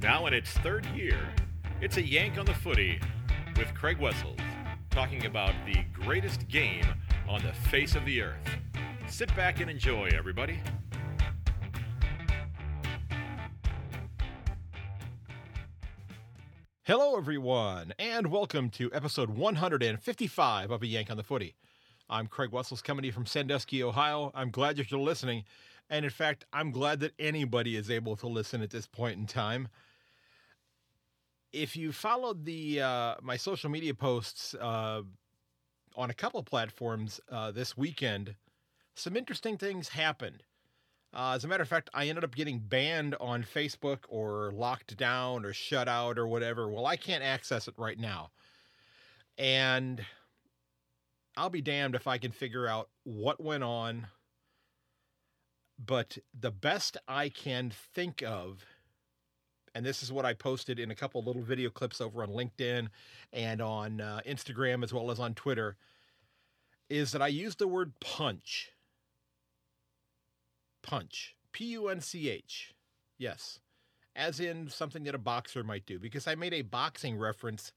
Now 0.00 0.26
in 0.26 0.32
its 0.32 0.50
third 0.50 0.86
year, 0.86 1.18
it's 1.80 1.96
a 1.96 2.02
yank 2.02 2.38
on 2.38 2.46
the 2.46 2.54
footy 2.54 3.00
with 3.56 3.74
Craig 3.74 3.98
Wessels 3.98 4.38
talking 4.90 5.26
about 5.26 5.52
the 5.66 5.82
greatest 5.92 6.46
game 6.46 6.84
on 7.28 7.42
the 7.42 7.52
face 7.52 7.96
of 7.96 8.04
the 8.04 8.22
earth. 8.22 8.36
Sit 9.08 9.34
back 9.34 9.58
and 9.58 9.68
enjoy, 9.68 10.08
everybody. 10.16 10.60
Hello, 16.84 17.16
everyone, 17.16 17.92
and 17.98 18.28
welcome 18.28 18.70
to 18.70 18.92
episode 18.92 19.30
155 19.30 20.70
of 20.70 20.80
A 20.80 20.86
Yank 20.86 21.10
on 21.10 21.16
the 21.16 21.24
Footy. 21.24 21.56
I'm 22.08 22.28
Craig 22.28 22.52
Wessels 22.52 22.82
coming 22.82 23.02
to 23.02 23.06
you 23.06 23.12
from 23.12 23.26
Sandusky, 23.26 23.82
Ohio. 23.82 24.30
I'm 24.32 24.52
glad 24.52 24.78
you're 24.78 25.00
listening. 25.00 25.42
And 25.90 26.04
in 26.04 26.10
fact, 26.10 26.44
I'm 26.52 26.70
glad 26.70 27.00
that 27.00 27.14
anybody 27.18 27.74
is 27.74 27.90
able 27.90 28.14
to 28.16 28.28
listen 28.28 28.62
at 28.62 28.70
this 28.70 28.86
point 28.86 29.18
in 29.18 29.26
time. 29.26 29.66
If 31.52 31.76
you 31.76 31.92
followed 31.92 32.44
the 32.44 32.82
uh, 32.82 33.14
my 33.22 33.36
social 33.36 33.70
media 33.70 33.94
posts 33.94 34.54
uh, 34.54 35.02
on 35.96 36.10
a 36.10 36.14
couple 36.14 36.42
platforms 36.42 37.20
uh, 37.30 37.50
this 37.50 37.76
weekend, 37.76 38.34
some 38.94 39.16
interesting 39.16 39.56
things 39.56 39.88
happened. 39.88 40.42
Uh, 41.14 41.32
as 41.34 41.44
a 41.44 41.48
matter 41.48 41.62
of 41.62 41.68
fact, 41.68 41.88
I 41.94 42.06
ended 42.08 42.24
up 42.24 42.34
getting 42.34 42.58
banned 42.58 43.14
on 43.18 43.42
Facebook 43.42 44.00
or 44.08 44.52
locked 44.52 44.96
down 44.96 45.44
or 45.44 45.54
shut 45.54 45.88
out 45.88 46.18
or 46.18 46.26
whatever. 46.26 46.68
Well, 46.68 46.84
I 46.84 46.96
can't 46.96 47.24
access 47.24 47.66
it 47.66 47.74
right 47.78 47.98
now. 47.98 48.30
And 49.38 50.04
I'll 51.36 51.48
be 51.48 51.62
damned 51.62 51.94
if 51.94 52.06
I 52.06 52.18
can 52.18 52.32
figure 52.32 52.66
out 52.66 52.90
what 53.04 53.42
went 53.42 53.64
on. 53.64 54.08
But 55.78 56.18
the 56.38 56.50
best 56.50 56.96
I 57.06 57.28
can 57.28 57.72
think 57.94 58.22
of, 58.22 58.64
and 59.74 59.84
this 59.84 60.02
is 60.02 60.12
what 60.12 60.24
I 60.24 60.34
posted 60.34 60.78
in 60.78 60.90
a 60.90 60.94
couple 60.94 61.22
little 61.22 61.42
video 61.42 61.70
clips 61.70 62.00
over 62.00 62.22
on 62.22 62.30
LinkedIn 62.30 62.88
and 63.32 63.60
on 63.60 64.00
uh, 64.00 64.20
Instagram 64.26 64.82
as 64.82 64.92
well 64.92 65.10
as 65.10 65.18
on 65.18 65.34
Twitter, 65.34 65.76
is 66.88 67.12
that 67.12 67.22
I 67.22 67.28
used 67.28 67.58
the 67.58 67.68
word 67.68 67.92
punch 68.00 68.72
punch. 70.82 71.34
P 71.52 71.66
U 71.72 71.88
N 71.88 72.00
C 72.00 72.30
H. 72.30 72.74
Yes. 73.18 73.60
As 74.16 74.40
in 74.40 74.68
something 74.68 75.04
that 75.04 75.14
a 75.14 75.18
boxer 75.18 75.62
might 75.62 75.86
do. 75.86 75.98
Because 75.98 76.26
I 76.26 76.34
made 76.34 76.54
a 76.54 76.62
boxing 76.62 77.18
reference 77.18 77.72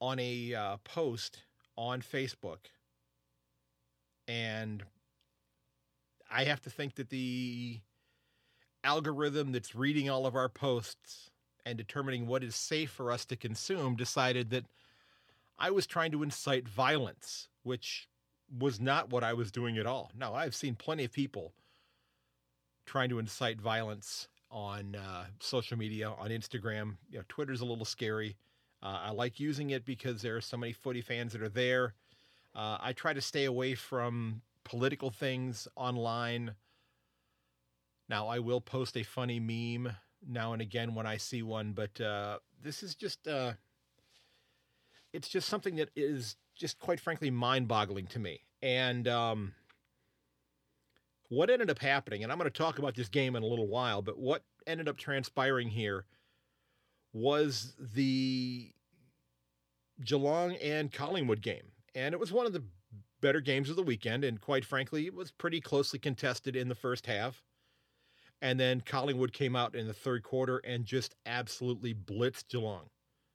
on 0.00 0.18
a 0.18 0.54
uh, 0.54 0.76
post 0.84 1.42
on 1.76 2.02
Facebook. 2.02 2.70
And 4.26 4.84
I 6.30 6.44
have 6.44 6.60
to 6.62 6.70
think 6.70 6.96
that 6.96 7.10
the 7.10 7.80
algorithm 8.84 9.52
that's 9.52 9.74
reading 9.74 10.08
all 10.08 10.26
of 10.26 10.34
our 10.34 10.48
posts 10.48 11.30
and 11.66 11.76
determining 11.76 12.26
what 12.26 12.42
is 12.42 12.54
safe 12.54 12.90
for 12.90 13.12
us 13.12 13.24
to 13.26 13.36
consume 13.36 13.96
decided 13.96 14.50
that 14.50 14.64
I 15.58 15.70
was 15.70 15.86
trying 15.86 16.12
to 16.12 16.22
incite 16.22 16.68
violence, 16.68 17.48
which 17.62 18.08
was 18.58 18.80
not 18.80 19.10
what 19.10 19.22
I 19.22 19.34
was 19.34 19.52
doing 19.52 19.78
at 19.78 19.86
all. 19.86 20.10
Now, 20.18 20.34
I've 20.34 20.54
seen 20.54 20.74
plenty 20.74 21.04
of 21.04 21.12
people 21.12 21.52
trying 22.86 23.10
to 23.10 23.18
incite 23.18 23.60
violence 23.60 24.28
on 24.50 24.96
uh, 24.96 25.26
social 25.38 25.78
media, 25.78 26.10
on 26.18 26.30
Instagram. 26.30 26.96
You 27.10 27.18
know, 27.18 27.24
Twitter's 27.28 27.60
a 27.60 27.66
little 27.66 27.84
scary. 27.84 28.36
Uh, 28.82 28.98
I 29.04 29.10
like 29.10 29.38
using 29.38 29.70
it 29.70 29.84
because 29.84 30.22
there 30.22 30.36
are 30.36 30.40
so 30.40 30.56
many 30.56 30.72
footy 30.72 31.02
fans 31.02 31.32
that 31.32 31.42
are 31.42 31.48
there. 31.48 31.94
Uh, 32.54 32.78
I 32.80 32.92
try 32.92 33.12
to 33.12 33.20
stay 33.20 33.44
away 33.44 33.74
from 33.74 34.42
political 34.64 35.10
things 35.10 35.68
online. 35.76 36.54
Now, 38.10 38.26
I 38.26 38.40
will 38.40 38.60
post 38.60 38.96
a 38.96 39.04
funny 39.04 39.38
meme 39.38 39.94
now 40.28 40.52
and 40.52 40.60
again 40.60 40.96
when 40.96 41.06
I 41.06 41.16
see 41.16 41.44
one, 41.44 41.72
but 41.74 42.00
uh, 42.00 42.40
this 42.60 42.82
is 42.82 42.96
just, 42.96 43.28
uh, 43.28 43.52
it's 45.12 45.28
just 45.28 45.48
something 45.48 45.76
that 45.76 45.90
is 45.94 46.34
just 46.56 46.80
quite 46.80 46.98
frankly 46.98 47.30
mind 47.30 47.68
boggling 47.68 48.08
to 48.08 48.18
me. 48.18 48.40
And 48.62 49.06
um, 49.06 49.54
what 51.28 51.50
ended 51.50 51.70
up 51.70 51.78
happening, 51.78 52.24
and 52.24 52.32
I'm 52.32 52.38
going 52.38 52.50
to 52.50 52.58
talk 52.58 52.80
about 52.80 52.96
this 52.96 53.08
game 53.08 53.36
in 53.36 53.44
a 53.44 53.46
little 53.46 53.68
while, 53.68 54.02
but 54.02 54.18
what 54.18 54.42
ended 54.66 54.88
up 54.88 54.96
transpiring 54.96 55.68
here 55.68 56.04
was 57.12 57.74
the 57.78 58.72
Geelong 60.04 60.56
and 60.56 60.90
Collingwood 60.90 61.42
game. 61.42 61.70
And 61.94 62.12
it 62.12 62.18
was 62.18 62.32
one 62.32 62.46
of 62.46 62.52
the 62.52 62.64
better 63.20 63.40
games 63.40 63.70
of 63.70 63.76
the 63.76 63.84
weekend. 63.84 64.24
And 64.24 64.40
quite 64.40 64.64
frankly, 64.64 65.06
it 65.06 65.14
was 65.14 65.30
pretty 65.30 65.60
closely 65.60 66.00
contested 66.00 66.56
in 66.56 66.68
the 66.68 66.74
first 66.74 67.06
half. 67.06 67.44
And 68.42 68.58
then 68.58 68.80
Collingwood 68.80 69.32
came 69.32 69.54
out 69.54 69.74
in 69.74 69.86
the 69.86 69.92
third 69.92 70.22
quarter 70.22 70.58
and 70.58 70.84
just 70.84 71.14
absolutely 71.26 71.94
blitzed 71.94 72.48
Geelong. 72.48 72.88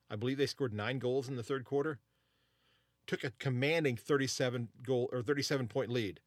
I 0.09 0.15
believe 0.15 0.37
they 0.37 0.47
scored 0.47 0.73
nine 0.73 0.99
goals 0.99 1.29
in 1.29 1.35
the 1.35 1.43
third 1.43 1.65
quarter 1.65 1.99
took 3.07 3.23
a 3.23 3.31
commanding 3.31 3.95
37 3.95 4.69
goal 4.83 5.09
or 5.11 5.21
37 5.21 5.67
point 5.67 5.89
lead. 5.89 6.19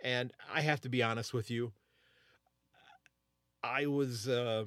And 0.00 0.32
I 0.52 0.60
have 0.60 0.80
to 0.82 0.88
be 0.88 1.02
honest 1.02 1.34
with 1.34 1.50
you, 1.50 1.72
I 3.62 3.86
was 3.86 4.28
uh, 4.28 4.64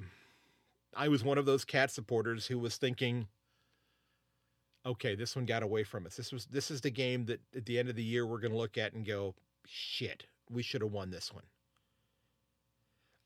I 0.94 1.08
was 1.08 1.24
one 1.24 1.38
of 1.38 1.46
those 1.46 1.64
cat 1.64 1.90
supporters 1.90 2.46
who 2.46 2.58
was 2.58 2.76
thinking, 2.76 3.28
okay, 4.84 5.14
this 5.14 5.34
one 5.34 5.46
got 5.46 5.62
away 5.62 5.84
from 5.84 6.04
us. 6.04 6.16
This 6.16 6.32
was 6.32 6.46
this 6.46 6.70
is 6.70 6.82
the 6.82 6.90
game 6.90 7.24
that 7.26 7.40
at 7.56 7.64
the 7.64 7.78
end 7.78 7.88
of 7.88 7.96
the 7.96 8.02
year 8.02 8.26
we're 8.26 8.40
going 8.40 8.52
to 8.52 8.58
look 8.58 8.76
at 8.76 8.92
and 8.92 9.06
go, 9.06 9.34
shit, 9.66 10.26
we 10.50 10.62
should 10.62 10.82
have 10.82 10.92
won 10.92 11.10
this 11.10 11.32
one. 11.32 11.44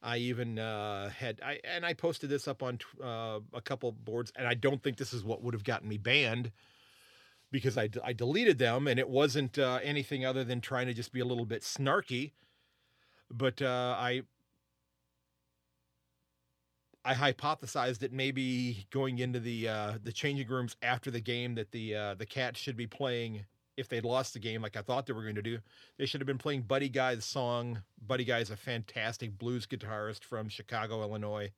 I 0.03 0.19
even 0.19 0.59
uh, 0.59 1.11
had 1.11 1.41
I 1.45 1.61
and 1.65 1.84
I 1.84 1.95
posted 1.95 2.31
this 2.31 2.47
up 2.47 2.62
on 2.62 2.79
uh, 3.03 3.41
a 3.53 3.61
couple 3.61 3.93
boards, 3.93 4.33
and 4.37 4.47
I 4.47 4.55
don't 4.55 4.83
think 4.83 4.97
this 4.97 5.12
is 5.12 5.25
what 5.25 5.43
would 5.43 5.55
have 5.55 5.65
gotten 5.65 5.89
me 5.89 5.99
banned 5.99 6.53
because 7.51 7.79
I, 7.79 7.89
I 8.05 8.12
deleted 8.12 8.59
them 8.59 8.87
and 8.89 8.99
it 8.99 9.09
wasn't 9.09 9.59
uh, 9.59 9.79
anything 9.83 10.25
other 10.25 10.45
than 10.45 10.61
trying 10.61 10.87
to 10.89 10.95
just 10.95 11.12
be 11.12 11.21
a 11.21 11.25
little 11.25 11.47
bit 11.47 11.62
snarky. 11.62 12.33
But 13.31 13.62
uh, 13.62 13.97
I 13.99 14.23
I 17.05 17.15
hypothesized 17.15 17.99
that 18.01 18.13
maybe 18.13 18.87
going 18.91 19.19
into 19.19 19.41
the 19.41 19.69
uh, 19.69 19.93
the 20.03 20.13
changing 20.13 20.49
rooms 20.49 20.77
after 20.83 21.11
the 21.11 21.21
game 21.21 21.55
that 21.55 21.71
the 21.71 21.95
uh, 21.95 22.15
the 22.15 22.27
Cats 22.27 22.59
should 22.59 22.77
be 22.77 22.87
playing 22.87 23.47
if 23.76 23.88
they'd 23.88 24.04
lost 24.04 24.32
the 24.32 24.38
game 24.38 24.62
like 24.62 24.76
I 24.76 24.82
thought 24.82 25.06
they 25.06 25.12
were 25.12 25.22
going 25.22 25.34
to 25.37 25.42
do. 25.42 25.59
They 25.98 26.06
should 26.06 26.20
have 26.20 26.26
been 26.26 26.38
playing 26.38 26.62
Buddy 26.62 26.88
Guy's 26.88 27.25
song. 27.25 27.82
Buddy 28.06 28.25
Guy 28.25 28.38
is 28.38 28.50
a 28.50 28.56
fantastic 28.56 29.38
blues 29.38 29.66
guitarist 29.66 30.25
from 30.25 30.48
Chicago, 30.48 31.03
Illinois. 31.03 31.53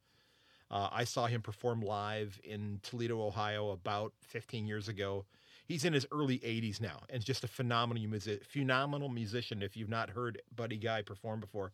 Uh, 0.70 0.88
I 0.92 1.04
saw 1.04 1.26
him 1.26 1.40
perform 1.40 1.80
live 1.80 2.38
in 2.44 2.80
Toledo, 2.82 3.20
Ohio, 3.22 3.70
about 3.70 4.12
15 4.22 4.66
years 4.66 4.88
ago 4.88 5.24
he's 5.68 5.84
in 5.84 5.92
his 5.92 6.06
early 6.10 6.38
80s 6.38 6.80
now 6.80 7.02
and 7.10 7.22
just 7.22 7.44
a 7.44 7.48
phenomenal 7.48 8.02
music, 8.08 8.44
phenomenal 8.44 9.08
musician. 9.08 9.62
If 9.62 9.76
you've 9.76 9.88
not 9.88 10.10
heard 10.10 10.40
Buddy 10.56 10.78
Guy 10.78 11.02
perform 11.02 11.40
before, 11.40 11.72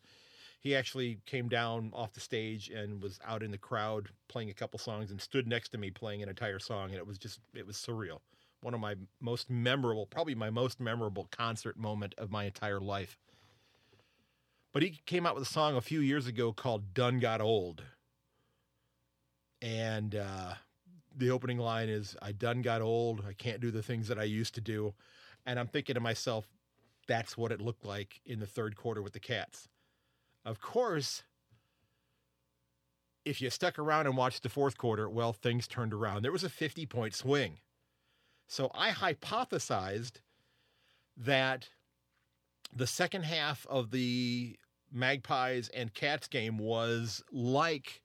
he 0.59 0.75
actually 0.75 1.19
came 1.25 1.47
down 1.47 1.91
off 1.93 2.13
the 2.13 2.19
stage 2.19 2.69
and 2.69 3.01
was 3.01 3.19
out 3.25 3.41
in 3.41 3.51
the 3.51 3.57
crowd 3.57 4.09
playing 4.27 4.49
a 4.49 4.53
couple 4.53 4.77
songs 4.77 5.11
and 5.11 5.21
stood 5.21 5.47
next 5.47 5.69
to 5.69 5.77
me 5.77 5.89
playing 5.89 6.21
an 6.21 6.29
entire 6.29 6.59
song, 6.59 6.89
and 6.89 6.97
it 6.97 7.07
was 7.07 7.17
just 7.17 7.39
it 7.53 7.65
was 7.65 7.77
surreal. 7.77 8.19
One 8.65 8.73
of 8.73 8.79
my 8.79 8.95
most 9.21 9.47
memorable, 9.47 10.07
probably 10.07 10.33
my 10.33 10.49
most 10.49 10.79
memorable 10.79 11.27
concert 11.29 11.77
moment 11.77 12.15
of 12.17 12.31
my 12.31 12.45
entire 12.45 12.79
life. 12.79 13.19
But 14.73 14.81
he 14.81 15.01
came 15.05 15.27
out 15.27 15.35
with 15.35 15.43
a 15.43 15.53
song 15.53 15.75
a 15.75 15.81
few 15.81 15.99
years 15.99 16.25
ago 16.25 16.51
called 16.51 16.91
"Done 16.91 17.19
Got 17.19 17.41
Old," 17.41 17.83
and 19.61 20.15
uh, 20.15 20.55
the 21.15 21.29
opening 21.29 21.59
line 21.59 21.89
is 21.89 22.17
I 22.23 22.31
done 22.31 22.63
got 22.63 22.81
old. 22.81 23.23
I 23.29 23.33
can't 23.33 23.61
do 23.61 23.69
the 23.69 23.83
things 23.83 24.07
that 24.07 24.17
I 24.17 24.23
used 24.23 24.55
to 24.55 24.61
do. 24.61 24.95
And 25.45 25.59
I'm 25.59 25.67
thinking 25.67 25.93
to 25.93 25.99
myself, 25.99 26.47
that's 27.07 27.37
what 27.37 27.51
it 27.51 27.61
looked 27.61 27.85
like 27.85 28.19
in 28.25 28.39
the 28.39 28.47
third 28.47 28.75
quarter 28.75 29.03
with 29.03 29.13
the 29.13 29.19
Cats. 29.19 29.69
Of 30.43 30.59
course, 30.59 31.21
if 33.25 33.43
you 33.43 33.51
stuck 33.51 33.77
around 33.77 34.07
and 34.07 34.17
watched 34.17 34.41
the 34.41 34.49
fourth 34.49 34.75
quarter, 34.75 35.07
well, 35.07 35.33
things 35.33 35.67
turned 35.67 35.93
around. 35.93 36.23
There 36.23 36.31
was 36.31 36.43
a 36.43 36.49
50 36.49 36.87
point 36.87 37.13
swing. 37.13 37.59
So 38.47 38.71
I 38.73 38.91
hypothesized 38.91 40.17
that 41.17 41.69
the 42.73 42.87
second 42.87 43.23
half 43.23 43.65
of 43.67 43.91
the 43.91 44.57
Magpies 44.91 45.69
and 45.69 45.93
Cats 45.93 46.27
game 46.27 46.57
was 46.57 47.23
like 47.31 48.01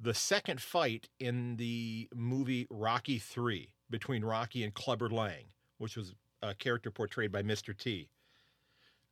the 0.00 0.14
second 0.14 0.60
fight 0.60 1.08
in 1.18 1.56
the 1.56 2.08
movie 2.14 2.66
Rocky 2.70 3.18
3 3.18 3.72
between 3.90 4.24
Rocky 4.24 4.62
and 4.62 4.74
Clubber 4.74 5.08
Lang, 5.08 5.46
which 5.78 5.96
was 5.96 6.14
a 6.42 6.54
character 6.54 6.90
portrayed 6.90 7.32
by 7.32 7.42
Mr. 7.42 7.76
T. 7.76 8.10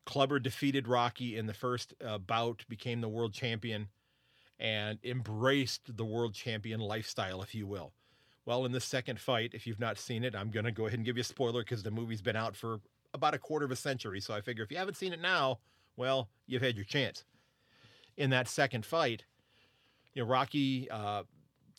Clubber 0.05 0.39
defeated 0.39 0.87
Rocky 0.87 1.37
in 1.37 1.47
the 1.47 1.55
first 1.55 1.95
uh, 2.05 2.19
bout, 2.19 2.65
became 2.69 3.01
the 3.01 3.09
world 3.09 3.33
champion, 3.33 3.89
and 4.59 4.99
embraced 5.03 5.97
the 5.97 6.05
world 6.05 6.35
champion 6.35 6.81
lifestyle, 6.81 7.43
if 7.43 7.55
you 7.55 7.67
will. 7.67 7.93
Well, 8.47 8.65
in 8.65 8.73
the 8.73 8.81
second 8.81 9.19
fight, 9.21 9.51
if 9.55 9.67
you've 9.67 9.81
not 9.81 9.99
seen 9.99 10.23
it, 10.23 10.35
I'm 10.35 10.51
going 10.51 10.65
to 10.65 10.73
go 10.73 10.87
ahead 10.87 11.01
and 11.01 11.05
give 11.05 11.17
you 11.17 11.23
a 11.23 11.25
spoiler 11.25 11.63
because 11.63 11.83
the 11.83 11.91
movie's 11.91 12.23
been 12.23 12.37
out 12.37 12.57
for 12.57 12.81
about 13.13 13.35
a 13.35 13.39
quarter 13.39 13.67
of 13.67 13.73
a 13.73 13.77
century. 13.77 14.21
So 14.21 14.33
I 14.33 14.41
figure 14.41 14.63
if 14.63 14.71
you 14.71 14.79
haven't 14.79 14.97
seen 14.97 15.13
it 15.13 15.21
now, 15.21 15.59
well, 15.97 16.29
you've 16.47 16.63
had 16.63 16.77
your 16.77 16.85
chance. 16.85 17.25
In 18.17 18.31
that 18.31 18.49
second 18.49 18.87
fight, 18.87 19.25
you 20.15 20.23
know, 20.23 20.29
Rocky 20.29 20.89
uh, 20.91 21.25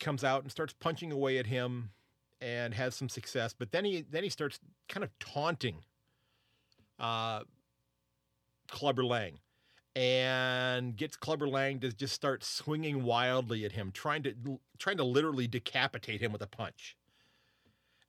comes 0.01 0.23
out 0.23 0.43
and 0.43 0.51
starts 0.51 0.73
punching 0.73 1.11
away 1.11 1.37
at 1.37 1.47
him 1.47 1.89
and 2.41 2.73
has 2.73 2.95
some 2.95 3.09
success, 3.09 3.55
but 3.57 3.71
then 3.71 3.83
he 3.83 4.05
then 4.11 4.21
he 4.23 4.29
starts 4.29 4.59
kind 4.87 5.03
of 5.03 5.09
taunting 5.17 5.83
uh, 6.99 7.41
Clubber 8.67 9.03
Lang 9.03 9.39
and 9.97 10.95
gets 10.95 11.17
Clubber 11.17 11.47
Lang 11.47 11.79
to 11.79 11.91
just 11.91 12.13
start 12.13 12.43
swinging 12.43 13.01
wildly 13.03 13.65
at 13.65 13.71
him, 13.71 13.91
trying 13.91 14.21
to 14.21 14.59
trying 14.77 14.97
to 14.97 15.03
literally 15.03 15.47
decapitate 15.47 16.21
him 16.21 16.31
with 16.31 16.43
a 16.43 16.47
punch. 16.47 16.95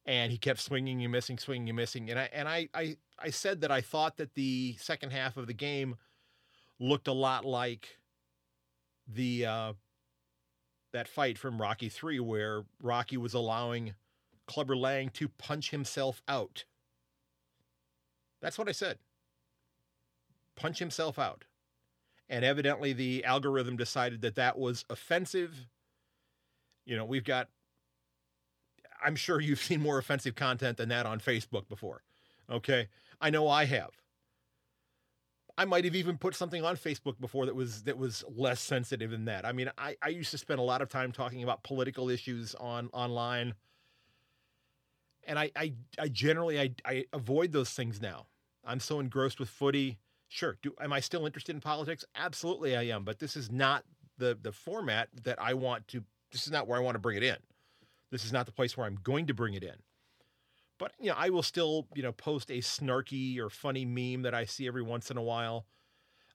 And 0.05 0.31
he 0.31 0.37
kept 0.37 0.61
swinging 0.61 1.03
and 1.03 1.11
missing, 1.11 1.39
swinging 1.39 1.71
and 1.71 1.77
missing. 1.77 2.11
And 2.11 2.19
I 2.19 2.29
and 2.31 2.47
I 2.47 2.69
I, 2.75 2.97
I 3.19 3.31
said 3.31 3.63
that 3.63 3.71
I 3.71 3.81
thought 3.81 4.19
that 4.19 4.35
the 4.35 4.77
second 4.79 5.13
half 5.13 5.39
of 5.39 5.47
the 5.47 5.55
game 5.55 5.97
looked 6.79 7.09
a 7.09 7.13
lot 7.13 7.47
like 7.47 7.97
the 9.07 9.47
uh, 9.47 9.73
that 10.93 11.09
fight 11.09 11.39
from 11.39 11.59
Rocky 11.59 11.89
Three, 11.89 12.21
where 12.21 12.65
Rocky 12.83 13.17
was 13.17 13.33
allowing 13.33 13.95
Clubber 14.47 14.77
Lang 14.77 15.09
to 15.15 15.27
punch 15.27 15.71
himself 15.71 16.21
out. 16.29 16.65
That's 18.43 18.59
what 18.59 18.69
I 18.69 18.73
said. 18.73 18.99
Punch 20.55 20.81
himself 20.81 21.19
out. 21.19 21.45
And 22.31 22.45
evidently, 22.45 22.93
the 22.93 23.25
algorithm 23.25 23.77
decided 23.77 24.21
that 24.23 24.35
that 24.35 24.59
was 24.59 24.85
offensive. 24.91 25.67
You 26.85 26.97
know, 26.97 27.05
we've 27.05 27.25
got, 27.25 27.49
I'm 29.03 29.17
sure 29.17 29.41
you've 29.41 29.61
seen 29.61 29.81
more 29.81 29.99
offensive 29.99 30.35
content 30.35 30.77
than 30.77 30.91
that 30.91 31.07
on 31.07 31.21
Facebook 31.21 31.69
before. 31.69 32.03
Okay. 32.51 32.89
I 33.21 33.31
know 33.31 33.49
I 33.49 33.65
have. 33.65 33.91
I 35.57 35.65
might 35.65 35.85
have 35.85 35.97
even 35.97 36.19
put 36.19 36.37
something 36.37 36.65
on 36.65 36.77
Facebook 36.77 37.19
before 37.19 37.47
that 37.47 37.55
was 37.55 37.83
that 37.83 37.99
was 37.99 38.25
less 38.29 38.61
sensitive 38.61 39.11
than 39.11 39.25
that. 39.25 39.45
I 39.45 39.51
mean, 39.51 39.71
I, 39.77 39.97
I 40.01 40.09
used 40.11 40.31
to 40.31 40.39
spend 40.39 40.61
a 40.61 40.63
lot 40.63 40.83
of 40.83 40.89
time 40.89 41.11
talking 41.11 41.43
about 41.43 41.65
political 41.65 42.09
issues 42.09 42.55
on 42.55 42.91
online. 42.93 43.55
And 45.27 45.37
I 45.37 45.51
I, 45.57 45.73
I 45.99 46.09
generally 46.09 46.61
I, 46.61 46.71
I 46.85 47.07
avoid 47.13 47.51
those 47.51 47.71
things 47.71 48.01
now. 48.01 48.27
I'm 48.65 48.79
so 48.79 49.01
engrossed 49.01 49.41
with 49.41 49.49
footy 49.49 49.99
Sure. 50.29 50.59
Do 50.63 50.75
am 50.81 50.93
I 50.93 51.01
still 51.01 51.27
interested 51.27 51.55
in 51.55 51.61
politics? 51.61 52.05
Absolutely 52.15 52.77
I 52.77 52.83
am, 52.85 53.05
but 53.05 53.19
this 53.19 53.37
is 53.37 53.51
not 53.51 53.85
the 54.19 54.39
the 54.41 54.53
format 54.53 55.09
that 55.25 55.41
I 55.41 55.55
want 55.55 55.89
to 55.89 56.05
this 56.31 56.47
is 56.47 56.53
not 56.53 56.69
where 56.69 56.79
I 56.79 56.83
want 56.83 56.95
to 56.97 57.01
bring 57.01 57.17
it 57.17 57.23
in. 57.23 57.37
This 58.11 58.25
is 58.25 58.33
not 58.33 58.47
the 58.47 58.53
place 58.53 58.77
where 58.77 58.87
I'm 58.87 58.99
going 59.03 59.27
to 59.27 59.35
bring 59.35 59.55
it 59.55 59.63
in. 59.63 59.77
But 60.79 60.93
you 61.01 61.09
know, 61.09 61.17
I 61.17 61.31
will 61.31 61.43
still, 61.43 61.87
you 61.95 62.03
know, 62.03 62.13
post 62.13 62.51
a 62.51 62.59
snarky 62.59 63.39
or 63.39 63.51
funny 63.51 63.85
meme 63.85 64.23
that 64.23 64.35
I 64.35 64.45
see 64.45 64.67
every 64.67 64.83
once 64.83 65.11
in 65.11 65.17
a 65.17 65.23
while. 65.23 65.67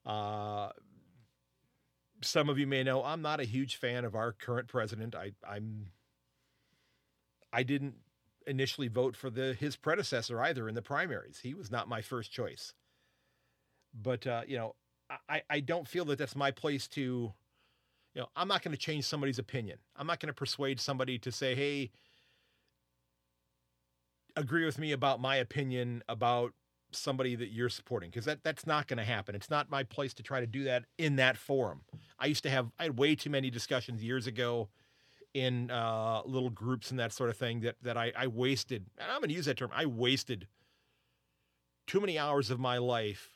Uh 0.06 0.70
some 2.22 2.50
of 2.50 2.58
you 2.58 2.66
may 2.66 2.84
know 2.84 3.04
I'm 3.04 3.22
not 3.22 3.40
a 3.40 3.46
huge 3.46 3.76
fan 3.76 4.06
of 4.06 4.16
our 4.16 4.32
current 4.32 4.68
president. 4.68 5.14
I 5.14 5.34
I'm 5.48 5.88
I 7.52 7.64
didn't 7.64 7.96
initially 8.48 8.88
vote 8.88 9.16
for 9.16 9.30
the 9.30 9.54
his 9.54 9.76
predecessor 9.76 10.42
either 10.42 10.68
in 10.68 10.76
the 10.76 10.82
primaries. 10.82 11.40
He 11.44 11.54
was 11.54 11.70
not 11.72 11.88
my 11.88 12.02
first 12.02 12.32
choice. 12.32 12.74
But 13.94 14.26
uh, 14.26 14.42
you 14.48 14.58
know, 14.58 14.76
I 15.30 15.42
I 15.50 15.60
don't 15.60 15.88
feel 15.88 16.06
that 16.06 16.18
that's 16.18 16.36
my 16.36 16.52
place 16.52 16.88
to. 16.90 17.34
You 18.16 18.22
know, 18.22 18.28
I'm 18.36 18.48
not 18.48 18.62
going 18.62 18.74
to 18.74 18.78
change 18.80 19.06
somebody's 19.06 19.40
opinion. 19.40 19.80
I'm 19.96 20.06
not 20.06 20.20
going 20.20 20.28
to 20.28 20.34
persuade 20.34 20.80
somebody 20.80 21.18
to 21.20 21.32
say, 21.32 21.56
"Hey, 21.56 21.92
agree 24.36 24.66
with 24.66 24.78
me 24.78 24.92
about 24.92 25.20
my 25.20 25.36
opinion 25.38 26.04
about 26.08 26.54
somebody 26.92 27.36
that 27.36 27.50
you're 27.50 27.70
supporting," 27.70 28.10
because 28.12 28.26
that 28.26 28.44
that's 28.44 28.68
not 28.68 28.88
going 28.88 28.98
to 28.98 29.04
happen. 29.04 29.34
It's 29.36 29.50
not 29.50 29.70
my 29.70 29.84
place 29.84 30.14
to 30.16 30.24
try 30.24 30.40
to 30.40 30.48
do 30.48 30.64
that 30.66 30.86
in 30.98 31.16
that 31.16 31.38
forum. 31.38 31.82
I 32.20 32.28
used 32.28 32.44
to 32.44 32.50
have 32.50 32.72
I 32.78 32.84
had 32.84 33.00
way 33.00 33.16
too 33.16 33.30
many 33.30 33.50
discussions 33.50 34.04
years 34.04 34.28
ago 34.28 34.70
in 35.34 35.72
uh, 35.72 36.22
little 36.26 36.52
groups 36.52 36.92
and 36.92 37.00
that 37.00 37.12
sort 37.12 37.30
of 37.30 37.38
thing 37.38 37.62
that 37.62 37.76
that 37.82 37.98
I, 37.98 38.12
I 38.16 38.28
wasted. 38.28 38.86
I'm 39.00 39.20
going 39.20 39.30
to 39.30 39.36
use 39.36 39.46
that 39.46 39.58
term. 39.58 39.72
I 39.74 39.86
wasted 39.86 40.48
too 41.88 42.00
many 42.00 42.18
hours 42.18 42.50
of 42.50 42.60
my 42.60 42.78
life 42.78 43.32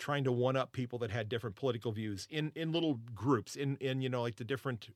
trying 0.00 0.24
to 0.24 0.32
one 0.32 0.56
up 0.56 0.72
people 0.72 0.98
that 0.98 1.10
had 1.10 1.28
different 1.28 1.54
political 1.54 1.92
views 1.92 2.26
in 2.30 2.50
in 2.56 2.72
little 2.72 2.98
groups 3.14 3.54
in 3.54 3.76
in 3.76 4.00
you 4.00 4.08
know 4.08 4.22
like 4.22 4.36
the 4.36 4.44
different 4.44 4.88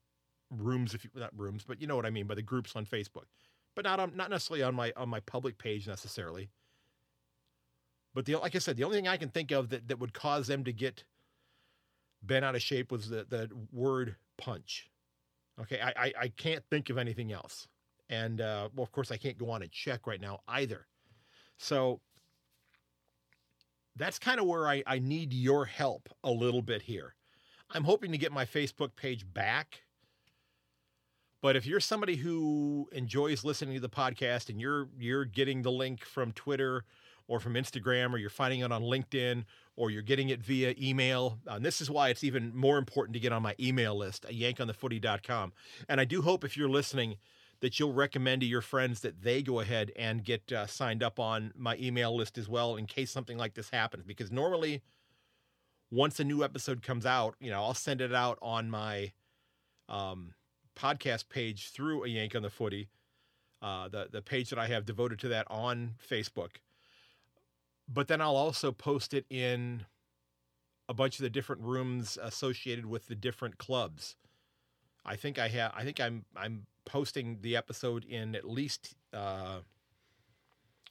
rooms 0.50 0.94
if 0.94 1.04
you 1.04 1.10
not 1.14 1.30
rooms 1.36 1.64
but 1.66 1.80
you 1.80 1.86
know 1.86 1.94
what 1.94 2.06
I 2.06 2.10
mean 2.10 2.26
by 2.26 2.34
the 2.34 2.42
groups 2.42 2.74
on 2.74 2.84
Facebook. 2.86 3.26
But 3.76 3.84
not 3.84 4.00
on 4.00 4.16
not 4.16 4.30
necessarily 4.30 4.62
on 4.62 4.74
my 4.74 4.92
on 4.96 5.08
my 5.08 5.20
public 5.20 5.58
page 5.58 5.86
necessarily. 5.86 6.48
But 8.14 8.24
the 8.24 8.36
like 8.36 8.56
I 8.56 8.58
said 8.58 8.76
the 8.76 8.84
only 8.84 8.96
thing 8.96 9.06
I 9.06 9.16
can 9.16 9.28
think 9.28 9.52
of 9.52 9.68
that 9.68 9.88
that 9.88 10.00
would 10.00 10.14
cause 10.14 10.46
them 10.46 10.64
to 10.64 10.72
get 10.72 11.04
bent 12.22 12.44
out 12.44 12.54
of 12.54 12.62
shape 12.62 12.90
was 12.90 13.08
the 13.08 13.26
the 13.28 13.50
word 13.72 14.16
punch. 14.38 14.90
Okay 15.60 15.80
I 15.80 15.92
I, 15.96 16.12
I 16.22 16.28
can't 16.28 16.64
think 16.70 16.88
of 16.88 16.98
anything 16.98 17.30
else. 17.30 17.68
And 18.08 18.40
uh, 18.40 18.68
well 18.74 18.84
of 18.84 18.92
course 18.92 19.12
I 19.12 19.16
can't 19.16 19.38
go 19.38 19.50
on 19.50 19.62
and 19.62 19.70
check 19.70 20.06
right 20.06 20.20
now 20.20 20.40
either. 20.48 20.86
So 21.58 22.00
that's 23.96 24.18
kind 24.18 24.40
of 24.40 24.46
where 24.46 24.66
I, 24.66 24.82
I 24.86 24.98
need 24.98 25.32
your 25.32 25.64
help 25.64 26.08
a 26.22 26.30
little 26.30 26.62
bit 26.62 26.82
here. 26.82 27.14
I'm 27.70 27.84
hoping 27.84 28.12
to 28.12 28.18
get 28.18 28.32
my 28.32 28.44
Facebook 28.44 28.96
page 28.96 29.24
back. 29.32 29.82
But 31.40 31.56
if 31.56 31.66
you're 31.66 31.80
somebody 31.80 32.16
who 32.16 32.88
enjoys 32.92 33.44
listening 33.44 33.74
to 33.74 33.80
the 33.80 33.88
podcast 33.88 34.48
and 34.48 34.60
you're 34.60 34.88
you're 34.98 35.26
getting 35.26 35.62
the 35.62 35.70
link 35.70 36.04
from 36.04 36.32
Twitter 36.32 36.84
or 37.28 37.40
from 37.40 37.54
Instagram 37.54 38.12
or 38.12 38.18
you're 38.18 38.30
finding 38.30 38.60
it 38.60 38.72
on 38.72 38.82
LinkedIn 38.82 39.44
or 39.76 39.90
you're 39.90 40.02
getting 40.02 40.28
it 40.28 40.42
via 40.42 40.74
email, 40.80 41.38
uh, 41.48 41.54
and 41.54 41.64
this 41.64 41.80
is 41.80 41.90
why 41.90 42.08
it's 42.08 42.24
even 42.24 42.54
more 42.54 42.78
important 42.78 43.12
to 43.14 43.20
get 43.20 43.32
on 43.32 43.42
my 43.42 43.54
email 43.58 43.96
list 43.96 44.24
at 44.24 44.32
yankonthefooty.com. 44.32 45.52
And 45.88 46.00
I 46.00 46.04
do 46.04 46.22
hope 46.22 46.44
if 46.44 46.56
you're 46.56 46.68
listening 46.68 47.16
that 47.60 47.78
you'll 47.78 47.92
recommend 47.92 48.40
to 48.40 48.46
your 48.46 48.60
friends 48.60 49.00
that 49.00 49.22
they 49.22 49.42
go 49.42 49.60
ahead 49.60 49.92
and 49.96 50.24
get 50.24 50.52
uh, 50.52 50.66
signed 50.66 51.02
up 51.02 51.18
on 51.18 51.52
my 51.56 51.76
email 51.76 52.14
list 52.14 52.38
as 52.38 52.48
well 52.48 52.76
in 52.76 52.86
case 52.86 53.10
something 53.10 53.38
like 53.38 53.54
this 53.54 53.70
happens. 53.70 54.04
Because 54.04 54.30
normally, 54.30 54.82
once 55.90 56.18
a 56.20 56.24
new 56.24 56.42
episode 56.42 56.82
comes 56.82 57.06
out, 57.06 57.36
you 57.40 57.50
know, 57.50 57.62
I'll 57.62 57.74
send 57.74 58.00
it 58.00 58.14
out 58.14 58.38
on 58.42 58.70
my 58.70 59.12
um, 59.88 60.34
podcast 60.76 61.28
page 61.28 61.70
through 61.70 62.04
a 62.04 62.08
Yank 62.08 62.34
on 62.34 62.42
the 62.42 62.50
Footy, 62.50 62.88
uh, 63.62 63.88
the 63.88 64.08
the 64.10 64.22
page 64.22 64.50
that 64.50 64.58
I 64.58 64.66
have 64.66 64.84
devoted 64.84 65.18
to 65.20 65.28
that 65.28 65.46
on 65.50 65.94
Facebook. 66.10 66.56
But 67.88 68.08
then 68.08 68.20
I'll 68.20 68.36
also 68.36 68.72
post 68.72 69.14
it 69.14 69.26
in 69.28 69.84
a 70.88 70.94
bunch 70.94 71.18
of 71.18 71.22
the 71.22 71.30
different 71.30 71.62
rooms 71.62 72.18
associated 72.20 72.86
with 72.86 73.06
the 73.06 73.14
different 73.14 73.58
clubs. 73.58 74.16
I 75.04 75.16
think 75.16 75.38
I 75.38 75.48
have. 75.48 75.72
I 75.76 75.84
think 75.84 76.00
I'm 76.00 76.24
I'm 76.36 76.66
posting 76.84 77.38
the 77.40 77.56
episode 77.56 78.04
in 78.04 78.34
at 78.34 78.48
least 78.48 78.94
uh, 79.12 79.58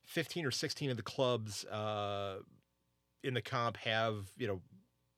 15 0.05 0.45
or 0.45 0.51
16 0.51 0.89
of 0.91 0.97
the 0.97 1.03
clubs 1.03 1.65
uh, 1.65 2.37
in 3.23 3.33
the 3.33 3.41
comp 3.41 3.77
have, 3.77 4.31
you 4.37 4.47
know, 4.47 4.61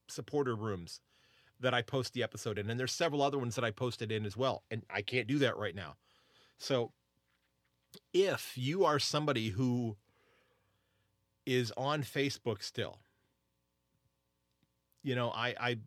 supporter 0.08 0.56
rooms 0.56 1.00
that 1.60 1.74
I 1.74 1.82
post 1.82 2.14
the 2.14 2.24
episode 2.24 2.60
in. 2.60 2.70
And 2.70 2.80
there's 2.80 2.92
several 2.92 3.22
other 3.22 3.38
ones 3.38 3.56
that 3.56 3.64
I 3.64 3.72
posted 3.72 4.12
in 4.12 4.26
as 4.26 4.36
well. 4.38 4.64
And 4.70 4.84
I 4.90 5.02
can't 5.02 5.28
do 5.28 5.40
that 5.40 5.58
right 5.58 5.76
now. 5.76 5.96
So 6.58 6.92
if 8.14 8.54
you 8.56 8.86
are 8.86 9.00
somebody 9.00 9.50
who 9.50 9.96
is 11.46 11.72
on 11.78 12.04
Facebook 12.04 12.62
still, 12.62 13.00
you 15.04 15.16
know, 15.16 15.30
I, 15.30 15.56
I 15.60 15.78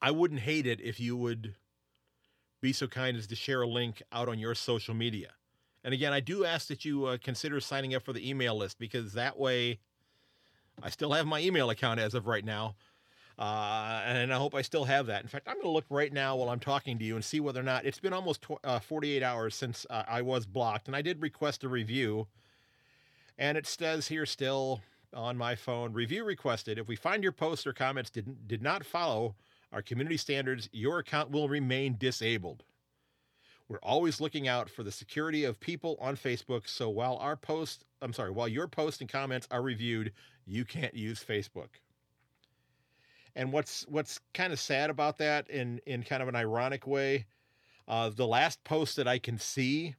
I 0.00 0.10
wouldn't 0.10 0.40
hate 0.40 0.66
it 0.66 0.80
if 0.80 1.00
you 1.00 1.16
would 1.16 1.54
be 2.60 2.72
so 2.72 2.86
kind 2.86 3.16
as 3.16 3.26
to 3.26 3.36
share 3.36 3.62
a 3.62 3.66
link 3.66 4.02
out 4.12 4.28
on 4.28 4.38
your 4.38 4.54
social 4.54 4.94
media. 4.94 5.30
And 5.84 5.94
again, 5.94 6.12
I 6.12 6.20
do 6.20 6.44
ask 6.44 6.68
that 6.68 6.84
you 6.84 7.04
uh, 7.04 7.18
consider 7.22 7.60
signing 7.60 7.94
up 7.94 8.02
for 8.02 8.12
the 8.12 8.28
email 8.28 8.56
list 8.56 8.78
because 8.78 9.12
that 9.12 9.38
way 9.38 9.78
I 10.82 10.90
still 10.90 11.12
have 11.12 11.26
my 11.26 11.40
email 11.40 11.70
account 11.70 12.00
as 12.00 12.14
of 12.14 12.26
right 12.26 12.44
now. 12.44 12.74
Uh, 13.38 14.00
and 14.04 14.32
I 14.32 14.36
hope 14.36 14.54
I 14.54 14.62
still 14.62 14.84
have 14.84 15.06
that. 15.06 15.22
In 15.22 15.28
fact, 15.28 15.46
I'm 15.46 15.56
going 15.56 15.66
to 15.66 15.70
look 15.70 15.84
right 15.90 16.12
now 16.12 16.36
while 16.36 16.48
I'm 16.48 16.58
talking 16.58 16.98
to 16.98 17.04
you 17.04 17.16
and 17.16 17.24
see 17.24 17.38
whether 17.38 17.60
or 17.60 17.64
not 17.64 17.84
it's 17.84 18.00
been 18.00 18.14
almost 18.14 18.42
tw- 18.42 18.64
uh, 18.64 18.78
48 18.78 19.22
hours 19.22 19.54
since 19.54 19.86
uh, 19.90 20.04
I 20.08 20.22
was 20.22 20.46
blocked. 20.46 20.86
And 20.86 20.96
I 20.96 21.02
did 21.02 21.20
request 21.20 21.62
a 21.62 21.68
review. 21.68 22.26
And 23.38 23.58
it 23.58 23.66
says 23.66 24.08
here 24.08 24.24
still 24.24 24.80
on 25.12 25.36
my 25.36 25.54
phone 25.54 25.92
review 25.92 26.24
requested. 26.24 26.78
If 26.78 26.88
we 26.88 26.96
find 26.96 27.22
your 27.22 27.32
posts 27.32 27.66
or 27.66 27.74
comments 27.74 28.10
did, 28.10 28.48
did 28.48 28.62
not 28.62 28.84
follow 28.84 29.34
our 29.72 29.82
community 29.82 30.16
standards, 30.16 30.68
your 30.72 30.98
account 30.98 31.30
will 31.30 31.48
remain 31.48 31.96
disabled. 31.98 32.64
We're 33.68 33.78
always 33.78 34.20
looking 34.20 34.46
out 34.46 34.70
for 34.70 34.84
the 34.84 34.92
security 34.92 35.44
of 35.44 35.58
people 35.58 35.98
on 36.00 36.16
Facebook, 36.16 36.68
so 36.68 36.88
while 36.88 37.16
our 37.16 37.36
post, 37.36 37.84
I'm 38.00 38.12
sorry, 38.12 38.30
while 38.30 38.46
your 38.46 38.68
posts 38.68 39.00
and 39.00 39.10
comments 39.10 39.48
are 39.50 39.62
reviewed, 39.62 40.12
you 40.46 40.64
can't 40.64 40.94
use 40.94 41.24
Facebook. 41.24 41.68
And 43.34 43.52
what's 43.52 43.84
what's 43.88 44.20
kind 44.32 44.52
of 44.52 44.60
sad 44.60 44.88
about 44.88 45.18
that 45.18 45.50
in 45.50 45.80
in 45.84 46.04
kind 46.04 46.22
of 46.22 46.28
an 46.28 46.36
ironic 46.36 46.86
way, 46.86 47.26
uh, 47.88 48.08
the 48.10 48.26
last 48.26 48.62
post 48.64 48.96
that 48.96 49.08
I 49.08 49.18
can 49.18 49.38
see 49.38 49.96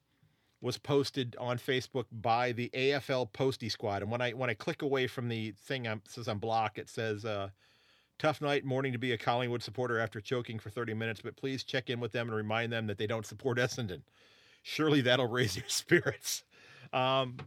was 0.61 0.77
posted 0.77 1.35
on 1.39 1.57
Facebook 1.57 2.05
by 2.11 2.51
the 2.51 2.69
AFL 2.73 3.31
Postie 3.31 3.69
Squad. 3.69 4.01
And 4.01 4.09
when 4.09 4.21
I 4.21 4.31
when 4.31 4.49
I 4.49 4.53
click 4.53 4.81
away 4.81 5.07
from 5.07 5.27
the 5.27 5.51
thing 5.51 5.83
that 5.83 5.99
says 6.07 6.27
I'm 6.27 6.39
blocked, 6.39 6.79
it 6.79 6.89
says 6.89 7.25
uh, 7.25 7.49
Tough 8.19 8.41
night 8.41 8.65
morning 8.65 8.93
to 8.93 8.97
be 8.97 9.11
a 9.11 9.17
Collingwood 9.17 9.61
supporter 9.61 9.99
after 9.99 10.19
choking 10.19 10.57
for 10.57 10.71
30 10.71 10.95
minutes, 10.95 11.21
but 11.21 11.35
please 11.35 11.63
check 11.63 11.89
in 11.89 11.99
with 11.99 12.11
them 12.11 12.27
and 12.27 12.35
remind 12.35 12.73
them 12.73 12.87
that 12.87 12.97
they 12.97 13.05
don't 13.05 13.25
support 13.25 13.59
Essendon. 13.59 14.01
Surely 14.63 15.01
that'll 15.01 15.27
raise 15.27 15.55
your 15.55 15.65
spirits. 15.67 16.43
Um, 16.91 17.37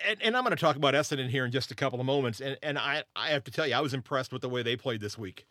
and, 0.00 0.22
and 0.22 0.36
I'm 0.36 0.42
going 0.42 0.56
to 0.56 0.60
talk 0.60 0.76
about 0.76 0.94
Essendon 0.94 1.28
here 1.28 1.44
in 1.44 1.52
just 1.52 1.70
a 1.70 1.74
couple 1.74 2.00
of 2.00 2.06
moments. 2.06 2.40
And, 2.40 2.56
and 2.62 2.78
I, 2.78 3.04
I 3.14 3.28
have 3.28 3.44
to 3.44 3.50
tell 3.50 3.66
you, 3.66 3.74
I 3.74 3.80
was 3.80 3.92
impressed 3.92 4.32
with 4.32 4.40
the 4.40 4.48
way 4.48 4.62
they 4.62 4.76
played 4.76 5.00
this 5.00 5.18
week. 5.18 5.46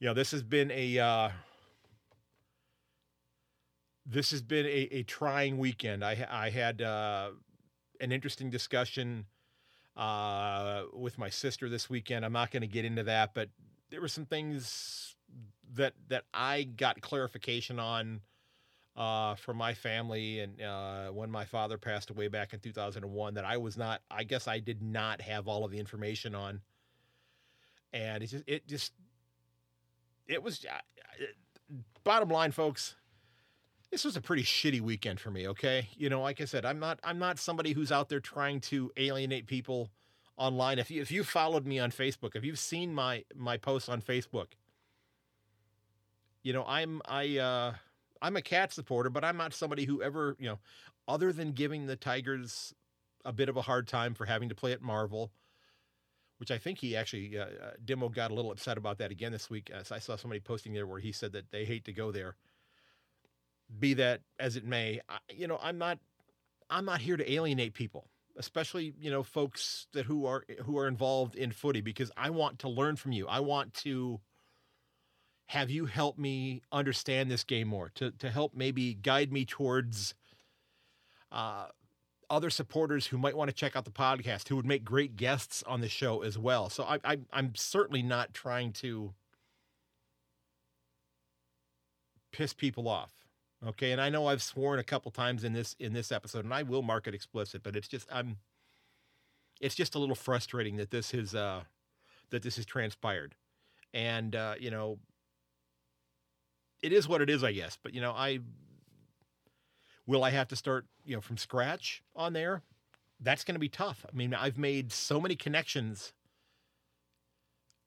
You 0.00 0.06
know, 0.06 0.14
this 0.14 0.30
has 0.30 0.42
been 0.42 0.70
a 0.70 0.98
uh, 0.98 1.30
this 4.06 4.30
has 4.30 4.42
been 4.42 4.66
a, 4.66 4.88
a 4.92 5.02
trying 5.02 5.58
weekend. 5.58 6.04
I, 6.04 6.26
I 6.30 6.50
had 6.50 6.80
uh, 6.80 7.30
an 8.00 8.12
interesting 8.12 8.48
discussion 8.48 9.26
uh, 9.98 10.84
with 10.94 11.18
my 11.18 11.28
sister 11.28 11.68
this 11.68 11.90
weekend. 11.90 12.24
I'm 12.24 12.32
not 12.32 12.50
going 12.50 12.62
to 12.62 12.68
get 12.68 12.84
into 12.84 13.02
that, 13.02 13.34
but 13.34 13.50
there 13.90 14.00
were 14.00 14.08
some 14.08 14.24
things 14.24 15.16
that 15.74 15.92
that 16.08 16.24
I 16.32 16.62
got 16.62 17.00
clarification 17.00 17.78
on 17.78 18.20
uh, 18.96 19.34
from 19.34 19.56
my 19.56 19.74
family 19.74 20.40
and 20.40 20.62
uh, 20.62 21.08
when 21.08 21.30
my 21.30 21.44
father 21.44 21.76
passed 21.76 22.10
away 22.10 22.28
back 22.28 22.52
in 22.52 22.60
2001 22.60 23.34
that 23.34 23.44
I 23.44 23.56
was 23.56 23.76
not. 23.76 24.00
I 24.10 24.24
guess 24.24 24.46
I 24.48 24.60
did 24.60 24.82
not 24.82 25.20
have 25.20 25.48
all 25.48 25.64
of 25.64 25.72
the 25.72 25.78
information 25.78 26.34
on, 26.34 26.60
and 27.92 28.22
it 28.22 28.28
just 28.28 28.44
it 28.46 28.68
just 28.68 28.92
it 30.28 30.42
was. 30.42 30.64
It, 31.18 31.36
bottom 32.04 32.30
line, 32.30 32.52
folks, 32.52 32.94
this 33.90 34.04
was 34.04 34.16
a 34.16 34.20
pretty 34.20 34.42
shitty 34.42 34.80
weekend 34.80 35.20
for 35.20 35.30
me 35.30 35.48
okay? 35.48 35.88
You 35.96 36.08
know 36.08 36.22
like 36.22 36.40
i 36.40 36.44
said 36.44 36.64
i'm 36.64 36.78
not 36.78 36.98
i'm 37.04 37.18
not 37.18 37.38
somebody 37.38 37.72
who's 37.72 37.92
out 37.92 38.08
there 38.08 38.20
trying 38.20 38.60
to 38.62 38.90
alienate 38.96 39.46
people 39.46 39.90
online. 40.36 40.78
If 40.78 40.90
you 40.90 41.02
if 41.02 41.10
you 41.10 41.24
followed 41.24 41.66
me 41.66 41.78
on 41.78 41.90
facebook 41.90 42.36
if 42.36 42.44
you've 42.44 42.58
seen 42.58 42.94
my 42.94 43.24
my 43.34 43.56
posts 43.56 43.88
on 43.88 44.00
facebook 44.00 44.48
you 46.42 46.52
know 46.52 46.64
i'm 46.66 47.02
i 47.06 47.38
uh 47.38 47.72
i'm 48.22 48.36
a 48.36 48.42
cat 48.42 48.72
supporter 48.72 49.10
but 49.10 49.24
i'm 49.24 49.36
not 49.36 49.52
somebody 49.52 49.84
who 49.84 50.00
ever 50.00 50.36
you 50.38 50.46
know 50.46 50.58
other 51.08 51.32
than 51.32 51.52
giving 51.52 51.86
the 51.86 51.96
tigers 51.96 52.72
a 53.24 53.32
bit 53.32 53.48
of 53.48 53.56
a 53.56 53.62
hard 53.62 53.88
time 53.88 54.14
for 54.14 54.26
having 54.26 54.48
to 54.48 54.54
play 54.54 54.72
at 54.72 54.80
marvel 54.80 55.32
which 56.38 56.52
I 56.52 56.58
think 56.58 56.78
he 56.78 56.96
actually 56.96 57.36
uh, 57.38 57.44
uh 57.44 57.70
Dimma 57.84 58.14
got 58.14 58.30
a 58.30 58.34
little 58.34 58.50
upset 58.50 58.78
about 58.78 58.98
that 58.98 59.10
again 59.10 59.32
this 59.32 59.50
week. 59.50 59.70
As 59.70 59.92
I 59.92 59.98
saw 59.98 60.16
somebody 60.16 60.40
posting 60.40 60.72
there 60.72 60.86
where 60.86 61.00
he 61.00 61.12
said 61.12 61.32
that 61.32 61.50
they 61.50 61.64
hate 61.64 61.84
to 61.84 61.92
go 61.92 62.10
there 62.10 62.36
be 63.78 63.94
that 63.94 64.20
as 64.38 64.56
it 64.56 64.64
may, 64.64 65.00
I, 65.08 65.18
you 65.30 65.46
know, 65.46 65.58
I'm 65.62 65.78
not 65.78 65.98
I'm 66.70 66.84
not 66.84 67.00
here 67.00 67.16
to 67.16 67.32
alienate 67.32 67.74
people, 67.74 68.08
especially 68.36 68.94
you 69.00 69.10
know 69.10 69.22
folks 69.22 69.86
that 69.92 70.06
who 70.06 70.26
are 70.26 70.44
who 70.64 70.78
are 70.78 70.86
involved 70.86 71.34
in 71.36 71.52
footy 71.52 71.80
because 71.80 72.10
I 72.16 72.30
want 72.30 72.60
to 72.60 72.68
learn 72.68 72.96
from 72.96 73.12
you. 73.12 73.26
I 73.26 73.40
want 73.40 73.74
to 73.74 74.20
have 75.46 75.70
you 75.70 75.86
help 75.86 76.18
me 76.18 76.62
understand 76.70 77.30
this 77.30 77.44
game 77.44 77.68
more 77.68 77.90
to 77.94 78.10
to 78.12 78.30
help 78.30 78.54
maybe 78.54 78.94
guide 78.94 79.32
me 79.32 79.44
towards 79.44 80.14
uh, 81.32 81.66
other 82.30 82.50
supporters 82.50 83.06
who 83.06 83.18
might 83.18 83.36
want 83.36 83.48
to 83.48 83.54
check 83.54 83.74
out 83.74 83.84
the 83.84 83.90
podcast 83.90 84.48
who 84.48 84.56
would 84.56 84.66
make 84.66 84.84
great 84.84 85.16
guests 85.16 85.62
on 85.66 85.80
the 85.80 85.88
show 85.88 86.22
as 86.22 86.38
well. 86.38 86.68
So 86.68 86.84
I, 86.84 86.98
I 87.04 87.18
I'm 87.32 87.54
certainly 87.54 88.02
not 88.02 88.34
trying 88.34 88.72
to 88.74 89.14
piss 92.32 92.52
people 92.52 92.88
off. 92.88 93.17
Okay, 93.66 93.90
and 93.90 94.00
I 94.00 94.08
know 94.08 94.26
I've 94.26 94.42
sworn 94.42 94.78
a 94.78 94.84
couple 94.84 95.10
times 95.10 95.42
in 95.42 95.52
this 95.52 95.74
in 95.80 95.92
this 95.92 96.12
episode, 96.12 96.44
and 96.44 96.54
I 96.54 96.62
will 96.62 96.82
mark 96.82 97.06
it 97.08 97.14
explicit, 97.14 97.62
but 97.62 97.74
it's 97.74 97.88
just 97.88 98.06
I'm 98.12 98.36
it's 99.60 99.74
just 99.74 99.94
a 99.94 99.98
little 99.98 100.14
frustrating 100.14 100.76
that 100.76 100.90
this 100.90 101.12
is 101.12 101.34
uh 101.34 101.62
that 102.30 102.42
this 102.42 102.56
has 102.56 102.66
transpired. 102.66 103.34
And 103.92 104.36
uh, 104.36 104.54
you 104.60 104.70
know, 104.70 104.98
it 106.82 106.92
is 106.92 107.08
what 107.08 107.20
it 107.20 107.30
is, 107.30 107.42
I 107.42 107.52
guess. 107.52 107.78
But 107.82 107.94
you 107.94 108.00
know, 108.00 108.12
I 108.12 108.40
will 110.06 110.22
I 110.22 110.30
have 110.30 110.48
to 110.48 110.56
start, 110.56 110.86
you 111.04 111.16
know, 111.16 111.20
from 111.20 111.36
scratch 111.36 112.02
on 112.14 112.32
there? 112.32 112.62
That's 113.20 113.42
going 113.42 113.56
to 113.56 113.60
be 113.60 113.68
tough. 113.68 114.06
I 114.08 114.16
mean, 114.16 114.34
I've 114.34 114.58
made 114.58 114.92
so 114.92 115.20
many 115.20 115.34
connections 115.34 116.12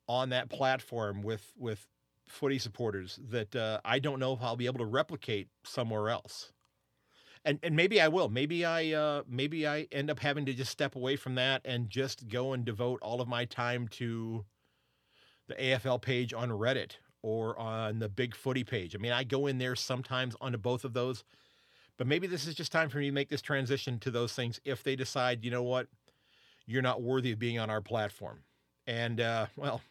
on 0.08 0.30
that 0.30 0.50
platform 0.50 1.24
with 1.24 1.54
with 1.58 1.88
footy 2.32 2.58
supporters 2.58 3.20
that 3.30 3.56
uh, 3.56 3.80
I 3.86 4.00
don't 4.00 4.20
know 4.20 4.34
if 4.34 4.42
I'll 4.42 4.56
be 4.56 4.66
able 4.66 4.80
to 4.80 4.86
replicate 4.86 5.48
somewhere 5.64 6.10
else. 6.10 6.52
And 7.44 7.60
and 7.64 7.76
maybe 7.76 8.00
I 8.00 8.08
will. 8.08 8.30
Maybe 8.30 8.66
I 8.66 8.92
uh, 8.92 9.24
maybe 9.28 9.68
I 9.68 9.88
end 9.92 10.12
up 10.12 10.20
having 10.20 10.46
to 10.46 10.54
just 10.54 10.72
step 10.72 10.96
away 10.96 11.16
from 11.16 11.36
that 11.36 11.62
and 11.66 11.90
just 11.90 12.28
go 12.28 12.54
and 12.54 12.64
devote 12.64 13.02
all 13.02 13.20
of 13.20 13.28
my 13.28 13.46
time 13.46 13.88
to 13.90 14.46
the 15.48 15.56
AFL 15.56 16.02
page 16.02 16.34
on 16.34 16.50
Reddit 16.50 16.98
or 17.24 17.58
on 17.60 18.00
the 18.00 18.10
Big 18.10 18.36
Footy 18.36 18.64
page. 18.64 18.96
I 18.96 19.00
mean, 19.00 19.12
I 19.12 19.24
go 19.24 19.48
in 19.48 19.58
there 19.58 19.76
sometimes 19.76 20.36
onto 20.40 20.58
both 20.58 20.84
of 20.84 20.94
those, 20.94 21.24
but 21.98 22.08
maybe 22.08 22.28
this 22.28 22.48
is 22.48 22.56
just 22.56 22.72
time 22.72 22.90
for 22.90 22.98
me 23.00 23.08
to 23.08 23.12
make 23.12 23.30
this 23.30 23.42
transition 23.42 24.00
to 24.00 24.12
those 24.12 24.34
things 24.34 24.60
if 24.66 24.84
they 24.84 24.96
decide, 24.96 25.44
you 25.44 25.52
know 25.52 25.64
what, 25.64 25.88
you're 26.66 26.82
not 26.82 27.02
worthy 27.02 27.32
of 27.32 27.40
being 27.40 27.60
on 27.60 27.70
our 27.70 27.82
platform. 27.82 28.44
And 28.88 29.22
uh, 29.22 29.48
well, 29.56 29.82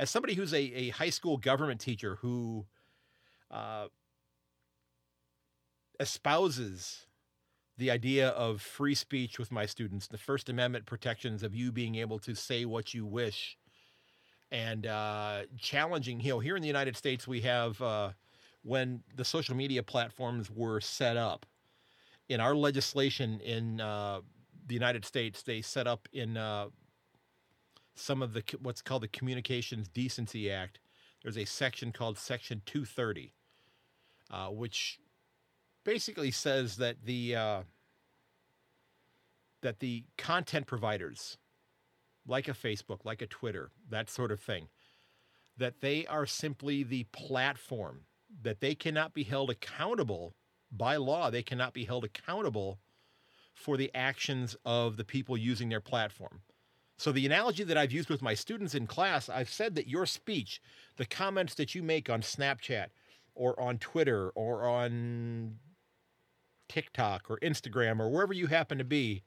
as 0.00 0.08
somebody 0.08 0.32
who's 0.32 0.54
a, 0.54 0.58
a 0.58 0.88
high 0.88 1.10
school 1.10 1.36
government 1.36 1.78
teacher 1.78 2.16
who 2.22 2.64
uh, 3.50 3.86
espouses 6.00 7.06
the 7.76 7.90
idea 7.90 8.30
of 8.30 8.62
free 8.62 8.94
speech 8.94 9.38
with 9.38 9.52
my 9.52 9.66
students, 9.66 10.06
the 10.06 10.16
First 10.16 10.48
Amendment 10.48 10.86
protections 10.86 11.42
of 11.42 11.54
you 11.54 11.70
being 11.70 11.96
able 11.96 12.18
to 12.20 12.34
say 12.34 12.64
what 12.64 12.94
you 12.94 13.04
wish, 13.04 13.58
and 14.50 14.86
uh, 14.86 15.42
challenging. 15.58 16.18
You 16.20 16.30
know, 16.30 16.38
here 16.38 16.56
in 16.56 16.62
the 16.62 16.68
United 16.68 16.96
States, 16.96 17.28
we 17.28 17.42
have 17.42 17.80
uh, 17.82 18.12
when 18.62 19.02
the 19.16 19.24
social 19.24 19.54
media 19.54 19.82
platforms 19.82 20.50
were 20.50 20.80
set 20.80 21.18
up 21.18 21.44
in 22.30 22.40
our 22.40 22.54
legislation 22.54 23.38
in 23.40 23.82
uh, 23.82 24.20
the 24.66 24.74
United 24.74 25.04
States, 25.04 25.42
they 25.42 25.60
set 25.60 25.86
up 25.86 26.08
in 26.14 26.38
uh, 26.38 26.68
some 28.00 28.22
of 28.22 28.32
the 28.32 28.42
what's 28.60 28.82
called 28.82 29.02
the 29.02 29.08
Communications 29.08 29.88
Decency 29.88 30.50
Act. 30.50 30.80
There's 31.22 31.36
a 31.36 31.44
section 31.44 31.92
called 31.92 32.16
Section 32.18 32.62
230, 32.64 33.34
uh, 34.30 34.46
which 34.48 34.98
basically 35.84 36.30
says 36.30 36.76
that 36.76 37.04
the 37.04 37.36
uh, 37.36 37.62
that 39.60 39.80
the 39.80 40.04
content 40.16 40.66
providers, 40.66 41.36
like 42.26 42.48
a 42.48 42.52
Facebook, 42.52 43.04
like 43.04 43.22
a 43.22 43.26
Twitter, 43.26 43.70
that 43.88 44.08
sort 44.08 44.32
of 44.32 44.40
thing, 44.40 44.68
that 45.56 45.80
they 45.80 46.06
are 46.06 46.26
simply 46.26 46.82
the 46.82 47.04
platform 47.12 48.00
that 48.42 48.60
they 48.60 48.74
cannot 48.74 49.12
be 49.12 49.24
held 49.24 49.50
accountable 49.50 50.34
by 50.72 50.96
law. 50.96 51.30
They 51.30 51.42
cannot 51.42 51.74
be 51.74 51.84
held 51.84 52.04
accountable 52.04 52.78
for 53.54 53.76
the 53.76 53.90
actions 53.94 54.56
of 54.64 54.96
the 54.96 55.04
people 55.04 55.36
using 55.36 55.68
their 55.68 55.80
platform. 55.80 56.40
So, 57.00 57.12
the 57.12 57.24
analogy 57.24 57.64
that 57.64 57.78
I've 57.78 57.92
used 57.92 58.10
with 58.10 58.20
my 58.20 58.34
students 58.34 58.74
in 58.74 58.86
class, 58.86 59.30
I've 59.30 59.48
said 59.48 59.74
that 59.76 59.88
your 59.88 60.04
speech, 60.04 60.60
the 60.98 61.06
comments 61.06 61.54
that 61.54 61.74
you 61.74 61.82
make 61.82 62.10
on 62.10 62.20
Snapchat 62.20 62.88
or 63.34 63.58
on 63.58 63.78
Twitter 63.78 64.28
or 64.34 64.68
on 64.68 65.54
TikTok 66.68 67.30
or 67.30 67.38
Instagram 67.38 68.00
or 68.00 68.10
wherever 68.10 68.34
you 68.34 68.48
happen 68.48 68.76
to 68.76 68.84
be, 68.84 69.22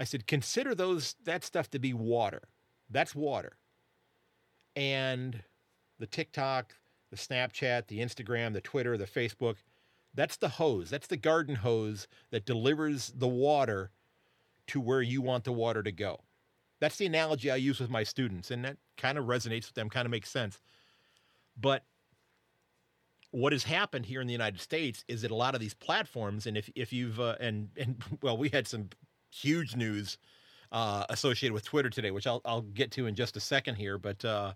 I 0.00 0.02
said, 0.02 0.26
consider 0.26 0.74
those 0.74 1.14
that 1.22 1.44
stuff 1.44 1.70
to 1.70 1.78
be 1.78 1.94
water. 1.94 2.42
That's 2.90 3.14
water. 3.14 3.52
And 4.74 5.44
the 6.00 6.08
TikTok, 6.08 6.74
the 7.12 7.16
Snapchat, 7.16 7.86
the 7.86 8.00
Instagram, 8.00 8.52
the 8.52 8.60
Twitter, 8.60 8.98
the 8.98 9.06
Facebook, 9.06 9.58
that's 10.12 10.38
the 10.38 10.48
hose. 10.48 10.90
That's 10.90 11.06
the 11.06 11.16
garden 11.16 11.54
hose 11.54 12.08
that 12.32 12.46
delivers 12.46 13.12
the 13.16 13.28
water 13.28 13.92
to 14.66 14.80
where 14.80 15.02
you 15.02 15.22
want 15.22 15.44
the 15.44 15.52
water 15.52 15.84
to 15.84 15.92
go. 15.92 16.22
That's 16.80 16.96
the 16.96 17.06
analogy 17.06 17.50
I 17.50 17.56
use 17.56 17.78
with 17.78 17.90
my 17.90 18.02
students, 18.02 18.50
and 18.50 18.64
that 18.64 18.78
kind 18.96 19.18
of 19.18 19.26
resonates 19.26 19.66
with 19.66 19.74
them, 19.74 19.90
kind 19.90 20.06
of 20.06 20.10
makes 20.10 20.30
sense. 20.30 20.60
But 21.58 21.84
what 23.30 23.52
has 23.52 23.64
happened 23.64 24.06
here 24.06 24.20
in 24.20 24.26
the 24.26 24.32
United 24.32 24.60
States 24.60 25.04
is 25.06 25.22
that 25.22 25.30
a 25.30 25.34
lot 25.34 25.54
of 25.54 25.60
these 25.60 25.74
platforms, 25.74 26.46
and 26.46 26.56
if 26.56 26.70
if 26.74 26.92
you've 26.92 27.20
uh, 27.20 27.36
and 27.40 27.68
and 27.76 28.02
well, 28.22 28.36
we 28.36 28.48
had 28.48 28.66
some 28.66 28.88
huge 29.30 29.76
news 29.76 30.18
uh, 30.72 31.04
associated 31.08 31.52
with 31.52 31.64
Twitter 31.64 31.90
today, 31.90 32.10
which 32.10 32.26
I'll 32.26 32.40
I'll 32.44 32.62
get 32.62 32.90
to 32.92 33.06
in 33.06 33.14
just 33.14 33.36
a 33.36 33.40
second 33.40 33.76
here. 33.76 33.98
But 33.98 34.24
uh, 34.24 34.54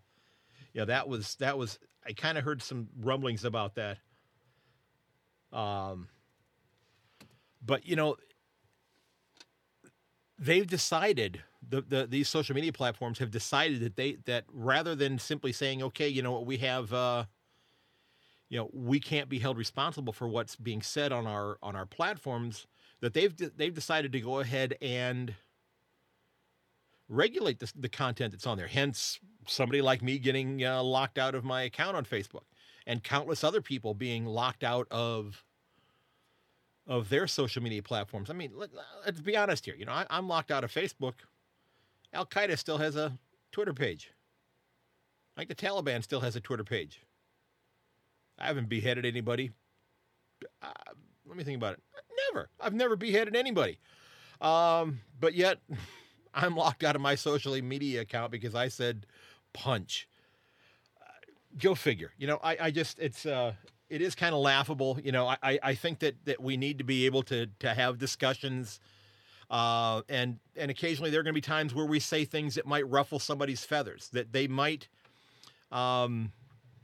yeah, 0.73 0.87
that 0.87 1.09
was 1.09 1.37
that 1.37 1.59
was 1.59 1.78
I 2.07 2.12
kind 2.12 2.38
of 2.38 2.45
heard 2.45 2.62
some 2.62 2.88
rumblings 3.00 3.45
about 3.45 3.75
that. 3.76 3.99
Um, 5.52 6.09
but 7.64 7.87
you 7.87 7.97
know, 7.97 8.16
they've 10.38 10.66
decided 10.66 11.43
the, 11.68 11.83
the 11.83 12.06
these 12.06 12.28
social 12.28 12.54
media 12.54 12.73
platforms 12.73 13.18
have 13.18 13.30
decided 13.30 13.80
that 13.80 13.97
they 13.97 14.16
that 14.25 14.44
rather 14.52 14.94
than 14.94 15.18
simply 15.18 15.52
saying 15.52 15.83
okay 15.83 16.09
you 16.09 16.23
know 16.23 16.33
what 16.33 16.47
we 16.47 16.59
have 16.59 16.92
uh, 16.92 17.25
you 18.49 18.59
know 18.59 18.71
we 18.73 19.00
can't 19.00 19.28
be 19.28 19.38
held 19.38 19.56
responsible 19.56 20.12
for 20.12 20.28
what's 20.28 20.56
being 20.56 20.83
said 20.83 21.12
on 21.12 21.26
our 21.26 21.59
on 21.62 21.76
our 21.76 21.87
platforms 21.87 22.66
that 23.00 23.12
they've 23.12 23.35
they've 23.56 23.75
decided 23.75 24.12
to 24.12 24.21
go 24.21 24.40
ahead 24.40 24.76
and 24.80 25.35
regulate 27.09 27.59
the, 27.59 27.73
the 27.76 27.88
content 27.88 28.33
that's 28.33 28.47
on 28.47 28.56
there. 28.56 28.66
Hence, 28.66 29.21
somebody 29.47 29.83
like 29.83 30.02
me 30.02 30.18
getting 30.18 30.64
uh, 30.64 30.83
locked 30.83 31.18
out 31.18 31.35
of 31.35 31.44
my 31.44 31.62
account 31.62 31.97
on 31.97 32.04
Facebook, 32.04 32.44
and 32.87 33.02
countless 33.02 33.44
other 33.44 33.61
people 33.61 33.94
being 33.94 34.25
locked 34.25 34.64
out 34.64 34.87
of 34.90 35.44
of 36.87 37.09
their 37.09 37.26
social 37.26 37.62
media 37.62 37.83
platforms. 37.83 38.28
I 38.28 38.35
mean, 38.35 38.52
let, 38.54 38.71
us 39.06 39.21
be 39.21 39.37
honest 39.37 39.64
here. 39.64 39.75
You 39.75 39.87
know, 39.87 39.92
I, 39.92 40.06
I'm 40.11 40.28
locked 40.28 40.50
out 40.50 40.64
of 40.64 40.73
Facebook. 40.73 41.14
Al 42.14 42.26
Qaeda 42.26 42.56
still 42.56 42.78
has 42.78 42.97
a 42.97 43.18
Twitter 43.52 43.75
page. 43.75 44.12
Like 45.37 45.49
the 45.49 45.54
Taliban 45.54 46.02
still 46.02 46.21
has 46.21 46.37
a 46.37 46.40
Twitter 46.40 46.64
page. 46.64 47.02
I 48.38 48.47
haven't 48.47 48.68
beheaded 48.68 49.04
anybody. 49.04 49.50
Uh, 50.62 50.73
let 51.26 51.37
me 51.37 51.44
think 51.44 51.56
about 51.56 51.75
it. 51.75 51.83
Never. 52.33 52.49
I've 52.61 52.75
never 52.75 52.97
beheaded 52.97 53.37
anybody. 53.37 53.78
Um, 54.40 55.00
but 55.18 55.35
yet, 55.35 55.59
I'm 56.35 56.56
locked 56.56 56.83
out 56.85 56.97
of 56.97 57.02
my 57.02 57.14
social 57.14 57.61
media 57.62 58.00
account 58.00 58.33
because 58.33 58.54
I 58.54 58.68
said 58.68 59.06
punch. 59.52 60.09
Uh, 61.00 61.04
go 61.59 61.75
figure. 61.75 62.12
You 62.18 62.26
know, 62.26 62.40
I, 62.42 62.56
I 62.61 62.71
just 62.71 62.99
it's 62.99 63.26
uh, 63.26 63.54
it 63.88 64.00
is 64.00 64.14
kind 64.14 64.35
of 64.35 64.40
laughable. 64.40 64.99
You 65.02 65.12
know, 65.12 65.26
I, 65.28 65.59
I 65.62 65.75
think 65.75 66.00
that 66.00 66.16
that 66.25 66.40
we 66.40 66.56
need 66.56 66.78
to 66.78 66.85
be 66.85 67.06
able 67.06 67.23
to 67.25 67.47
to 67.61 67.75
have 67.75 67.99
discussions. 67.99 68.80
Uh, 69.50 70.02
and 70.08 70.38
and 70.56 70.70
occasionally 70.70 71.10
there 71.10 71.20
are 71.20 71.22
going 71.22 71.32
to 71.32 71.36
be 71.36 71.40
times 71.40 71.74
where 71.74 71.86
we 71.86 72.00
say 72.00 72.24
things 72.24 72.54
that 72.54 72.66
might 72.66 72.88
ruffle 72.88 73.18
somebody's 73.18 73.64
feathers, 73.64 74.08
that 74.12 74.32
they 74.32 74.46
might, 74.46 74.88
um, 75.70 76.32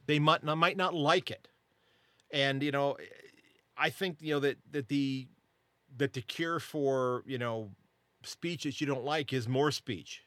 they 0.06 0.18
might 0.18 0.44
not, 0.44 0.58
might 0.58 0.76
not 0.76 0.94
like 0.94 1.30
it, 1.30 1.48
and 2.30 2.62
you 2.62 2.70
know, 2.70 2.96
I 3.76 3.90
think 3.90 4.18
you 4.20 4.34
know 4.34 4.40
that 4.40 4.58
that 4.72 4.88
the 4.88 5.26
that 5.96 6.12
the 6.12 6.22
cure 6.22 6.60
for 6.60 7.22
you 7.26 7.38
know 7.38 7.70
speech 8.22 8.64
that 8.64 8.80
you 8.80 8.86
don't 8.86 9.04
like 9.04 9.32
is 9.32 9.48
more 9.48 9.70
speech. 9.70 10.22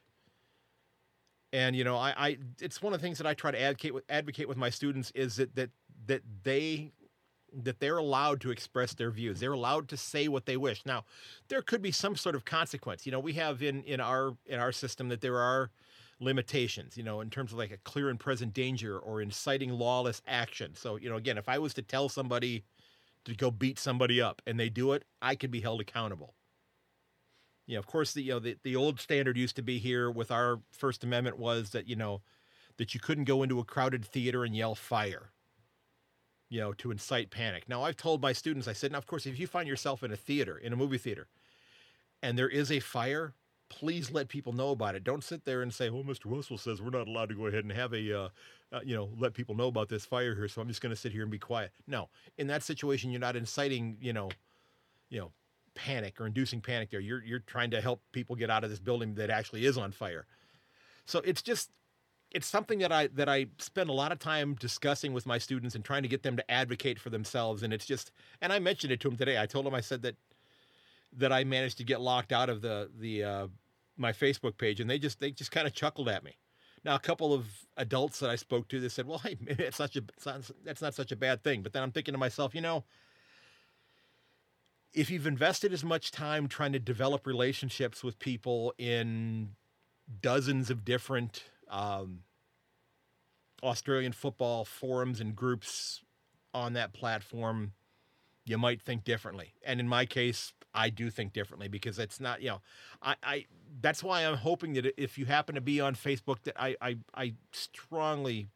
And 1.52 1.76
you 1.76 1.84
know, 1.84 1.96
I, 1.96 2.14
I 2.16 2.38
it's 2.60 2.82
one 2.82 2.92
of 2.92 3.00
the 3.00 3.06
things 3.06 3.18
that 3.18 3.26
I 3.26 3.34
try 3.34 3.52
to 3.52 3.60
advocate 3.60 3.94
with 3.94 4.04
advocate 4.08 4.48
with 4.48 4.56
my 4.56 4.70
students 4.70 5.12
is 5.14 5.36
that 5.36 5.54
that 5.54 5.70
that 6.06 6.22
they 6.42 6.92
that 7.62 7.80
they're 7.80 7.98
allowed 7.98 8.40
to 8.42 8.50
express 8.50 8.94
their 8.94 9.10
views. 9.10 9.40
They're 9.40 9.52
allowed 9.52 9.88
to 9.88 9.96
say 9.96 10.28
what 10.28 10.46
they 10.46 10.56
wish. 10.56 10.84
Now, 10.84 11.04
there 11.48 11.62
could 11.62 11.82
be 11.82 11.92
some 11.92 12.16
sort 12.16 12.34
of 12.34 12.44
consequence. 12.44 13.06
You 13.06 13.12
know, 13.12 13.20
we 13.20 13.34
have 13.34 13.62
in 13.62 13.82
in 13.84 14.00
our 14.00 14.36
in 14.46 14.58
our 14.58 14.72
system 14.72 15.08
that 15.08 15.20
there 15.20 15.38
are 15.38 15.70
limitations, 16.20 16.96
you 16.96 17.02
know, 17.02 17.20
in 17.20 17.30
terms 17.30 17.52
of 17.52 17.58
like 17.58 17.70
a 17.70 17.76
clear 17.78 18.08
and 18.08 18.18
present 18.18 18.54
danger 18.54 18.98
or 18.98 19.20
inciting 19.20 19.70
lawless 19.70 20.22
action. 20.26 20.74
So, 20.74 20.96
you 20.96 21.10
know, 21.10 21.16
again, 21.16 21.38
if 21.38 21.48
I 21.48 21.58
was 21.58 21.74
to 21.74 21.82
tell 21.82 22.08
somebody 22.08 22.64
to 23.24 23.34
go 23.34 23.50
beat 23.50 23.78
somebody 23.78 24.20
up 24.20 24.42
and 24.46 24.58
they 24.58 24.68
do 24.68 24.92
it, 24.92 25.04
I 25.20 25.34
could 25.34 25.50
be 25.50 25.60
held 25.60 25.80
accountable. 25.80 26.34
You 27.66 27.74
know, 27.74 27.80
of 27.80 27.86
course, 27.86 28.12
the 28.12 28.22
you 28.22 28.32
know 28.32 28.38
the, 28.40 28.56
the 28.62 28.76
old 28.76 29.00
standard 29.00 29.36
used 29.36 29.56
to 29.56 29.62
be 29.62 29.78
here 29.78 30.10
with 30.10 30.30
our 30.30 30.60
First 30.70 31.02
Amendment 31.02 31.38
was 31.38 31.70
that 31.70 31.88
you 31.88 31.96
know 31.96 32.20
that 32.76 32.92
you 32.92 33.00
couldn't 33.00 33.24
go 33.24 33.42
into 33.42 33.60
a 33.60 33.64
crowded 33.64 34.04
theater 34.04 34.44
and 34.44 34.54
yell 34.54 34.74
fire 34.74 35.30
you 36.54 36.60
know, 36.60 36.72
to 36.72 36.92
incite 36.92 37.30
panic. 37.30 37.68
Now, 37.68 37.82
I've 37.82 37.96
told 37.96 38.22
my 38.22 38.32
students, 38.32 38.68
I 38.68 38.74
said, 38.74 38.92
now, 38.92 38.98
of 38.98 39.08
course, 39.08 39.26
if 39.26 39.40
you 39.40 39.48
find 39.48 39.66
yourself 39.66 40.04
in 40.04 40.12
a 40.12 40.16
theater, 40.16 40.56
in 40.56 40.72
a 40.72 40.76
movie 40.76 40.98
theater, 40.98 41.26
and 42.22 42.38
there 42.38 42.48
is 42.48 42.70
a 42.70 42.78
fire, 42.78 43.34
please 43.68 44.12
let 44.12 44.28
people 44.28 44.52
know 44.52 44.70
about 44.70 44.94
it. 44.94 45.02
Don't 45.02 45.24
sit 45.24 45.44
there 45.44 45.62
and 45.62 45.74
say, 45.74 45.88
"Oh, 45.88 46.04
Mr. 46.04 46.26
Russell 46.26 46.56
says 46.56 46.80
we're 46.80 46.90
not 46.90 47.08
allowed 47.08 47.30
to 47.30 47.34
go 47.34 47.48
ahead 47.48 47.64
and 47.64 47.72
have 47.72 47.92
a, 47.92 48.18
uh, 48.18 48.28
uh, 48.70 48.80
you 48.84 48.94
know, 48.94 49.10
let 49.18 49.34
people 49.34 49.56
know 49.56 49.66
about 49.66 49.88
this 49.88 50.06
fire 50.06 50.32
here." 50.36 50.46
So 50.46 50.62
I'm 50.62 50.68
just 50.68 50.80
going 50.80 50.94
to 50.94 51.00
sit 51.00 51.10
here 51.10 51.22
and 51.22 51.30
be 51.30 51.40
quiet. 51.40 51.72
No, 51.88 52.08
in 52.38 52.46
that 52.46 52.62
situation, 52.62 53.10
you're 53.10 53.20
not 53.20 53.34
inciting, 53.34 53.96
you 54.00 54.12
know, 54.12 54.30
you 55.10 55.18
know, 55.18 55.32
panic 55.74 56.20
or 56.20 56.26
inducing 56.26 56.60
panic. 56.60 56.88
There, 56.90 57.00
you're 57.00 57.24
you're 57.24 57.40
trying 57.40 57.72
to 57.72 57.80
help 57.80 58.00
people 58.12 58.36
get 58.36 58.48
out 58.48 58.62
of 58.62 58.70
this 58.70 58.78
building 58.78 59.16
that 59.16 59.28
actually 59.28 59.66
is 59.66 59.76
on 59.76 59.90
fire. 59.90 60.24
So 61.04 61.18
it's 61.24 61.42
just 61.42 61.70
it's 62.34 62.48
something 62.48 62.80
that 62.80 62.92
I 62.92 63.06
that 63.14 63.28
I 63.28 63.46
spend 63.58 63.88
a 63.88 63.92
lot 63.92 64.10
of 64.12 64.18
time 64.18 64.54
discussing 64.54 65.12
with 65.12 65.24
my 65.24 65.38
students 65.38 65.76
and 65.76 65.84
trying 65.84 66.02
to 66.02 66.08
get 66.08 66.24
them 66.24 66.36
to 66.36 66.50
advocate 66.50 66.98
for 66.98 67.08
themselves. 67.08 67.62
And 67.62 67.72
it's 67.72 67.86
just, 67.86 68.10
and 68.42 68.52
I 68.52 68.58
mentioned 68.58 68.92
it 68.92 69.00
to 69.00 69.08
them 69.08 69.16
today. 69.16 69.40
I 69.40 69.46
told 69.46 69.64
them 69.64 69.74
I 69.74 69.80
said 69.80 70.02
that 70.02 70.16
that 71.16 71.32
I 71.32 71.44
managed 71.44 71.78
to 71.78 71.84
get 71.84 72.00
locked 72.00 72.32
out 72.32 72.50
of 72.50 72.60
the 72.60 72.90
the 72.98 73.24
uh, 73.24 73.46
my 73.96 74.12
Facebook 74.12 74.58
page, 74.58 74.80
and 74.80 74.90
they 74.90 74.98
just 74.98 75.20
they 75.20 75.30
just 75.30 75.52
kind 75.52 75.66
of 75.66 75.74
chuckled 75.74 76.08
at 76.08 76.24
me. 76.24 76.36
Now, 76.84 76.96
a 76.96 76.98
couple 76.98 77.32
of 77.32 77.46
adults 77.78 78.18
that 78.18 78.28
I 78.28 78.36
spoke 78.36 78.68
to, 78.68 78.80
they 78.80 78.88
said, 78.88 79.06
"Well, 79.06 79.18
hey, 79.24 79.38
it's 79.46 79.76
such 79.76 79.96
a 79.96 80.02
that's 80.64 80.82
not 80.82 80.94
such 80.94 81.12
a 81.12 81.16
bad 81.16 81.44
thing." 81.44 81.62
But 81.62 81.72
then 81.72 81.84
I'm 81.84 81.92
thinking 81.92 82.12
to 82.12 82.18
myself, 82.18 82.52
you 82.52 82.60
know, 82.60 82.82
if 84.92 85.08
you've 85.08 85.28
invested 85.28 85.72
as 85.72 85.84
much 85.84 86.10
time 86.10 86.48
trying 86.48 86.72
to 86.72 86.80
develop 86.80 87.28
relationships 87.28 88.02
with 88.02 88.18
people 88.18 88.74
in 88.76 89.50
dozens 90.20 90.68
of 90.68 90.84
different 90.84 91.44
um, 91.74 92.20
Australian 93.62 94.12
football 94.12 94.64
forums 94.64 95.20
and 95.20 95.34
groups 95.34 96.02
on 96.54 96.74
that 96.74 96.92
platform, 96.92 97.72
you 98.46 98.56
might 98.56 98.80
think 98.80 99.04
differently. 99.04 99.54
And 99.64 99.80
in 99.80 99.88
my 99.88 100.06
case, 100.06 100.52
I 100.72 100.88
do 100.88 101.10
think 101.10 101.32
differently 101.32 101.66
because 101.66 101.98
it's 101.98 102.20
not, 102.20 102.40
you 102.42 102.48
know, 102.48 102.60
I, 103.02 103.16
I 103.22 103.44
that's 103.80 104.04
why 104.04 104.22
I'm 104.22 104.36
hoping 104.36 104.74
that 104.74 104.94
if 104.96 105.18
you 105.18 105.24
happen 105.24 105.56
to 105.56 105.60
be 105.60 105.80
on 105.80 105.94
Facebook, 105.96 106.42
that 106.44 106.54
I, 106.60 106.76
I, 106.80 106.96
I 107.14 107.34
strongly, 107.52 108.46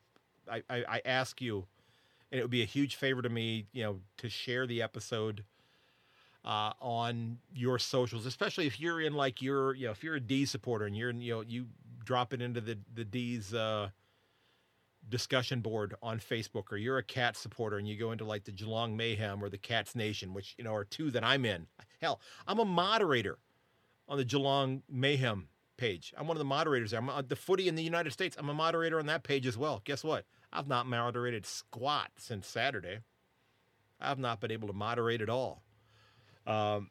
I, 0.51 0.63
I, 0.71 0.85
I 0.89 1.03
ask 1.05 1.41
you, 1.41 1.67
and 2.31 2.39
it 2.39 2.43
would 2.43 2.51
be 2.51 2.63
a 2.63 2.67
huge 2.67 2.95
favor 2.95 3.23
to 3.23 3.29
me, 3.29 3.67
you 3.73 3.83
know, 3.83 4.01
to 4.19 4.29
share 4.29 4.67
the 4.67 4.81
episode 4.81 5.45
uh, 6.45 6.73
on 6.81 7.39
your 7.53 7.79
socials, 7.79 8.27
especially 8.27 8.67
if 8.67 8.79
you're 8.79 9.01
in 9.01 9.15
like 9.15 9.43
you're, 9.43 9.75
you 9.75 9.87
know, 9.87 9.93
if 9.93 10.05
you're 10.05 10.17
a 10.17 10.21
D 10.21 10.45
supporter 10.45 10.85
and 10.85 10.97
you're, 10.97 11.11
you 11.11 11.35
know, 11.35 11.41
you 11.41 11.67
drop 12.09 12.33
it 12.33 12.41
into 12.41 12.59
the 12.59 12.79
the 12.95 13.05
D's 13.05 13.53
uh, 13.53 13.91
discussion 15.11 15.61
board 15.61 15.95
on 16.03 16.19
Facebook, 16.19 16.73
or 16.73 16.79
you're 16.79 16.97
a 16.97 17.03
cat 17.03 17.37
supporter 17.37 17.77
and 17.77 17.87
you 17.87 17.99
go 17.99 18.13
into 18.13 18.25
like 18.25 18.45
the 18.45 18.51
Geelong 18.51 18.97
Mayhem 18.97 19.45
or 19.45 19.51
the 19.51 19.59
Cats 19.59 19.95
Nation, 19.95 20.33
which 20.33 20.55
you 20.57 20.65
know 20.65 20.75
are 20.75 20.85
two 20.85 21.11
that 21.11 21.23
I'm 21.23 21.45
in. 21.45 21.67
Hell, 22.01 22.19
I'm 22.47 22.61
a 22.61 22.65
moderator 22.65 23.37
on 24.09 24.17
the 24.17 24.25
Geelong 24.25 24.83
Mayhem 24.89 25.49
page. 25.77 26.15
I'm 26.17 26.27
one 26.27 26.39
of 26.39 26.39
the 26.39 26.47
moderators 26.47 26.93
there. 26.93 27.01
I'm 27.01 27.11
uh, 27.11 27.21
the 27.21 27.37
footy 27.37 27.69
in 27.69 27.75
the 27.75 27.83
United 27.83 28.15
States. 28.15 28.37
I'm 28.39 28.49
a 28.49 28.55
moderator 28.55 28.99
on 28.99 29.05
that 29.07 29.23
page 29.23 29.47
as 29.47 29.59
well. 29.59 29.83
Guess 29.85 30.03
what? 30.03 30.25
I've 30.51 30.67
not 30.67 30.87
moderated 30.87 31.45
squat 31.45 32.11
since 32.17 32.47
Saturday. 32.47 33.01
I've 34.01 34.19
not 34.19 34.41
been 34.41 34.51
able 34.51 34.69
to 34.69 34.75
moderate 34.75 35.21
at 35.21 35.29
all. 35.29 35.63
Um, 36.47 36.89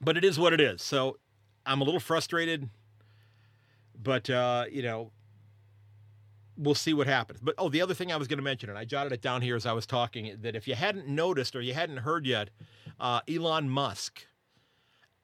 but 0.00 0.16
it 0.16 0.22
is 0.22 0.38
what 0.38 0.52
it 0.52 0.60
is. 0.60 0.80
So 0.80 1.18
I'm 1.66 1.80
a 1.80 1.84
little 1.84 1.98
frustrated 1.98 2.68
but 4.00 4.28
uh, 4.30 4.64
you 4.70 4.82
know, 4.82 5.10
we'll 6.56 6.74
see 6.74 6.94
what 6.94 7.06
happens. 7.06 7.40
But 7.40 7.54
oh, 7.58 7.68
the 7.68 7.80
other 7.80 7.94
thing 7.94 8.12
I 8.12 8.16
was 8.16 8.28
going 8.28 8.38
to 8.38 8.44
mention, 8.44 8.68
and 8.68 8.78
I 8.78 8.84
jotted 8.84 9.12
it 9.12 9.22
down 9.22 9.42
here 9.42 9.56
as 9.56 9.66
I 9.66 9.72
was 9.72 9.86
talking, 9.86 10.36
that 10.42 10.54
if 10.54 10.68
you 10.68 10.74
hadn't 10.74 11.08
noticed 11.08 11.56
or 11.56 11.60
you 11.60 11.74
hadn't 11.74 11.98
heard 11.98 12.26
yet, 12.26 12.50
uh, 13.00 13.20
Elon 13.28 13.68
Musk 13.68 14.26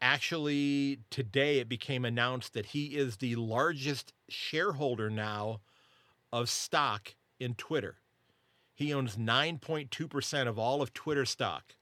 actually 0.01 1.01
today 1.11 1.59
it 1.59 1.69
became 1.69 2.05
announced 2.05 2.55
that 2.55 2.67
he 2.67 2.97
is 2.97 3.17
the 3.17 3.35
largest 3.35 4.13
shareholder 4.29 5.11
now 5.11 5.61
of 6.33 6.49
stock 6.49 7.15
in 7.41 7.55
Twitter. 7.55 7.97
He 8.75 8.95
owns 8.95 9.17
9.2% 9.17 10.47
of 10.47 10.59
all 10.59 10.83
of 10.83 10.95
Twitter 10.95 11.25
stock. 11.25 11.75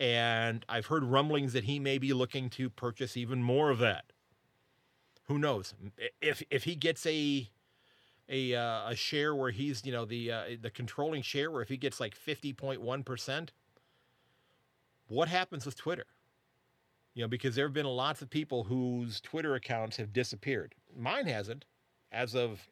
And 0.00 0.64
I've 0.68 0.86
heard 0.86 1.04
rumblings 1.04 1.52
that 1.52 1.64
he 1.64 1.78
may 1.78 1.98
be 1.98 2.12
looking 2.12 2.50
to 2.50 2.68
purchase 2.68 3.16
even 3.16 3.40
more 3.40 3.70
of 3.70 3.78
that 3.78 4.06
who 5.24 5.38
knows? 5.38 5.74
If 6.20 6.42
if 6.50 6.64
he 6.64 6.74
gets 6.74 7.06
a 7.06 7.48
a 8.28 8.54
uh, 8.54 8.90
a 8.90 8.96
share 8.96 9.34
where 9.34 9.50
he's 9.50 9.84
you 9.84 9.92
know 9.92 10.04
the 10.04 10.32
uh, 10.32 10.42
the 10.60 10.70
controlling 10.70 11.22
share 11.22 11.50
where 11.50 11.62
if 11.62 11.68
he 11.68 11.76
gets 11.76 12.00
like 12.00 12.14
50.1 12.16 13.04
percent 13.04 13.52
what 15.08 15.28
happens 15.28 15.66
with 15.66 15.76
twitter? 15.76 16.06
You 17.14 17.22
know 17.22 17.28
because 17.28 17.54
there 17.54 17.66
have 17.66 17.74
been 17.74 17.86
lots 17.86 18.22
of 18.22 18.30
people 18.30 18.64
whose 18.64 19.20
twitter 19.20 19.54
accounts 19.54 19.96
have 19.96 20.12
disappeared. 20.12 20.74
Mine 20.96 21.26
hasn't. 21.26 21.64
As 22.12 22.34
of 22.34 22.68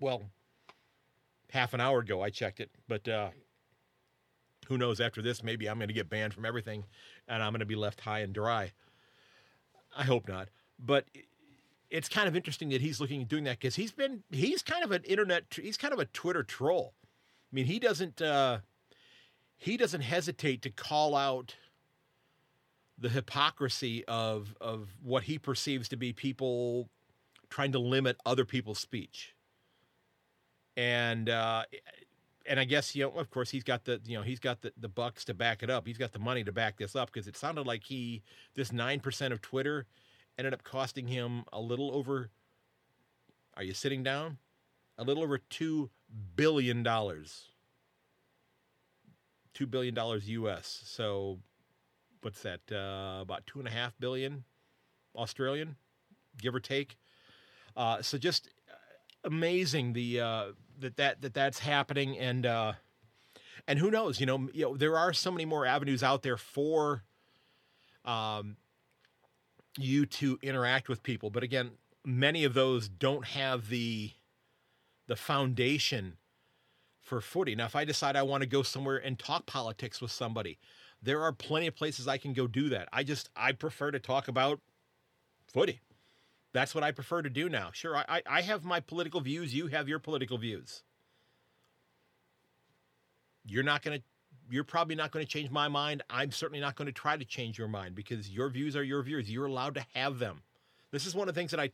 well 0.00 0.22
half 1.50 1.72
an 1.72 1.80
hour 1.80 2.00
ago 2.00 2.22
i 2.22 2.30
checked 2.30 2.60
it. 2.60 2.70
But 2.88 3.08
uh 3.08 3.30
who 4.66 4.78
knows? 4.78 5.00
After 5.00 5.22
this 5.22 5.42
maybe 5.42 5.68
i'm 5.68 5.78
going 5.78 5.88
to 5.88 5.94
get 5.94 6.10
banned 6.10 6.34
from 6.34 6.44
everything 6.44 6.84
and 7.26 7.42
i'm 7.42 7.52
going 7.52 7.60
to 7.60 7.66
be 7.66 7.76
left 7.76 8.00
high 8.00 8.20
and 8.20 8.34
dry. 8.34 8.72
I 9.96 10.04
hope 10.04 10.28
not. 10.28 10.48
But 10.78 11.06
it's 11.90 12.08
kind 12.08 12.28
of 12.28 12.36
interesting 12.36 12.68
that 12.70 12.80
he's 12.80 13.00
looking 13.00 13.22
at 13.22 13.28
doing 13.28 13.44
that 13.44 13.58
because 13.58 13.76
he's 13.76 13.92
been 13.92 14.22
he's 14.30 14.62
kind 14.62 14.84
of 14.84 14.92
an 14.92 15.02
internet 15.04 15.44
he's 15.50 15.76
kind 15.76 15.92
of 15.92 15.98
a 15.98 16.04
Twitter 16.06 16.42
troll. 16.42 16.94
I 17.50 17.54
mean, 17.54 17.64
he 17.64 17.78
doesn't 17.78 18.20
uh, 18.20 18.58
he 19.56 19.76
doesn't 19.76 20.02
hesitate 20.02 20.62
to 20.62 20.70
call 20.70 21.14
out 21.14 21.54
the 22.98 23.08
hypocrisy 23.08 24.04
of 24.06 24.54
of 24.60 24.88
what 25.02 25.24
he 25.24 25.38
perceives 25.38 25.88
to 25.88 25.96
be 25.96 26.12
people 26.12 26.88
trying 27.50 27.72
to 27.72 27.78
limit 27.78 28.16
other 28.26 28.44
people's 28.44 28.78
speech. 28.78 29.34
And 30.76 31.28
uh, 31.28 31.64
and 32.46 32.60
I 32.60 32.64
guess 32.64 32.94
you 32.94 33.04
know, 33.04 33.10
of 33.12 33.30
course, 33.30 33.50
he's 33.50 33.64
got 33.64 33.84
the 33.84 34.00
you 34.04 34.16
know 34.16 34.22
he's 34.22 34.40
got 34.40 34.60
the, 34.60 34.72
the 34.78 34.88
bucks 34.88 35.24
to 35.26 35.34
back 35.34 35.62
it 35.62 35.70
up. 35.70 35.86
He's 35.86 35.98
got 35.98 36.12
the 36.12 36.18
money 36.18 36.44
to 36.44 36.52
back 36.52 36.76
this 36.76 36.94
up 36.94 37.10
because 37.12 37.26
it 37.26 37.36
sounded 37.36 37.66
like 37.66 37.84
he 37.84 38.22
this 38.54 38.72
nine 38.72 39.00
percent 39.00 39.32
of 39.32 39.40
Twitter 39.40 39.86
ended 40.38 40.54
up 40.54 40.62
costing 40.62 41.08
him 41.08 41.44
a 41.52 41.60
little 41.60 41.94
over. 41.94 42.30
Are 43.56 43.62
you 43.62 43.74
sitting 43.74 44.02
down? 44.02 44.38
A 44.96 45.04
little 45.04 45.22
over 45.22 45.38
two 45.38 45.90
billion 46.36 46.82
dollars. 46.82 47.48
Two 49.52 49.66
billion 49.66 49.94
dollars 49.94 50.28
U.S. 50.28 50.82
So, 50.84 51.40
what's 52.22 52.42
that? 52.42 52.60
Uh, 52.70 53.20
about 53.20 53.46
two 53.46 53.58
and 53.58 53.66
a 53.66 53.70
half 53.70 53.94
billion 53.98 54.44
Australian, 55.16 55.76
give 56.40 56.54
or 56.54 56.60
take. 56.60 56.96
Uh, 57.76 58.00
so 58.02 58.18
just 58.18 58.48
amazing 59.24 59.92
the 59.92 60.20
uh, 60.20 60.44
that 60.78 60.96
that 60.96 61.20
that 61.22 61.34
that's 61.34 61.58
happening, 61.58 62.16
and 62.18 62.46
uh, 62.46 62.72
and 63.66 63.78
who 63.78 63.90
knows? 63.90 64.20
You 64.20 64.26
know, 64.26 64.48
you 64.52 64.62
know, 64.62 64.76
there 64.76 64.96
are 64.96 65.12
so 65.12 65.30
many 65.30 65.44
more 65.44 65.66
avenues 65.66 66.02
out 66.02 66.22
there 66.22 66.36
for 66.36 67.02
um, 68.04 68.56
you 69.78 70.06
to 70.06 70.38
interact 70.42 70.88
with 70.88 71.02
people, 71.02 71.30
but 71.30 71.42
again, 71.42 71.70
many 72.04 72.44
of 72.44 72.54
those 72.54 72.88
don't 72.88 73.26
have 73.26 73.68
the 73.68 74.12
the 75.06 75.16
foundation 75.16 76.18
for 77.00 77.20
footy. 77.20 77.54
Now, 77.54 77.64
if 77.64 77.74
I 77.74 77.84
decide 77.86 78.14
I 78.14 78.22
want 78.22 78.42
to 78.42 78.48
go 78.48 78.62
somewhere 78.62 78.98
and 78.98 79.18
talk 79.18 79.46
politics 79.46 80.02
with 80.02 80.10
somebody, 80.10 80.58
there 81.02 81.22
are 81.22 81.32
plenty 81.32 81.66
of 81.66 81.74
places 81.74 82.06
I 82.06 82.18
can 82.18 82.34
go 82.34 82.46
do 82.46 82.68
that. 82.68 82.88
I 82.92 83.02
just 83.04 83.30
I 83.34 83.52
prefer 83.52 83.90
to 83.90 83.98
talk 83.98 84.28
about 84.28 84.60
footy. 85.46 85.80
That's 86.52 86.74
what 86.74 86.84
I 86.84 86.92
prefer 86.92 87.22
to 87.22 87.30
do 87.30 87.48
now. 87.48 87.70
Sure, 87.72 87.96
I, 87.96 88.22
I 88.26 88.42
have 88.42 88.64
my 88.64 88.80
political 88.80 89.20
views. 89.20 89.54
You 89.54 89.68
have 89.68 89.88
your 89.88 89.98
political 89.98 90.38
views. 90.38 90.82
You're 93.44 93.62
not 93.62 93.82
going 93.82 93.98
to, 93.98 94.04
you're 94.50 94.64
probably 94.64 94.94
not 94.94 95.10
going 95.10 95.24
to 95.24 95.30
change 95.30 95.50
my 95.50 95.68
mind. 95.68 96.02
I'm 96.08 96.30
certainly 96.30 96.60
not 96.60 96.76
going 96.76 96.86
to 96.86 96.92
try 96.92 97.16
to 97.16 97.24
change 97.24 97.58
your 97.58 97.68
mind 97.68 97.94
because 97.94 98.30
your 98.30 98.48
views 98.48 98.76
are 98.76 98.82
your 98.82 99.02
views. 99.02 99.30
You're 99.30 99.46
allowed 99.46 99.74
to 99.74 99.86
have 99.94 100.18
them. 100.18 100.42
This 100.90 101.06
is 101.06 101.14
one 101.14 101.28
of 101.28 101.34
the 101.34 101.40
things 101.40 101.50
that 101.50 101.60
I, 101.60 101.70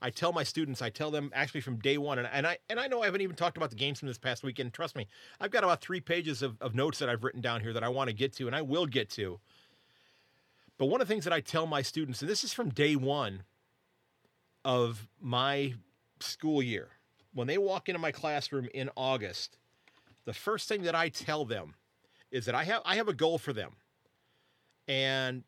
I 0.00 0.10
tell 0.10 0.32
my 0.32 0.42
students, 0.42 0.80
I 0.80 0.90
tell 0.90 1.10
them 1.10 1.30
actually 1.34 1.60
from 1.60 1.76
day 1.76 1.98
one, 1.98 2.18
and, 2.18 2.28
and 2.32 2.46
I 2.46 2.58
and 2.70 2.80
I 2.80 2.86
know 2.86 3.02
I 3.02 3.06
haven't 3.06 3.20
even 3.20 3.36
talked 3.36 3.56
about 3.56 3.70
the 3.70 3.76
games 3.76 3.98
from 3.98 4.08
this 4.08 4.18
past 4.18 4.42
weekend. 4.42 4.72
Trust 4.72 4.96
me, 4.96 5.06
I've 5.40 5.50
got 5.50 5.64
about 5.64 5.80
three 5.80 6.00
pages 6.00 6.42
of, 6.42 6.56
of 6.60 6.74
notes 6.74 6.98
that 6.98 7.08
I've 7.08 7.24
written 7.24 7.40
down 7.40 7.60
here 7.60 7.72
that 7.72 7.84
I 7.84 7.88
want 7.88 8.08
to 8.08 8.14
get 8.14 8.32
to, 8.34 8.46
and 8.46 8.56
I 8.56 8.62
will 8.62 8.86
get 8.86 9.10
to. 9.10 9.38
But 10.78 10.86
one 10.86 11.00
of 11.00 11.06
the 11.06 11.12
things 11.12 11.24
that 11.24 11.32
I 11.32 11.40
tell 11.40 11.66
my 11.66 11.82
students, 11.82 12.20
and 12.20 12.30
this 12.30 12.42
is 12.42 12.52
from 12.52 12.70
day 12.70 12.96
one 12.96 13.44
of 14.64 15.06
my 15.20 15.74
school 16.20 16.62
year, 16.62 16.88
when 17.32 17.46
they 17.46 17.58
walk 17.58 17.88
into 17.88 17.98
my 17.98 18.12
classroom 18.12 18.68
in 18.74 18.90
August, 18.96 19.58
the 20.24 20.32
first 20.32 20.68
thing 20.68 20.82
that 20.82 20.94
I 20.94 21.10
tell 21.10 21.44
them 21.44 21.74
is 22.34 22.46
that 22.46 22.54
I 22.56 22.64
have 22.64 22.82
I 22.84 22.96
have 22.96 23.06
a 23.08 23.14
goal 23.14 23.38
for 23.38 23.52
them. 23.52 23.76
And 24.88 25.44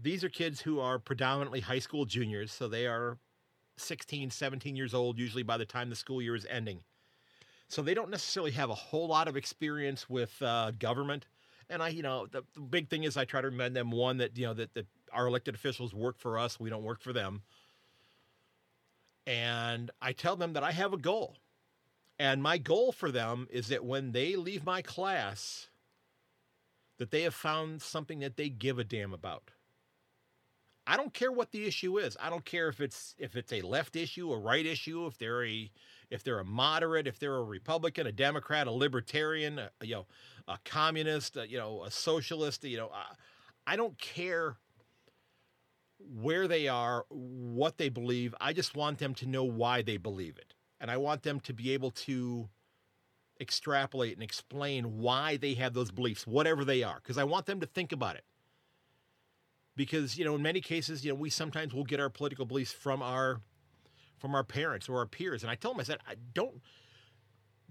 these 0.00 0.22
are 0.22 0.28
kids 0.28 0.60
who 0.60 0.78
are 0.78 0.98
predominantly 0.98 1.60
high 1.60 1.78
school 1.78 2.04
juniors, 2.04 2.52
so 2.52 2.68
they 2.68 2.86
are 2.86 3.16
16, 3.78 4.30
17 4.30 4.76
years 4.76 4.92
old, 4.92 5.18
usually 5.18 5.42
by 5.42 5.56
the 5.56 5.64
time 5.64 5.88
the 5.88 5.96
school 5.96 6.20
year 6.20 6.36
is 6.36 6.46
ending. 6.50 6.80
So 7.68 7.82
they 7.82 7.94
don't 7.94 8.10
necessarily 8.10 8.52
have 8.52 8.68
a 8.68 8.74
whole 8.74 9.08
lot 9.08 9.26
of 9.26 9.36
experience 9.36 10.08
with 10.08 10.40
uh, 10.42 10.72
government. 10.78 11.26
And 11.70 11.82
I, 11.82 11.88
you 11.88 12.02
know, 12.02 12.26
the, 12.26 12.44
the, 12.54 12.60
big 12.60 12.88
thing 12.88 13.04
is 13.04 13.16
I 13.16 13.24
try 13.24 13.40
to 13.40 13.48
remind 13.48 13.74
them 13.74 13.90
one 13.90 14.18
that, 14.18 14.36
you 14.36 14.46
know, 14.46 14.54
that, 14.54 14.74
that 14.74 14.86
our 15.12 15.26
elected 15.26 15.54
officials 15.54 15.94
work 15.94 16.18
for 16.18 16.38
us, 16.38 16.60
we 16.60 16.70
don't 16.70 16.84
work 16.84 17.00
for 17.00 17.12
them. 17.12 17.42
And 19.26 19.90
I 20.00 20.12
tell 20.12 20.36
them 20.36 20.52
that 20.52 20.62
I 20.62 20.72
have 20.72 20.92
a 20.92 20.98
goal. 20.98 21.36
And 22.18 22.42
my 22.42 22.58
goal 22.58 22.92
for 22.92 23.10
them 23.10 23.48
is 23.50 23.68
that 23.68 23.84
when 23.84 24.12
they 24.12 24.36
leave 24.36 24.64
my 24.64 24.82
class, 24.82 25.68
that 26.98 27.10
they 27.10 27.22
have 27.22 27.34
found 27.34 27.82
something 27.82 28.20
that 28.20 28.36
they 28.36 28.48
give 28.48 28.78
a 28.78 28.84
damn 28.84 29.12
about. 29.12 29.50
I 30.86 30.96
don't 30.96 31.12
care 31.12 31.32
what 31.32 31.50
the 31.50 31.66
issue 31.66 31.98
is. 31.98 32.16
I 32.20 32.30
don't 32.30 32.44
care 32.44 32.68
if 32.68 32.80
it's 32.80 33.14
if 33.18 33.34
it's 33.34 33.52
a 33.52 33.60
left 33.62 33.96
issue, 33.96 34.32
a 34.32 34.38
right 34.38 34.64
issue, 34.64 35.06
if 35.06 35.18
they're 35.18 35.44
a 35.44 35.70
if 36.10 36.22
they're 36.22 36.38
a 36.38 36.44
moderate, 36.44 37.08
if 37.08 37.18
they're 37.18 37.34
a 37.34 37.42
Republican, 37.42 38.06
a 38.06 38.12
Democrat, 38.12 38.68
a 38.68 38.70
libertarian, 38.70 39.58
a, 39.58 39.70
you 39.82 39.96
know, 39.96 40.06
a 40.46 40.58
communist, 40.64 41.36
a, 41.36 41.48
you 41.48 41.58
know, 41.58 41.82
a 41.82 41.90
socialist, 41.90 42.62
you 42.62 42.76
know, 42.76 42.90
I, 42.94 43.72
I 43.72 43.76
don't 43.76 43.98
care 43.98 44.56
where 45.98 46.46
they 46.46 46.68
are, 46.68 47.04
what 47.08 47.78
they 47.78 47.88
believe. 47.88 48.34
I 48.40 48.52
just 48.52 48.76
want 48.76 48.98
them 48.98 49.14
to 49.14 49.26
know 49.26 49.42
why 49.42 49.82
they 49.82 49.96
believe 49.96 50.38
it. 50.38 50.54
And 50.80 50.90
I 50.90 50.98
want 50.98 51.22
them 51.22 51.40
to 51.40 51.52
be 51.52 51.72
able 51.72 51.90
to 51.92 52.48
extrapolate 53.40 54.14
and 54.14 54.22
explain 54.22 54.98
why 54.98 55.36
they 55.36 55.54
have 55.54 55.74
those 55.74 55.90
beliefs, 55.90 56.26
whatever 56.26 56.64
they 56.64 56.82
are, 56.82 56.96
because 56.96 57.18
I 57.18 57.24
want 57.24 57.46
them 57.46 57.60
to 57.60 57.66
think 57.66 57.92
about 57.92 58.16
it. 58.16 58.24
Because 59.74 60.16
you 60.18 60.24
know 60.24 60.34
in 60.34 60.42
many 60.42 60.60
cases 60.60 61.04
you 61.04 61.10
know 61.12 61.16
we 61.16 61.28
sometimes 61.28 61.74
will 61.74 61.84
get 61.84 62.00
our 62.00 62.08
political 62.08 62.46
beliefs 62.46 62.72
from 62.72 63.02
our 63.02 63.40
from 64.18 64.34
our 64.34 64.44
parents 64.44 64.88
or 64.88 64.98
our 64.98 65.06
peers. 65.06 65.42
And 65.42 65.50
i 65.50 65.54
tell 65.54 65.72
them 65.72 65.80
i 65.80 65.84
said 65.84 65.98
I 66.08 66.14
don't 66.32 66.62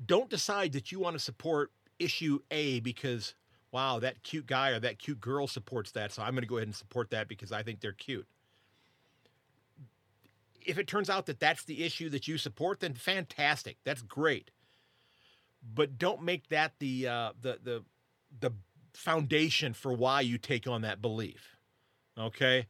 don't 0.05 0.29
decide 0.29 0.73
that 0.73 0.91
you 0.91 0.99
want 0.99 1.15
to 1.15 1.19
support 1.19 1.71
issue 1.97 2.39
a 2.51 2.79
because 2.81 3.33
wow 3.71 3.97
that 3.99 4.21
cute 4.21 4.45
guy 4.45 4.69
or 4.69 4.79
that 4.79 4.99
cute 4.99 5.19
girl 5.19 5.47
supports 5.47 5.91
that 5.91 6.11
so 6.11 6.21
i'm 6.21 6.33
going 6.33 6.41
to 6.41 6.47
go 6.47 6.57
ahead 6.57 6.67
and 6.67 6.75
support 6.75 7.09
that 7.09 7.27
because 7.27 7.51
i 7.51 7.63
think 7.63 7.81
they're 7.81 7.93
cute. 7.93 8.27
If 10.63 10.77
it 10.77 10.87
turns 10.87 11.09
out 11.09 11.27
that 11.27 11.39
that's 11.39 11.63
the 11.63 11.83
issue 11.83 12.09
that 12.09 12.27
you 12.27 12.37
support 12.37 12.81
then 12.81 12.93
fantastic. 12.93 13.77
That's 13.83 14.03
great 14.03 14.51
but 15.73 15.97
don't 15.97 16.21
make 16.23 16.47
that 16.49 16.73
the 16.79 17.07
uh, 17.07 17.31
the 17.41 17.59
the 17.63 17.83
the 18.39 18.51
foundation 18.93 19.73
for 19.73 19.93
why 19.93 20.21
you 20.21 20.37
take 20.37 20.67
on 20.67 20.81
that 20.81 21.01
belief 21.01 21.55
Okay. 22.17 22.67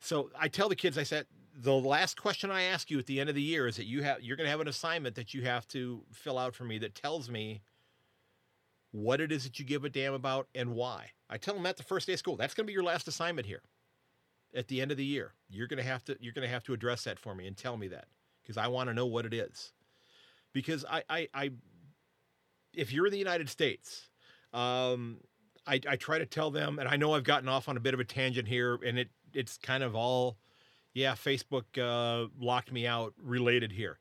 So 0.00 0.30
I 0.38 0.48
tell 0.48 0.68
the 0.68 0.76
kids, 0.76 0.98
I 0.98 1.02
said, 1.02 1.26
the 1.56 1.72
last 1.72 2.20
question 2.20 2.50
I 2.50 2.62
ask 2.62 2.90
you 2.90 2.98
at 2.98 3.06
the 3.06 3.20
end 3.20 3.28
of 3.28 3.34
the 3.34 3.42
year 3.42 3.66
is 3.66 3.76
that 3.76 3.86
you 3.86 4.02
have 4.02 4.22
you're 4.22 4.36
going 4.36 4.46
to 4.46 4.50
have 4.50 4.60
an 4.60 4.68
assignment 4.68 5.14
that 5.14 5.34
you 5.34 5.42
have 5.42 5.66
to 5.68 6.02
fill 6.12 6.38
out 6.38 6.54
for 6.54 6.64
me 6.64 6.78
that 6.78 6.94
tells 6.94 7.30
me 7.30 7.62
what 8.90 9.20
it 9.20 9.30
is 9.30 9.44
that 9.44 9.58
you 9.58 9.64
give 9.64 9.84
a 9.84 9.88
damn 9.88 10.14
about 10.14 10.48
and 10.54 10.74
why. 10.74 11.10
I 11.30 11.38
tell 11.38 11.54
them 11.54 11.62
that 11.64 11.76
the 11.76 11.82
first 11.82 12.06
day 12.06 12.12
of 12.12 12.18
school. 12.18 12.36
That's 12.36 12.54
going 12.54 12.64
to 12.64 12.68
be 12.68 12.72
your 12.72 12.82
last 12.82 13.08
assignment 13.08 13.46
here. 13.46 13.62
At 14.54 14.68
the 14.68 14.80
end 14.80 14.90
of 14.90 14.96
the 14.96 15.04
year, 15.04 15.34
you're 15.48 15.66
going 15.66 15.82
to 15.82 15.88
have 15.88 16.04
to 16.04 16.16
you're 16.20 16.32
going 16.32 16.46
to 16.46 16.52
have 16.52 16.64
to 16.64 16.72
address 16.72 17.04
that 17.04 17.18
for 17.18 17.34
me 17.34 17.46
and 17.46 17.56
tell 17.56 17.76
me 17.76 17.88
that 17.88 18.06
because 18.42 18.56
I 18.56 18.68
want 18.68 18.88
to 18.88 18.94
know 18.94 19.06
what 19.06 19.26
it 19.26 19.34
is. 19.34 19.72
Because 20.52 20.84
I 20.88 21.02
I, 21.08 21.28
I 21.34 21.50
if 22.76 22.92
you're 22.92 23.06
in 23.06 23.12
the 23.12 23.18
United 23.18 23.48
States, 23.48 24.08
um, 24.52 25.18
I, 25.66 25.80
I 25.88 25.96
try 25.96 26.18
to 26.18 26.26
tell 26.26 26.50
them, 26.50 26.78
and 26.78 26.88
I 26.88 26.96
know 26.96 27.14
I've 27.14 27.24
gotten 27.24 27.48
off 27.48 27.68
on 27.68 27.76
a 27.76 27.80
bit 27.80 27.94
of 27.94 28.00
a 28.00 28.04
tangent 28.04 28.48
here, 28.48 28.78
and 28.84 28.98
it 28.98 29.08
it's 29.32 29.58
kind 29.58 29.82
of 29.82 29.96
all, 29.96 30.36
yeah, 30.92 31.14
Facebook 31.14 31.64
uh, 31.78 32.28
locked 32.38 32.70
me 32.70 32.86
out 32.86 33.14
related 33.20 33.72
here. 33.72 33.98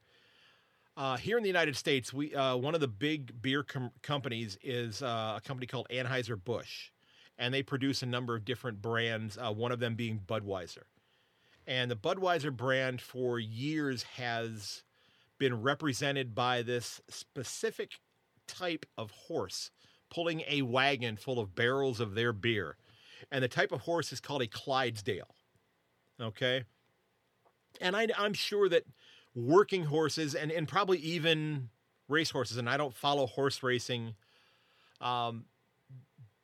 Uh, 0.95 1.17
here 1.17 1.37
in 1.37 1.43
the 1.43 1.49
United 1.49 1.75
States, 1.75 2.13
we 2.13 2.35
uh, 2.35 2.55
one 2.55 2.75
of 2.75 2.81
the 2.81 2.87
big 2.87 3.41
beer 3.41 3.63
com- 3.63 3.91
companies 4.01 4.57
is 4.61 5.01
uh, 5.01 5.35
a 5.37 5.41
company 5.41 5.65
called 5.65 5.87
Anheuser 5.89 6.41
Busch, 6.41 6.91
and 7.37 7.53
they 7.53 7.63
produce 7.63 8.03
a 8.03 8.05
number 8.05 8.35
of 8.35 8.45
different 8.45 8.81
brands. 8.81 9.37
Uh, 9.37 9.51
one 9.51 9.71
of 9.71 9.79
them 9.79 9.95
being 9.95 10.19
Budweiser, 10.27 10.83
and 11.65 11.89
the 11.89 11.95
Budweiser 11.95 12.55
brand 12.55 13.01
for 13.01 13.39
years 13.39 14.03
has 14.03 14.83
been 15.39 15.61
represented 15.61 16.35
by 16.35 16.61
this 16.61 17.01
specific 17.09 17.93
type 18.47 18.85
of 18.97 19.11
horse 19.11 19.71
pulling 20.09 20.43
a 20.47 20.61
wagon 20.61 21.17
full 21.17 21.39
of 21.39 21.55
barrels 21.55 21.99
of 21.99 22.15
their 22.15 22.31
beer. 22.31 22.77
And 23.31 23.43
the 23.43 23.47
type 23.47 23.71
of 23.71 23.81
horse 23.81 24.11
is 24.11 24.19
called 24.19 24.41
a 24.41 24.47
Clydesdale. 24.47 25.33
Okay. 26.21 26.63
And 27.81 27.95
I, 27.95 28.07
am 28.17 28.33
sure 28.33 28.69
that 28.69 28.83
working 29.33 29.85
horses 29.85 30.35
and, 30.35 30.51
and 30.51 30.67
probably 30.67 30.99
even 30.99 31.69
race 32.07 32.29
horses, 32.29 32.57
and 32.57 32.69
I 32.69 32.77
don't 32.77 32.93
follow 32.93 33.25
horse 33.25 33.63
racing. 33.63 34.13
Um, 35.01 35.45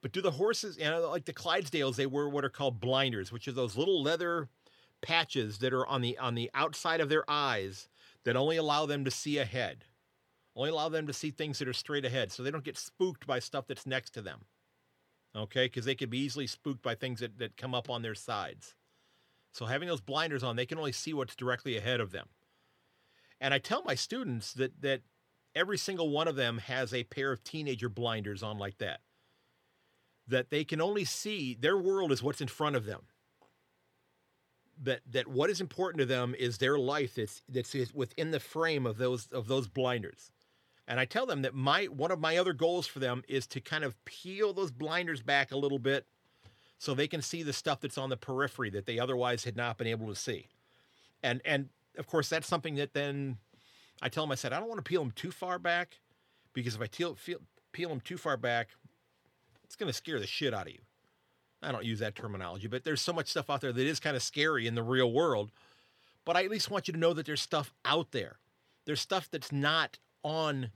but 0.01 0.11
do 0.11 0.21
the 0.21 0.31
horses, 0.31 0.77
you 0.77 0.85
know, 0.85 1.09
like 1.09 1.25
the 1.25 1.33
Clydesdales, 1.33 1.95
they 1.95 2.05
wear 2.05 2.27
what 2.27 2.45
are 2.45 2.49
called 2.49 2.79
blinders, 2.79 3.31
which 3.31 3.47
are 3.47 3.51
those 3.51 3.77
little 3.77 4.01
leather 4.01 4.49
patches 5.01 5.59
that 5.59 5.73
are 5.73 5.85
on 5.87 6.01
the 6.01 6.17
on 6.17 6.35
the 6.35 6.49
outside 6.53 6.99
of 6.99 7.09
their 7.09 7.29
eyes 7.29 7.87
that 8.23 8.35
only 8.35 8.57
allow 8.57 8.85
them 8.85 9.05
to 9.05 9.11
see 9.11 9.37
ahead. 9.37 9.85
Only 10.59 10.71
allow 10.71 10.89
them 10.89 11.07
to 11.07 11.13
see 11.13 11.31
things 11.31 11.57
that 11.59 11.69
are 11.69 11.73
straight 11.73 12.03
ahead 12.03 12.33
so 12.33 12.43
they 12.43 12.51
don't 12.51 12.65
get 12.65 12.77
spooked 12.77 13.25
by 13.25 13.39
stuff 13.39 13.65
that's 13.65 13.87
next 13.87 14.09
to 14.15 14.21
them. 14.21 14.41
Okay? 15.33 15.67
Because 15.67 15.85
they 15.85 15.95
could 15.95 16.09
be 16.09 16.19
easily 16.19 16.47
spooked 16.47 16.81
by 16.81 16.95
things 16.95 17.21
that, 17.21 17.39
that 17.39 17.55
come 17.55 17.73
up 17.73 17.89
on 17.89 18.01
their 18.01 18.13
sides. 18.13 18.75
So 19.53 19.67
having 19.67 19.87
those 19.87 20.01
blinders 20.01 20.43
on, 20.43 20.57
they 20.57 20.65
can 20.65 20.77
only 20.77 20.91
see 20.91 21.13
what's 21.13 21.37
directly 21.37 21.77
ahead 21.77 22.01
of 22.01 22.11
them. 22.11 22.27
And 23.39 23.53
I 23.53 23.59
tell 23.59 23.83
my 23.83 23.95
students 23.95 24.51
that 24.55 24.81
that 24.81 24.99
every 25.55 25.77
single 25.77 26.09
one 26.09 26.27
of 26.27 26.35
them 26.35 26.57
has 26.57 26.93
a 26.93 27.05
pair 27.05 27.31
of 27.31 27.41
teenager 27.41 27.87
blinders 27.87 28.43
on 28.43 28.57
like 28.57 28.79
that. 28.79 28.99
That 30.27 30.49
they 30.49 30.65
can 30.65 30.81
only 30.81 31.05
see 31.05 31.57
their 31.57 31.77
world 31.77 32.11
is 32.11 32.21
what's 32.21 32.41
in 32.41 32.49
front 32.49 32.75
of 32.75 32.83
them. 32.83 33.03
That 34.83 34.99
that 35.09 35.29
what 35.29 35.49
is 35.49 35.61
important 35.61 35.99
to 35.99 36.05
them 36.05 36.35
is 36.37 36.57
their 36.57 36.77
life 36.77 37.15
that's 37.15 37.41
that's 37.47 37.93
within 37.93 38.31
the 38.31 38.41
frame 38.41 38.85
of 38.85 38.97
those 38.97 39.27
of 39.31 39.47
those 39.47 39.69
blinders. 39.69 40.31
And 40.89 40.99
I 40.99 41.05
tell 41.05 41.27
them 41.27 41.43
that 41.43 41.53
my 41.53 41.85
one 41.85 42.09
of 42.09 42.19
my 42.19 42.37
other 42.37 42.51
goals 42.51 42.87
for 42.87 42.97
them 42.97 43.23
is 43.27 43.45
to 43.47 43.61
kind 43.61 43.83
of 43.83 44.03
peel 44.05 44.53
those 44.53 44.71
blinders 44.71 45.21
back 45.21 45.51
a 45.51 45.57
little 45.57 45.77
bit 45.77 46.07
so 46.79 46.95
they 46.95 47.07
can 47.07 47.21
see 47.21 47.43
the 47.43 47.53
stuff 47.53 47.79
that's 47.79 47.97
on 47.99 48.09
the 48.09 48.17
periphery 48.17 48.71
that 48.71 48.87
they 48.87 48.97
otherwise 48.97 49.43
had 49.43 49.55
not 49.55 49.77
been 49.77 49.85
able 49.85 50.07
to 50.07 50.15
see. 50.15 50.47
And 51.21 51.41
and 51.45 51.69
of 51.97 52.07
course 52.07 52.27
that's 52.27 52.47
something 52.47 52.73
that 52.75 52.93
then 52.93 53.37
I 54.01 54.09
tell 54.09 54.23
them 54.23 54.31
I 54.31 54.35
said 54.35 54.51
I 54.51 54.59
don't 54.59 54.67
want 54.67 54.83
to 54.83 54.89
peel 54.89 55.03
them 55.03 55.11
too 55.11 55.29
far 55.29 55.59
back 55.59 55.99
because 56.53 56.73
if 56.73 56.81
I 56.81 56.87
peel 56.87 57.15
peel, 57.23 57.37
peel 57.71 57.89
them 57.89 58.01
too 58.01 58.17
far 58.17 58.35
back, 58.35 58.69
it's 59.63 59.75
going 59.75 59.91
to 59.91 59.93
scare 59.93 60.19
the 60.19 60.25
shit 60.25 60.55
out 60.55 60.65
of 60.65 60.73
you. 60.73 60.81
I 61.61 61.71
don't 61.71 61.85
use 61.85 61.99
that 61.99 62.15
terminology, 62.15 62.65
but 62.65 62.83
there's 62.83 63.01
so 63.01 63.13
much 63.13 63.27
stuff 63.27 63.51
out 63.51 63.61
there 63.61 63.73
that 63.73 63.85
is 63.85 63.99
kind 63.99 64.15
of 64.15 64.23
scary 64.23 64.65
in 64.65 64.73
the 64.73 64.81
real 64.81 65.11
world. 65.11 65.51
But 66.25 66.35
I 66.35 66.45
at 66.45 66.49
least 66.49 66.71
want 66.71 66.87
you 66.87 66.93
to 66.93 66.99
know 66.99 67.13
that 67.13 67.27
there's 67.27 67.41
stuff 67.41 67.73
out 67.85 68.11
there. 68.11 68.37
There's 68.85 69.01
stuff 69.01 69.29
that's 69.29 69.51
not 69.51 69.99
on 70.23 70.71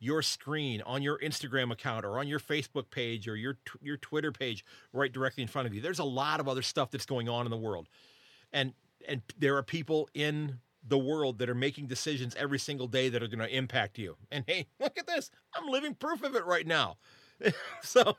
your 0.00 0.22
screen, 0.22 0.82
on 0.82 1.02
your 1.02 1.18
Instagram 1.18 1.72
account, 1.72 2.04
or 2.04 2.18
on 2.18 2.28
your 2.28 2.38
Facebook 2.40 2.90
page, 2.90 3.28
or 3.28 3.36
your 3.36 3.58
your 3.80 3.96
Twitter 3.96 4.32
page, 4.32 4.64
right 4.92 5.12
directly 5.12 5.42
in 5.42 5.48
front 5.48 5.66
of 5.66 5.74
you. 5.74 5.80
There's 5.80 5.98
a 5.98 6.04
lot 6.04 6.40
of 6.40 6.48
other 6.48 6.62
stuff 6.62 6.90
that's 6.90 7.06
going 7.06 7.28
on 7.28 7.46
in 7.46 7.50
the 7.50 7.56
world, 7.56 7.88
and 8.52 8.72
and 9.06 9.22
there 9.38 9.56
are 9.56 9.62
people 9.62 10.08
in 10.14 10.58
the 10.86 10.98
world 10.98 11.38
that 11.38 11.50
are 11.50 11.54
making 11.54 11.86
decisions 11.86 12.34
every 12.36 12.58
single 12.58 12.86
day 12.86 13.08
that 13.08 13.22
are 13.22 13.28
going 13.28 13.46
to 13.46 13.54
impact 13.54 13.98
you. 13.98 14.16
And 14.30 14.44
hey, 14.46 14.66
look 14.80 14.98
at 14.98 15.06
this! 15.06 15.30
I'm 15.54 15.68
living 15.68 15.94
proof 15.94 16.22
of 16.22 16.34
it 16.36 16.44
right 16.46 16.66
now. 16.66 16.96
so, 17.82 18.16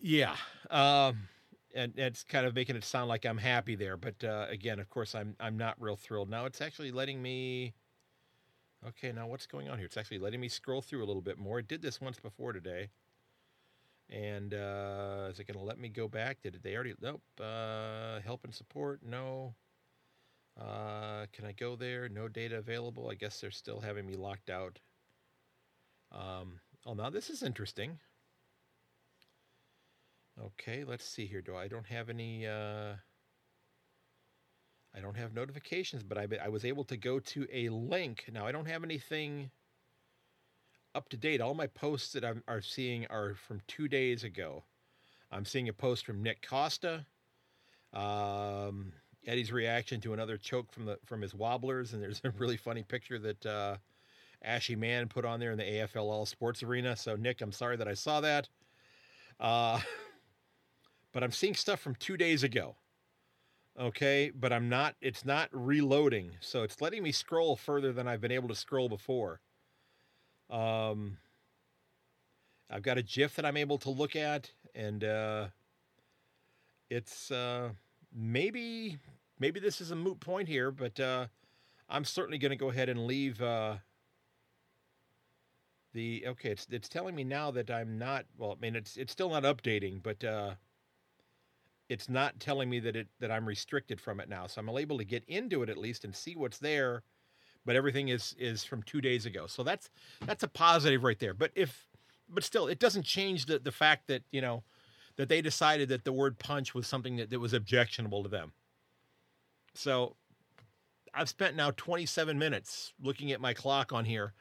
yeah, 0.00 0.36
um, 0.70 1.28
and 1.74 1.92
it's 1.96 2.22
kind 2.24 2.46
of 2.46 2.54
making 2.54 2.76
it 2.76 2.84
sound 2.84 3.08
like 3.08 3.24
I'm 3.24 3.38
happy 3.38 3.74
there, 3.76 3.96
but 3.96 4.22
uh, 4.22 4.46
again, 4.50 4.78
of 4.78 4.90
course, 4.90 5.14
I'm 5.14 5.36
I'm 5.40 5.56
not 5.56 5.80
real 5.80 5.96
thrilled. 5.96 6.28
Now 6.28 6.44
it's 6.44 6.60
actually 6.60 6.92
letting 6.92 7.22
me 7.22 7.72
Okay, 8.88 9.12
now 9.12 9.26
what's 9.26 9.46
going 9.46 9.68
on 9.68 9.76
here? 9.76 9.86
It's 9.86 9.98
actually 9.98 10.18
letting 10.18 10.40
me 10.40 10.48
scroll 10.48 10.80
through 10.80 11.04
a 11.04 11.06
little 11.06 11.20
bit 11.20 11.38
more. 11.38 11.58
It 11.58 11.68
did 11.68 11.82
this 11.82 12.00
once 12.00 12.18
before 12.18 12.52
today. 12.52 12.88
And 14.08 14.54
uh, 14.54 15.28
is 15.30 15.38
it 15.38 15.46
going 15.46 15.58
to 15.58 15.64
let 15.64 15.78
me 15.78 15.88
go 15.88 16.08
back? 16.08 16.42
Did 16.42 16.58
they 16.62 16.74
already? 16.74 16.94
Nope. 17.00 17.22
Uh, 17.38 18.20
help 18.20 18.44
and 18.44 18.54
support? 18.54 19.00
No. 19.04 19.54
Uh, 20.58 21.26
can 21.32 21.44
I 21.44 21.52
go 21.52 21.76
there? 21.76 22.08
No 22.08 22.26
data 22.26 22.56
available. 22.56 23.10
I 23.10 23.14
guess 23.14 23.40
they're 23.40 23.50
still 23.50 23.80
having 23.80 24.06
me 24.06 24.14
locked 24.14 24.50
out. 24.50 24.78
Um, 26.10 26.58
oh, 26.86 26.94
now 26.94 27.10
this 27.10 27.30
is 27.30 27.42
interesting. 27.42 27.98
Okay, 30.42 30.84
let's 30.84 31.04
see 31.04 31.26
here. 31.26 31.42
Do 31.42 31.54
I 31.54 31.68
don't 31.68 31.86
have 31.86 32.08
any? 32.08 32.46
Uh, 32.46 32.94
I 34.94 35.00
don't 35.00 35.16
have 35.16 35.34
notifications, 35.34 36.02
but 36.02 36.18
I, 36.18 36.26
I 36.44 36.48
was 36.48 36.64
able 36.64 36.84
to 36.84 36.96
go 36.96 37.20
to 37.20 37.46
a 37.52 37.68
link. 37.68 38.24
Now, 38.32 38.46
I 38.46 38.52
don't 38.52 38.66
have 38.66 38.82
anything 38.82 39.50
up 40.94 41.08
to 41.10 41.16
date. 41.16 41.40
All 41.40 41.54
my 41.54 41.68
posts 41.68 42.12
that 42.12 42.24
I'm 42.24 42.42
are 42.48 42.60
seeing 42.60 43.06
are 43.06 43.34
from 43.34 43.60
two 43.68 43.86
days 43.86 44.24
ago. 44.24 44.64
I'm 45.30 45.44
seeing 45.44 45.68
a 45.68 45.72
post 45.72 46.04
from 46.04 46.22
Nick 46.22 46.46
Costa, 46.46 47.06
um, 47.92 48.92
Eddie's 49.26 49.52
reaction 49.52 50.00
to 50.00 50.12
another 50.12 50.36
choke 50.36 50.72
from 50.72 50.86
the 50.86 50.98
from 51.04 51.22
his 51.22 51.34
wobblers, 51.34 51.92
and 51.92 52.02
there's 52.02 52.20
a 52.24 52.30
really 52.30 52.56
funny 52.56 52.82
picture 52.82 53.18
that 53.20 53.46
uh, 53.46 53.76
Ashy 54.42 54.74
Man 54.74 55.06
put 55.06 55.24
on 55.24 55.38
there 55.38 55.52
in 55.52 55.58
the 55.58 55.64
AFLL 55.64 56.26
Sports 56.26 56.64
Arena. 56.64 56.96
So, 56.96 57.14
Nick, 57.14 57.40
I'm 57.42 57.52
sorry 57.52 57.76
that 57.76 57.86
I 57.86 57.94
saw 57.94 58.20
that. 58.22 58.48
Uh, 59.38 59.80
but 61.12 61.22
I'm 61.22 61.32
seeing 61.32 61.54
stuff 61.54 61.78
from 61.78 61.94
two 61.94 62.16
days 62.16 62.42
ago 62.42 62.74
okay 63.80 64.30
but 64.38 64.52
i'm 64.52 64.68
not 64.68 64.94
it's 65.00 65.24
not 65.24 65.48
reloading 65.52 66.30
so 66.40 66.62
it's 66.62 66.80
letting 66.80 67.02
me 67.02 67.10
scroll 67.10 67.56
further 67.56 67.92
than 67.92 68.06
i've 68.06 68.20
been 68.20 68.32
able 68.32 68.48
to 68.48 68.54
scroll 68.54 68.88
before. 68.88 69.40
Um 70.50 71.16
i've 72.68 72.82
got 72.82 72.98
a 72.98 73.02
gif 73.02 73.34
that 73.36 73.46
i'm 73.46 73.56
able 73.56 73.78
to 73.78 73.90
look 73.90 74.16
at 74.16 74.50
and 74.74 75.02
uh 75.02 75.46
it's 76.90 77.30
uh 77.30 77.70
maybe 78.14 78.98
maybe 79.38 79.60
this 79.60 79.80
is 79.80 79.92
a 79.92 79.96
moot 79.96 80.20
point 80.20 80.48
here 80.48 80.70
but 80.70 80.98
uh 81.00 81.26
i'm 81.88 82.04
certainly 82.04 82.38
going 82.38 82.50
to 82.50 82.56
go 82.56 82.68
ahead 82.68 82.88
and 82.88 83.06
leave 83.06 83.40
uh 83.40 83.76
the 85.94 86.24
okay 86.26 86.50
it's 86.50 86.66
it's 86.70 86.88
telling 86.88 87.14
me 87.14 87.24
now 87.24 87.50
that 87.50 87.70
i'm 87.70 87.98
not 87.98 88.24
well 88.36 88.52
i 88.52 88.60
mean 88.60 88.76
it's 88.76 88.96
it's 88.96 89.12
still 89.12 89.30
not 89.30 89.44
updating 89.44 90.02
but 90.02 90.22
uh 90.22 90.50
it's 91.90 92.08
not 92.08 92.38
telling 92.38 92.70
me 92.70 92.78
that 92.78 92.94
it 92.94 93.08
that 93.18 93.32
I'm 93.32 93.46
restricted 93.46 94.00
from 94.00 94.20
it 94.20 94.28
now. 94.28 94.46
So 94.46 94.60
I'm 94.60 94.68
able 94.70 94.96
to 94.98 95.04
get 95.04 95.24
into 95.26 95.62
it 95.62 95.68
at 95.68 95.76
least 95.76 96.04
and 96.04 96.14
see 96.14 96.36
what's 96.36 96.58
there, 96.58 97.02
but 97.66 97.74
everything 97.76 98.08
is 98.08 98.34
is 98.38 98.64
from 98.64 98.82
two 98.84 99.00
days 99.00 99.26
ago. 99.26 99.46
So 99.46 99.64
that's 99.64 99.90
that's 100.24 100.44
a 100.44 100.48
positive 100.48 101.02
right 101.02 101.18
there. 101.18 101.34
But 101.34 101.50
if 101.56 101.86
but 102.28 102.44
still, 102.44 102.68
it 102.68 102.78
doesn't 102.78 103.04
change 103.04 103.46
the 103.46 103.58
the 103.58 103.72
fact 103.72 104.06
that 104.06 104.22
you 104.30 104.40
know 104.40 104.62
that 105.16 105.28
they 105.28 105.42
decided 105.42 105.88
that 105.88 106.04
the 106.04 106.12
word 106.12 106.38
punch 106.38 106.74
was 106.74 106.86
something 106.86 107.16
that, 107.16 107.28
that 107.28 107.40
was 107.40 107.52
objectionable 107.52 108.22
to 108.22 108.28
them. 108.28 108.52
So 109.74 110.14
I've 111.12 111.28
spent 111.28 111.56
now 111.56 111.72
27 111.76 112.38
minutes 112.38 112.92
looking 113.02 113.32
at 113.32 113.40
my 113.40 113.52
clock 113.52 113.92
on 113.92 114.04
here 114.04 114.32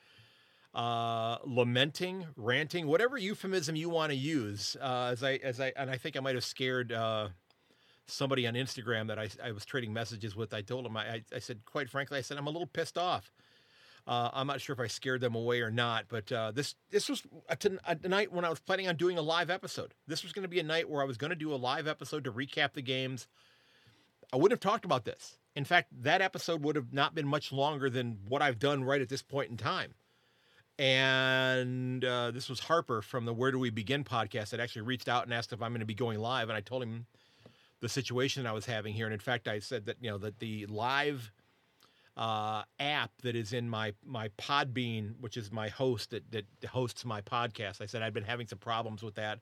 uh, 0.74 1.38
lamenting, 1.46 2.28
ranting, 2.36 2.88
whatever 2.88 3.18
euphemism 3.18 3.76
you 3.76 3.90
want 3.90 4.12
to 4.12 4.16
use. 4.16 4.78
Uh, 4.80 5.10
as 5.12 5.24
I 5.24 5.34
as 5.44 5.60
I 5.60 5.74
and 5.76 5.90
I 5.90 5.98
think 5.98 6.16
I 6.16 6.20
might 6.20 6.36
have 6.36 6.44
scared 6.44 6.92
uh, 6.92 7.30
somebody 8.06 8.46
on 8.48 8.54
Instagram 8.54 9.08
that 9.08 9.20
I, 9.20 9.30
I 9.44 9.52
was 9.52 9.66
trading 9.66 9.94
messages 9.94 10.36
with. 10.36 10.54
I 10.54 10.62
told 10.62 10.86
him 10.86 10.96
I, 10.96 11.24
I 11.34 11.40
said 11.40 11.66
quite 11.66 11.90
frankly 11.90 12.18
I 12.18 12.22
said 12.22 12.38
I'm 12.38 12.48
a 12.48 12.52
little 12.52 12.68
pissed 12.68 12.98
off. 12.98 13.32
Uh, 14.08 14.30
I'm 14.34 14.48
not 14.48 14.62
sure 14.62 14.74
if 14.74 14.80
I 14.80 14.88
scared 14.88 15.22
them 15.22 15.36
away 15.36 15.62
or 15.62 15.70
not, 15.70 16.06
but 16.08 16.32
uh, 16.32 16.52
this 16.52 16.76
this 16.90 17.10
was 17.10 17.24
a, 17.48 17.56
t- 17.56 17.78
a 17.86 18.08
night 18.08 18.32
when 18.32 18.46
I 18.46 18.50
was 18.50 18.60
planning 18.60 18.88
on 18.88 18.96
doing 18.96 19.18
a 19.18 19.22
live 19.22 19.50
episode. 19.50 19.94
This 20.08 20.24
was 20.24 20.34
going 20.34 20.44
to 20.44 20.50
be 20.50 20.60
a 20.60 20.64
night 20.64 20.90
where 20.90 21.02
I 21.02 21.06
was 21.06 21.18
going 21.18 21.30
to 21.30 21.36
do 21.36 21.54
a 21.54 21.56
live 21.56 21.88
episode 21.88 22.24
to 22.24 22.32
recap 22.32 22.74
the 22.74 22.82
games. 22.82 23.28
I 24.32 24.38
wouldn't 24.38 24.64
have 24.64 24.72
talked 24.72 24.86
about 24.86 25.06
this. 25.06 25.38
In 25.56 25.66
fact, 25.66 25.90
that 26.04 26.22
episode 26.22 26.64
would 26.64 26.76
have 26.76 26.94
not 26.94 27.16
been 27.16 27.28
much 27.28 27.52
longer 27.52 27.90
than 27.90 28.20
what 28.28 28.42
I've 28.42 28.60
done 28.60 28.84
right 28.84 29.02
at 29.02 29.10
this 29.10 29.24
point 29.24 29.50
in 29.50 29.58
time. 29.58 29.94
And 30.80 32.06
uh, 32.06 32.32
this 32.32 32.48
was 32.48 32.62
Harper 32.62 33.02
from 33.02 33.26
the 33.26 33.34
Where 33.34 33.52
Do 33.52 33.60
We 33.60 33.70
Begin 33.70 34.06
podcast 34.06 34.52
that 34.52 34.62
actually 34.62 34.84
reached 34.84 35.10
out 35.10 35.26
and 35.26 35.34
asked 35.34 35.52
if 35.52 35.62
I'm 35.62 35.72
going 35.72 35.82
to 35.82 35.86
be 35.86 35.94
going 35.94 36.20
live. 36.20 36.48
And 36.48 36.56
I 36.56 36.62
told 36.62 36.82
him 36.82 37.06
the 37.82 37.90
situation 37.90 38.48
I 38.48 38.54
was 38.54 38.66
having 38.66 38.94
here. 38.94 39.06
And 39.06 39.14
in 39.14 39.20
fact, 39.20 39.50
I 39.50 39.60
said 39.60 39.88
that, 39.88 39.98
you 40.00 40.10
know, 40.10 40.18
that 40.20 40.40
the 40.40 40.66
live 40.68 41.34
uh, 42.16 42.64
app 42.80 43.12
that 43.24 43.36
is 43.36 43.52
in 43.52 43.70
my, 43.70 43.94
my 44.06 44.30
Podbean, 44.38 45.16
which 45.20 45.36
is 45.36 45.52
my 45.52 45.68
host 45.68 46.12
that, 46.12 46.32
that 46.32 46.46
hosts 46.70 47.04
my 47.04 47.20
podcast, 47.20 47.82
I 47.82 47.86
said 47.86 48.02
I'd 48.02 48.14
been 48.14 48.24
having 48.24 48.48
some 48.48 48.60
problems 48.60 49.04
with 49.04 49.16
that. 49.16 49.40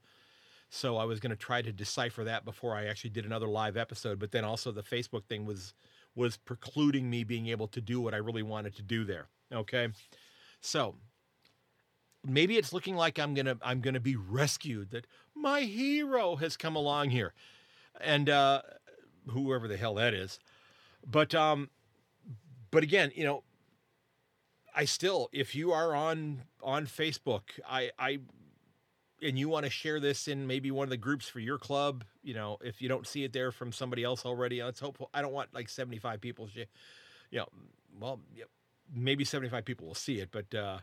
So 0.72 0.98
I 0.98 1.06
was 1.06 1.20
going 1.20 1.30
to 1.30 1.36
try 1.36 1.62
to 1.62 1.72
decipher 1.72 2.24
that 2.24 2.46
before 2.46 2.76
I 2.76 2.86
actually 2.86 3.12
did 3.12 3.26
another 3.26 3.48
live 3.48 3.78
episode. 3.78 4.18
But 4.18 4.32
then 4.32 4.44
also 4.44 4.72
the 4.72 4.82
Facebook 4.82 5.26
thing 5.26 5.46
was 5.46 5.76
was 6.16 6.36
precluding 6.36 7.12
me 7.12 7.24
being 7.24 7.46
able 7.46 7.68
to 7.68 7.80
do 7.80 8.02
what 8.02 8.16
I 8.16 8.18
really 8.18 8.42
wanted 8.42 8.76
to 8.78 8.82
do 8.82 9.06
there. 9.06 9.28
Okay. 9.54 9.90
So 10.62 10.96
maybe 12.26 12.58
it's 12.58 12.74
looking 12.74 12.96
like 12.96 13.20
I'm 13.20 13.34
gonna 13.34 13.58
I'm 13.62 13.82
gonna 13.82 14.00
be 14.00 14.16
rescued. 14.16 14.92
That 14.92 15.08
my 15.36 15.62
hero 15.62 16.36
has 16.38 16.58
come 16.58 16.76
along 16.76 17.10
here, 17.12 17.34
and 18.00 18.30
uh, 18.30 18.62
whoever 19.30 19.68
the 19.68 19.78
hell 19.78 19.96
that 19.96 20.14
is. 20.14 20.40
But 21.06 21.34
um, 21.36 21.70
but 22.72 22.84
again, 22.84 23.12
you 23.16 23.24
know, 23.24 23.44
I 24.76 24.86
still, 24.86 25.30
if 25.32 25.56
you 25.56 25.72
are 25.72 25.96
on 25.96 26.44
on 26.62 26.86
Facebook, 26.88 27.42
I 27.68 27.92
I 27.98 28.20
and 29.22 29.38
you 29.38 29.50
want 29.50 29.66
to 29.66 29.72
share 29.72 30.00
this 30.00 30.28
in 30.28 30.46
maybe 30.46 30.72
one 30.72 30.84
of 30.84 30.90
the 30.90 30.98
groups 30.98 31.28
for 31.28 31.40
your 31.40 31.58
club, 31.58 32.04
you 32.22 32.34
know, 32.34 32.58
if 32.62 32.82
you 32.82 32.90
don't 32.90 33.08
see 33.08 33.24
it 33.24 33.34
there 33.34 33.52
from 33.52 33.72
somebody 33.72 34.04
else 34.04 34.26
already, 34.26 34.62
let's 34.62 34.80
hope 34.80 35.10
I 35.14 35.22
don't 35.22 35.34
want 35.34 35.54
like 35.54 35.70
75 35.70 36.22
people, 36.22 36.48
you 36.54 36.66
know, 37.32 37.48
well, 38.00 38.20
maybe 38.94 39.26
75 39.26 39.66
people 39.66 39.88
will 39.88 39.96
see 39.96 40.20
it, 40.20 40.30
but 40.32 40.54
uh, 40.54 40.80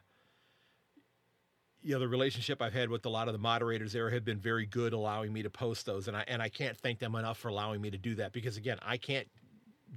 you 1.85 1.93
know 1.93 2.01
the 2.01 2.09
relationship 2.09 2.63
I've 2.63 2.73
had 2.73 2.89
with 2.89 3.05
a 3.05 3.11
lot 3.11 3.29
of 3.29 3.35
the 3.35 3.39
moderators 3.39 3.93
there 3.93 4.09
have 4.11 4.25
been 4.25 4.39
very 4.39 4.65
good, 4.65 4.95
allowing 4.95 5.33
me 5.33 5.43
to 5.43 5.51
post 5.51 5.85
those, 5.85 6.09
and 6.09 6.17
I 6.17 6.25
and 6.27 6.41
I 6.41 6.49
can't 6.49 6.77
thank 6.77 6.99
them 6.99 7.15
enough 7.15 7.39
for 7.39 7.49
allowing 7.49 7.81
me 7.83 7.91
to 7.91 7.99
do 7.99 8.15
that 8.17 8.33
because 8.33 8.57
again, 8.57 8.79
I 8.83 8.97
can't 8.97 9.29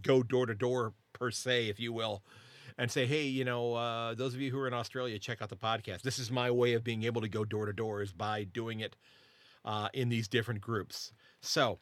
go 0.01 0.21
door 0.21 0.45
to 0.45 0.53
door 0.53 0.93
per 1.13 1.31
se, 1.31 1.69
if 1.69 1.79
you 1.79 1.93
will, 1.93 2.23
and 2.77 2.91
say, 2.91 3.05
hey, 3.05 3.23
you 3.23 3.45
know, 3.45 3.73
uh, 3.73 4.13
those 4.13 4.35
of 4.35 4.41
you 4.41 4.51
who 4.51 4.59
are 4.59 4.67
in 4.67 4.73
Australia, 4.73 5.17
check 5.17 5.41
out 5.41 5.49
the 5.49 5.55
podcast. 5.55 6.01
This 6.01 6.19
is 6.19 6.29
my 6.29 6.51
way 6.51 6.73
of 6.73 6.83
being 6.83 7.03
able 7.03 7.21
to 7.21 7.29
go 7.29 7.45
door 7.45 7.65
to 7.65 7.73
door 7.73 8.01
is 8.01 8.11
by 8.11 8.43
doing 8.43 8.81
it 8.81 8.97
uh, 9.63 9.87
in 9.93 10.09
these 10.09 10.27
different 10.27 10.59
groups. 10.59 11.13
So 11.41 11.79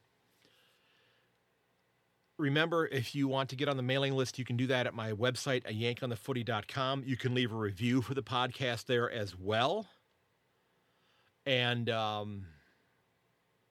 remember, 2.38 2.88
if 2.88 3.15
you 3.15 3.28
want 3.28 3.50
to 3.50 3.56
get 3.56 3.68
on 3.68 3.78
the 3.78 3.84
mailing 3.84 4.13
list, 4.13 4.38
you 4.38 4.46
can 4.46 4.56
do 4.56 4.68
that 4.68 4.86
at 4.86 4.94
my 4.94 5.13
website, 5.13 5.65
a 5.65 5.74
yankonthefooty.com. 5.74 7.04
You 7.06 7.18
can 7.18 7.34
leave 7.34 7.52
a 7.52 7.56
review 7.56 8.02
for 8.02 8.13
the 8.13 8.24
podcast 8.24 8.86
there 8.86 9.10
as 9.10 9.36
well. 9.36 9.88
And 11.45 11.89
um, 11.89 12.45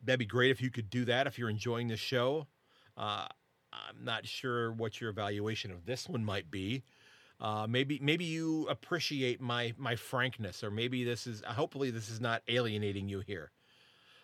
that'd 0.02 0.18
be 0.18 0.26
great 0.26 0.50
if 0.50 0.60
you 0.60 0.70
could 0.70 0.90
do 0.90 1.04
that 1.06 1.26
if 1.26 1.38
you're 1.38 1.50
enjoying 1.50 1.88
the 1.88 1.96
show. 1.96 2.46
Uh, 2.96 3.26
I'm 3.72 4.04
not 4.04 4.26
sure 4.26 4.72
what 4.72 5.00
your 5.00 5.10
evaluation 5.10 5.70
of 5.70 5.84
this 5.84 6.08
one 6.08 6.24
might 6.24 6.50
be. 6.50 6.82
Uh, 7.40 7.66
maybe 7.68 7.98
maybe 8.00 8.24
you 8.24 8.66
appreciate 8.68 9.40
my 9.40 9.74
my 9.76 9.96
frankness, 9.96 10.62
or 10.62 10.70
maybe 10.70 11.02
this 11.02 11.26
is 11.26 11.42
hopefully 11.44 11.90
this 11.90 12.08
is 12.08 12.20
not 12.20 12.42
alienating 12.48 13.08
you 13.08 13.20
here. 13.20 13.50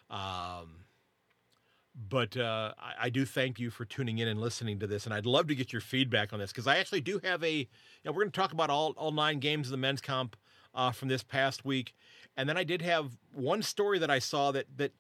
Um, 0.09 0.85
but 2.09 2.37
uh, 2.37 2.73
I, 2.79 3.07
I, 3.07 3.11
do 3.11 3.25
thank 3.25 3.61
you 3.61 3.71
for 3.71 3.85
tuning 3.85 4.19
in 4.19 4.29
and 4.29 4.41
listening 4.41 4.79
to 4.81 4.87
this, 4.87 5.05
and 5.05 5.15
I'd 5.15 5.27
love 5.27 5.49
to 5.49 5.55
get 5.55 5.73
your 5.73 5.83
feedback 5.83 6.33
on 6.33 6.39
this 6.39 6.51
because 6.51 6.67
I 6.67 6.79
actually 6.79 7.01
do 7.01 7.21
have 7.25 7.43
a. 7.43 7.53
You 7.53 7.67
know, 8.05 8.13
we're 8.13 8.23
going 8.23 8.33
to 8.33 8.41
talk 8.41 8.53
about 8.53 8.71
all 8.71 8.95
all 8.97 9.13
nine 9.13 9.41
games 9.41 9.67
of 9.67 9.73
the 9.73 9.77
men's 9.77 10.01
comp 10.01 10.37
uh, 10.75 10.93
from 10.93 11.09
this 11.09 11.23
past 11.23 11.65
week, 11.65 11.95
and 12.37 12.49
then 12.49 12.57
I 12.57 12.65
did 12.65 12.83
have 12.83 13.17
one 13.33 13.63
story 13.63 13.99
that 13.99 14.11
I 14.11 14.19
saw 14.19 14.53
that 14.53 14.67
that 14.77 14.93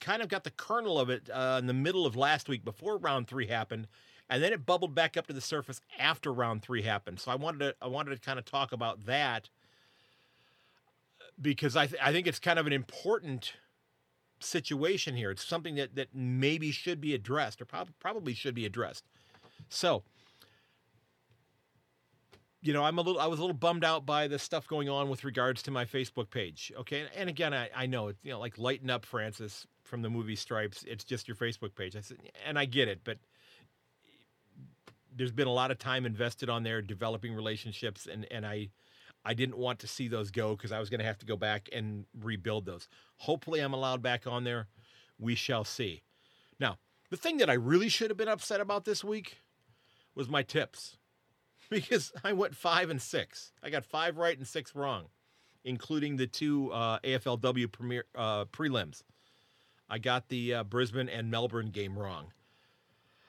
kind 0.00 0.22
of 0.22 0.28
got 0.28 0.44
the 0.44 0.50
kernel 0.50 0.98
of 0.98 1.10
it 1.10 1.28
uh, 1.32 1.56
in 1.58 1.66
the 1.66 1.74
middle 1.74 2.06
of 2.06 2.16
last 2.16 2.48
week 2.48 2.64
before 2.64 2.98
round 2.98 3.28
three 3.28 3.46
happened, 3.46 3.88
and 4.28 4.42
then 4.42 4.52
it 4.52 4.66
bubbled 4.66 4.94
back 4.94 5.16
up 5.16 5.26
to 5.26 5.32
the 5.32 5.40
surface 5.40 5.80
after 5.98 6.32
round 6.32 6.62
three 6.62 6.82
happened. 6.82 7.20
So 7.20 7.30
I 7.30 7.34
wanted 7.36 7.58
to 7.60 7.74
I 7.80 7.86
wanted 7.88 8.14
to 8.14 8.20
kind 8.20 8.38
of 8.38 8.44
talk 8.44 8.72
about 8.72 9.06
that 9.06 9.48
because 11.40 11.76
I 11.76 11.86
th- 11.86 12.00
I 12.02 12.12
think 12.12 12.26
it's 12.26 12.38
kind 12.38 12.58
of 12.58 12.66
an 12.66 12.72
important 12.72 13.54
situation 14.40 15.16
here. 15.16 15.30
It's 15.30 15.44
something 15.44 15.76
that 15.76 15.94
that 15.94 16.08
maybe 16.14 16.70
should 16.70 17.00
be 17.00 17.14
addressed 17.14 17.60
or 17.60 17.64
prob- 17.64 17.90
probably 17.98 18.34
should 18.34 18.54
be 18.54 18.66
addressed. 18.66 19.04
So 19.68 20.02
you 22.66 22.72
know, 22.72 22.82
I'm 22.82 22.98
a 22.98 23.00
little, 23.00 23.20
I 23.20 23.26
was 23.26 23.38
a 23.38 23.42
little 23.42 23.56
bummed 23.56 23.84
out 23.84 24.04
by 24.04 24.26
the 24.26 24.40
stuff 24.40 24.66
going 24.66 24.88
on 24.88 25.08
with 25.08 25.22
regards 25.22 25.62
to 25.62 25.70
my 25.70 25.84
Facebook 25.84 26.30
page. 26.30 26.72
Okay. 26.76 27.06
And 27.14 27.28
again, 27.28 27.54
I, 27.54 27.70
I 27.74 27.86
know 27.86 28.08
it's, 28.08 28.18
you 28.24 28.32
know, 28.32 28.40
like 28.40 28.58
lighten 28.58 28.90
up 28.90 29.06
Francis 29.06 29.66
from 29.84 30.02
the 30.02 30.10
movie 30.10 30.34
Stripes. 30.34 30.84
It's 30.86 31.04
just 31.04 31.28
your 31.28 31.36
Facebook 31.36 31.76
page. 31.76 31.94
I 31.94 32.00
said, 32.00 32.18
and 32.44 32.58
I 32.58 32.64
get 32.64 32.88
it, 32.88 33.02
but 33.04 33.18
there's 35.14 35.30
been 35.30 35.46
a 35.46 35.52
lot 35.52 35.70
of 35.70 35.78
time 35.78 36.04
invested 36.04 36.50
on 36.50 36.64
there 36.64 36.82
developing 36.82 37.34
relationships. 37.34 38.08
And, 38.10 38.26
and 38.32 38.44
I, 38.44 38.70
I 39.24 39.32
didn't 39.34 39.58
want 39.58 39.78
to 39.80 39.86
see 39.86 40.08
those 40.08 40.32
go 40.32 40.56
because 40.56 40.72
I 40.72 40.80
was 40.80 40.90
going 40.90 41.00
to 41.00 41.06
have 41.06 41.18
to 41.18 41.26
go 41.26 41.36
back 41.36 41.68
and 41.72 42.04
rebuild 42.20 42.66
those. 42.66 42.88
Hopefully 43.18 43.60
I'm 43.60 43.74
allowed 43.74 44.02
back 44.02 44.26
on 44.26 44.42
there. 44.42 44.66
We 45.20 45.36
shall 45.36 45.64
see. 45.64 46.02
Now, 46.58 46.78
the 47.10 47.16
thing 47.16 47.36
that 47.36 47.48
I 47.48 47.54
really 47.54 47.88
should 47.88 48.10
have 48.10 48.16
been 48.16 48.28
upset 48.28 48.60
about 48.60 48.84
this 48.84 49.04
week 49.04 49.38
was 50.16 50.28
my 50.28 50.42
tips 50.42 50.96
because 51.70 52.12
I 52.24 52.32
went 52.32 52.54
five 52.54 52.90
and 52.90 53.00
six. 53.00 53.52
I 53.62 53.70
got 53.70 53.84
five 53.84 54.16
right 54.16 54.36
and 54.36 54.46
six 54.46 54.74
wrong, 54.74 55.06
including 55.64 56.16
the 56.16 56.26
two 56.26 56.70
uh, 56.72 56.98
AFLW 57.00 57.70
premier, 57.70 58.04
uh, 58.14 58.44
prelims. 58.46 59.02
I 59.88 59.98
got 59.98 60.28
the 60.28 60.54
uh, 60.54 60.64
Brisbane 60.64 61.08
and 61.08 61.30
Melbourne 61.30 61.70
game 61.70 61.98
wrong. 61.98 62.32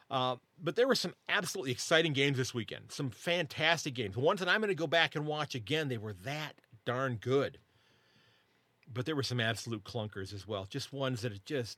Uh, 0.10 0.38
but 0.62 0.76
there 0.76 0.88
were 0.88 0.96
some 0.96 1.14
absolutely 1.28 1.72
exciting 1.72 2.14
games 2.14 2.38
this 2.38 2.54
weekend. 2.54 2.92
Some 2.92 3.10
fantastic 3.10 3.94
games. 3.94 4.16
Ones 4.16 4.40
that 4.40 4.50
I'm 4.50 4.62
going 4.62 4.70
to 4.70 4.76
go 4.76 4.88
back 4.88 5.16
and 5.16 5.28
watch 5.28 5.54
again. 5.54 5.90
They 5.90 5.98
were 5.98 6.14
that 6.24 6.54
darn 6.86 7.16
good. 7.16 7.60
But 8.92 9.06
there 9.06 9.16
were 9.16 9.24
some 9.24 9.42
absolute 9.42 9.84
clunkers 9.84 10.34
as 10.34 10.48
well. 10.48 10.66
Just 10.70 10.94
ones 10.94 11.22
that 11.22 11.34
are 11.34 11.40
just. 11.46 11.78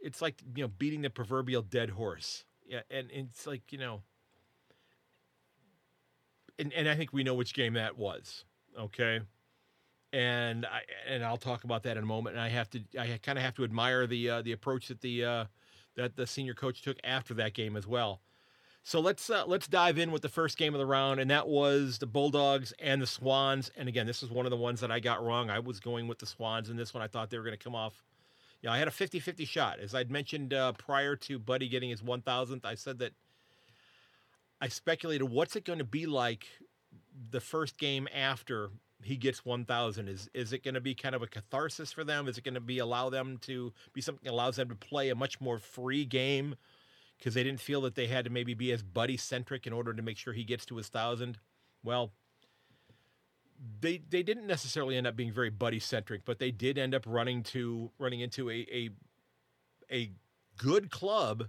it's 0.00 0.22
like 0.22 0.36
you 0.56 0.64
know 0.64 0.68
beating 0.68 1.02
the 1.02 1.10
proverbial 1.10 1.62
dead 1.62 1.90
horse. 1.90 2.44
Yeah, 2.66 2.80
and 2.90 3.10
it's 3.12 3.46
like 3.46 3.70
you 3.70 3.78
know 3.78 4.00
and, 6.58 6.72
and 6.72 6.88
I 6.88 6.94
think 6.94 7.12
we 7.12 7.22
know 7.24 7.34
which 7.34 7.54
game 7.54 7.74
that 7.74 7.96
was. 7.96 8.44
Okay. 8.78 9.20
And 10.12 10.66
I 10.66 10.82
and 11.08 11.24
I'll 11.24 11.38
talk 11.38 11.64
about 11.64 11.82
that 11.84 11.96
in 11.96 12.02
a 12.02 12.06
moment. 12.06 12.36
And 12.36 12.44
I 12.44 12.48
have 12.48 12.68
to 12.70 12.80
I 12.98 13.18
kind 13.22 13.38
of 13.38 13.44
have 13.44 13.54
to 13.54 13.64
admire 13.64 14.06
the 14.06 14.28
uh, 14.28 14.42
the 14.42 14.52
approach 14.52 14.88
that 14.88 15.00
the 15.00 15.24
uh, 15.24 15.44
that 15.96 16.16
the 16.16 16.26
senior 16.26 16.54
coach 16.54 16.82
took 16.82 16.98
after 17.04 17.34
that 17.34 17.54
game 17.54 17.76
as 17.76 17.86
well. 17.86 18.20
So 18.84 19.00
let's 19.00 19.30
uh, 19.30 19.44
let's 19.46 19.68
dive 19.68 19.96
in 19.96 20.10
with 20.10 20.22
the 20.22 20.28
first 20.28 20.58
game 20.58 20.74
of 20.74 20.80
the 20.80 20.86
round, 20.86 21.20
and 21.20 21.30
that 21.30 21.46
was 21.46 21.98
the 21.98 22.06
Bulldogs 22.06 22.74
and 22.80 23.00
the 23.00 23.06
Swans. 23.06 23.70
And 23.76 23.88
again, 23.88 24.06
this 24.06 24.22
is 24.22 24.30
one 24.30 24.44
of 24.44 24.50
the 24.50 24.56
ones 24.56 24.80
that 24.80 24.90
I 24.90 24.98
got 24.98 25.24
wrong. 25.24 25.50
I 25.50 25.60
was 25.60 25.78
going 25.78 26.08
with 26.08 26.18
the 26.18 26.26
Swans 26.26 26.68
in 26.68 26.76
this 26.76 26.92
one. 26.92 27.02
I 27.02 27.06
thought 27.06 27.30
they 27.30 27.38
were 27.38 27.44
going 27.44 27.56
to 27.56 27.62
come 27.62 27.76
off. 27.76 28.02
Yeah, 28.60 28.72
I 28.72 28.78
had 28.78 28.88
a 28.88 28.92
50-50 28.92 29.46
shot. 29.46 29.80
As 29.80 29.94
I'd 29.94 30.10
mentioned 30.10 30.54
uh, 30.54 30.72
prior 30.72 31.16
to 31.16 31.38
Buddy 31.38 31.68
getting 31.68 31.90
his 31.90 32.00
1,000th, 32.00 32.64
I 32.64 32.74
said 32.74 32.98
that 33.00 33.12
I 34.62 34.68
speculated 34.68 35.24
what's 35.24 35.56
it 35.56 35.64
going 35.64 35.80
to 35.80 35.84
be 35.84 36.06
like 36.06 36.46
the 37.30 37.40
first 37.40 37.76
game 37.78 38.06
after 38.14 38.70
he 39.02 39.16
gets 39.16 39.44
1000 39.44 40.08
is 40.08 40.30
is 40.34 40.52
it 40.52 40.62
going 40.62 40.74
to 40.74 40.80
be 40.80 40.94
kind 40.94 41.16
of 41.16 41.22
a 41.22 41.26
catharsis 41.26 41.90
for 41.90 42.04
them? 42.04 42.28
Is 42.28 42.38
it 42.38 42.44
going 42.44 42.54
to 42.54 42.60
be 42.60 42.78
allow 42.78 43.10
them 43.10 43.38
to 43.42 43.72
be 43.92 44.00
something 44.00 44.22
that 44.24 44.32
allows 44.32 44.54
them 44.54 44.68
to 44.68 44.76
play 44.76 45.08
a 45.10 45.16
much 45.16 45.40
more 45.40 45.58
free 45.58 46.04
game? 46.04 46.54
Because 47.18 47.34
they 47.34 47.42
didn't 47.42 47.60
feel 47.60 47.80
that 47.80 47.96
they 47.96 48.06
had 48.06 48.24
to 48.24 48.30
maybe 48.30 48.54
be 48.54 48.70
as 48.70 48.84
buddy 48.84 49.16
centric 49.16 49.66
in 49.66 49.72
order 49.72 49.92
to 49.92 50.00
make 50.00 50.16
sure 50.16 50.32
he 50.32 50.44
gets 50.44 50.64
to 50.66 50.76
his 50.76 50.86
1000 50.86 51.38
well 51.82 52.12
they 53.80 54.00
they 54.10 54.22
didn't 54.22 54.46
necessarily 54.46 54.96
end 54.96 55.08
up 55.08 55.16
being 55.16 55.32
very 55.32 55.50
buddy 55.50 55.80
centric 55.80 56.24
but 56.24 56.38
they 56.38 56.52
did 56.52 56.78
end 56.78 56.94
up 56.94 57.02
running 57.04 57.42
to 57.42 57.90
running 57.98 58.20
into 58.20 58.48
a 58.48 58.66
a 58.72 58.90
a 59.90 60.12
good 60.56 60.90
club 60.90 61.48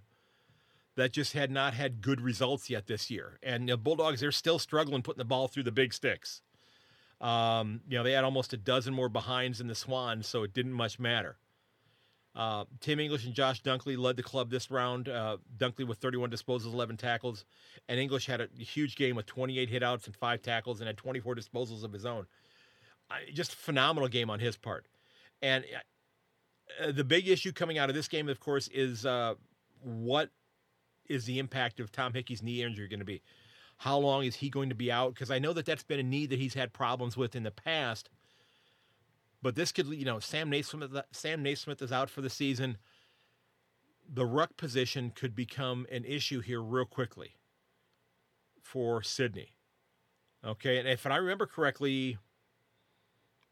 that 0.95 1.11
just 1.11 1.33
had 1.33 1.49
not 1.49 1.73
had 1.73 2.01
good 2.01 2.21
results 2.21 2.69
yet 2.69 2.87
this 2.87 3.09
year. 3.09 3.39
And 3.41 3.67
the 3.67 3.77
Bulldogs, 3.77 4.19
they're 4.19 4.31
still 4.31 4.59
struggling 4.59 5.01
putting 5.01 5.19
the 5.19 5.25
ball 5.25 5.47
through 5.47 5.63
the 5.63 5.71
big 5.71 5.93
sticks. 5.93 6.41
Um, 7.19 7.81
you 7.87 7.97
know, 7.97 8.03
they 8.03 8.11
had 8.11 8.23
almost 8.23 8.53
a 8.53 8.57
dozen 8.57 8.93
more 8.93 9.09
behinds 9.09 9.59
than 9.59 9.67
the 9.67 9.75
Swans, 9.75 10.27
so 10.27 10.43
it 10.43 10.53
didn't 10.53 10.73
much 10.73 10.99
matter. 10.99 11.37
Uh, 12.35 12.65
Tim 12.79 12.99
English 12.99 13.25
and 13.25 13.33
Josh 13.33 13.61
Dunkley 13.61 13.97
led 13.97 14.17
the 14.17 14.23
club 14.23 14.49
this 14.49 14.71
round. 14.71 15.07
Uh, 15.07 15.37
Dunkley 15.57 15.87
with 15.87 15.99
31 15.99 16.31
disposals, 16.31 16.73
11 16.73 16.97
tackles, 16.97 17.45
and 17.87 17.99
English 17.99 18.25
had 18.25 18.41
a 18.41 18.47
huge 18.57 18.95
game 18.95 19.15
with 19.15 19.25
28 19.27 19.71
hitouts 19.71 20.05
and 20.05 20.15
five 20.15 20.41
tackles, 20.41 20.81
and 20.81 20.87
had 20.87 20.97
24 20.97 21.35
disposals 21.35 21.83
of 21.83 21.93
his 21.93 22.05
own. 22.05 22.25
Just 23.33 23.53
phenomenal 23.53 24.09
game 24.09 24.29
on 24.31 24.39
his 24.39 24.57
part. 24.57 24.87
And 25.41 25.63
uh, 26.81 26.91
the 26.91 27.03
big 27.03 27.27
issue 27.27 27.51
coming 27.51 27.77
out 27.77 27.89
of 27.89 27.95
this 27.95 28.07
game, 28.07 28.27
of 28.29 28.39
course, 28.39 28.67
is 28.69 29.05
uh, 29.05 29.35
what 29.81 30.29
is 31.07 31.25
the 31.25 31.39
impact 31.39 31.79
of 31.79 31.91
Tom 31.91 32.13
Hickey's 32.13 32.43
knee 32.43 32.63
injury 32.63 32.87
going 32.87 32.99
to 32.99 33.05
be? 33.05 33.21
How 33.77 33.97
long 33.97 34.23
is 34.23 34.35
he 34.35 34.49
going 34.49 34.69
to 34.69 34.75
be 34.75 34.91
out? 34.91 35.13
Because 35.13 35.31
I 35.31 35.39
know 35.39 35.53
that 35.53 35.65
that's 35.65 35.83
been 35.83 35.99
a 35.99 36.03
knee 36.03 36.25
that 36.25 36.39
he's 36.39 36.53
had 36.53 36.73
problems 36.73 37.17
with 37.17 37.35
in 37.35 37.43
the 37.43 37.51
past. 37.51 38.09
But 39.41 39.55
this 39.55 39.71
could, 39.71 39.87
you 39.87 40.05
know, 40.05 40.19
Sam 40.19 40.49
Naismith, 40.49 40.91
Sam 41.11 41.43
Naismith 41.43 41.81
is 41.81 41.91
out 41.91 42.09
for 42.09 42.21
the 42.21 42.29
season. 42.29 42.77
The 44.11 44.25
ruck 44.25 44.55
position 44.55 45.11
could 45.13 45.35
become 45.35 45.85
an 45.91 46.05
issue 46.05 46.39
here 46.39 46.61
real 46.61 46.85
quickly 46.85 47.35
for 48.61 49.03
Sydney. 49.03 49.53
Okay, 50.45 50.77
and 50.77 50.87
if 50.87 51.05
I 51.05 51.17
remember 51.17 51.45
correctly, 51.45 52.17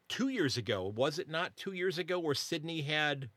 two 0.07 0.27
years 0.27 0.57
ago, 0.57 0.91
was 0.93 1.19
it 1.19 1.29
not 1.29 1.55
two 1.55 1.71
years 1.71 1.97
ago, 1.97 2.19
where 2.19 2.35
Sydney 2.35 2.81
had 2.81 3.29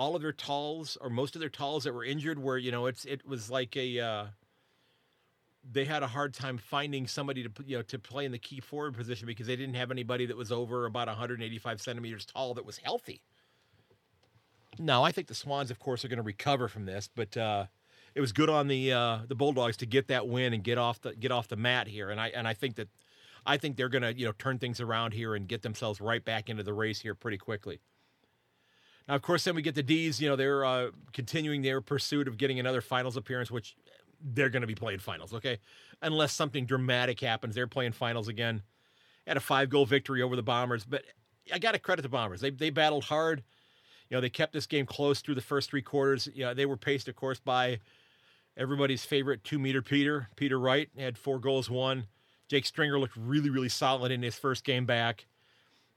all 0.00 0.16
of 0.16 0.22
their 0.22 0.32
talls 0.32 0.96
or 1.02 1.10
most 1.10 1.36
of 1.36 1.40
their 1.40 1.50
talls 1.50 1.84
that 1.84 1.92
were 1.92 2.02
injured 2.02 2.38
were 2.38 2.56
you 2.56 2.72
know 2.72 2.86
it's 2.86 3.04
it 3.04 3.20
was 3.28 3.50
like 3.50 3.76
a 3.76 4.00
uh, 4.00 4.24
they 5.70 5.84
had 5.84 6.02
a 6.02 6.06
hard 6.06 6.32
time 6.32 6.56
finding 6.56 7.06
somebody 7.06 7.42
to 7.42 7.50
you 7.66 7.76
know 7.76 7.82
to 7.82 7.98
play 7.98 8.24
in 8.24 8.32
the 8.32 8.38
key 8.38 8.60
forward 8.60 8.94
position 8.96 9.26
because 9.26 9.46
they 9.46 9.56
didn't 9.56 9.74
have 9.74 9.90
anybody 9.90 10.24
that 10.24 10.38
was 10.38 10.50
over 10.50 10.86
about 10.86 11.06
185 11.06 11.82
centimeters 11.82 12.24
tall 12.24 12.54
that 12.54 12.64
was 12.64 12.78
healthy. 12.78 13.20
Now 14.78 15.02
I 15.02 15.12
think 15.12 15.26
the 15.26 15.34
Swans, 15.34 15.70
of 15.70 15.78
course, 15.78 16.02
are 16.02 16.08
going 16.08 16.16
to 16.16 16.22
recover 16.22 16.66
from 16.66 16.86
this, 16.86 17.10
but 17.14 17.36
uh, 17.36 17.66
it 18.14 18.22
was 18.22 18.32
good 18.32 18.48
on 18.48 18.68
the 18.68 18.94
uh, 18.94 19.18
the 19.28 19.34
Bulldogs 19.34 19.76
to 19.76 19.86
get 19.86 20.08
that 20.08 20.26
win 20.26 20.54
and 20.54 20.64
get 20.64 20.78
off 20.78 21.02
the 21.02 21.14
get 21.14 21.30
off 21.30 21.46
the 21.48 21.56
mat 21.56 21.86
here, 21.86 22.08
and 22.08 22.18
I 22.18 22.28
and 22.28 22.48
I 22.48 22.54
think 22.54 22.76
that 22.76 22.88
I 23.44 23.58
think 23.58 23.76
they're 23.76 23.90
going 23.90 24.00
to 24.00 24.18
you 24.18 24.24
know 24.24 24.32
turn 24.38 24.58
things 24.58 24.80
around 24.80 25.12
here 25.12 25.34
and 25.34 25.46
get 25.46 25.60
themselves 25.60 26.00
right 26.00 26.24
back 26.24 26.48
into 26.48 26.62
the 26.62 26.72
race 26.72 27.00
here 27.00 27.14
pretty 27.14 27.36
quickly. 27.36 27.80
Now, 29.08 29.14
of 29.14 29.22
course, 29.22 29.44
then 29.44 29.54
we 29.54 29.62
get 29.62 29.74
the 29.74 29.82
D's. 29.82 30.20
You 30.20 30.28
know, 30.28 30.36
they're 30.36 30.64
uh, 30.64 30.90
continuing 31.12 31.62
their 31.62 31.80
pursuit 31.80 32.28
of 32.28 32.38
getting 32.38 32.60
another 32.60 32.80
finals 32.80 33.16
appearance, 33.16 33.50
which 33.50 33.76
they're 34.22 34.50
going 34.50 34.62
to 34.62 34.66
be 34.66 34.74
playing 34.74 34.98
finals, 34.98 35.32
okay? 35.34 35.58
Unless 36.02 36.32
something 36.32 36.66
dramatic 36.66 37.20
happens, 37.20 37.54
they're 37.54 37.66
playing 37.66 37.92
finals 37.92 38.28
again. 38.28 38.62
Had 39.26 39.36
a 39.36 39.40
five 39.40 39.70
goal 39.70 39.86
victory 39.86 40.22
over 40.22 40.36
the 40.36 40.42
Bombers, 40.42 40.84
but 40.84 41.04
I 41.52 41.58
got 41.58 41.72
to 41.72 41.78
credit 41.78 42.02
the 42.02 42.08
Bombers. 42.08 42.40
They 42.40 42.50
they 42.50 42.70
battled 42.70 43.04
hard. 43.04 43.42
You 44.08 44.16
know, 44.16 44.20
they 44.20 44.30
kept 44.30 44.52
this 44.52 44.66
game 44.66 44.86
close 44.86 45.20
through 45.20 45.36
the 45.36 45.40
first 45.40 45.70
three 45.70 45.82
quarters. 45.82 46.28
You 46.34 46.46
know, 46.46 46.54
they 46.54 46.66
were 46.66 46.76
paced, 46.76 47.06
of 47.06 47.14
course, 47.14 47.38
by 47.38 47.78
everybody's 48.56 49.04
favorite 49.04 49.44
two 49.44 49.58
meter 49.58 49.82
Peter, 49.82 50.28
Peter 50.36 50.58
Wright. 50.58 50.88
Had 50.98 51.16
four 51.16 51.38
goals, 51.38 51.70
one. 51.70 52.06
Jake 52.48 52.66
Stringer 52.66 52.98
looked 52.98 53.16
really, 53.16 53.50
really 53.50 53.68
solid 53.68 54.10
in 54.10 54.22
his 54.22 54.36
first 54.36 54.64
game 54.64 54.84
back 54.84 55.26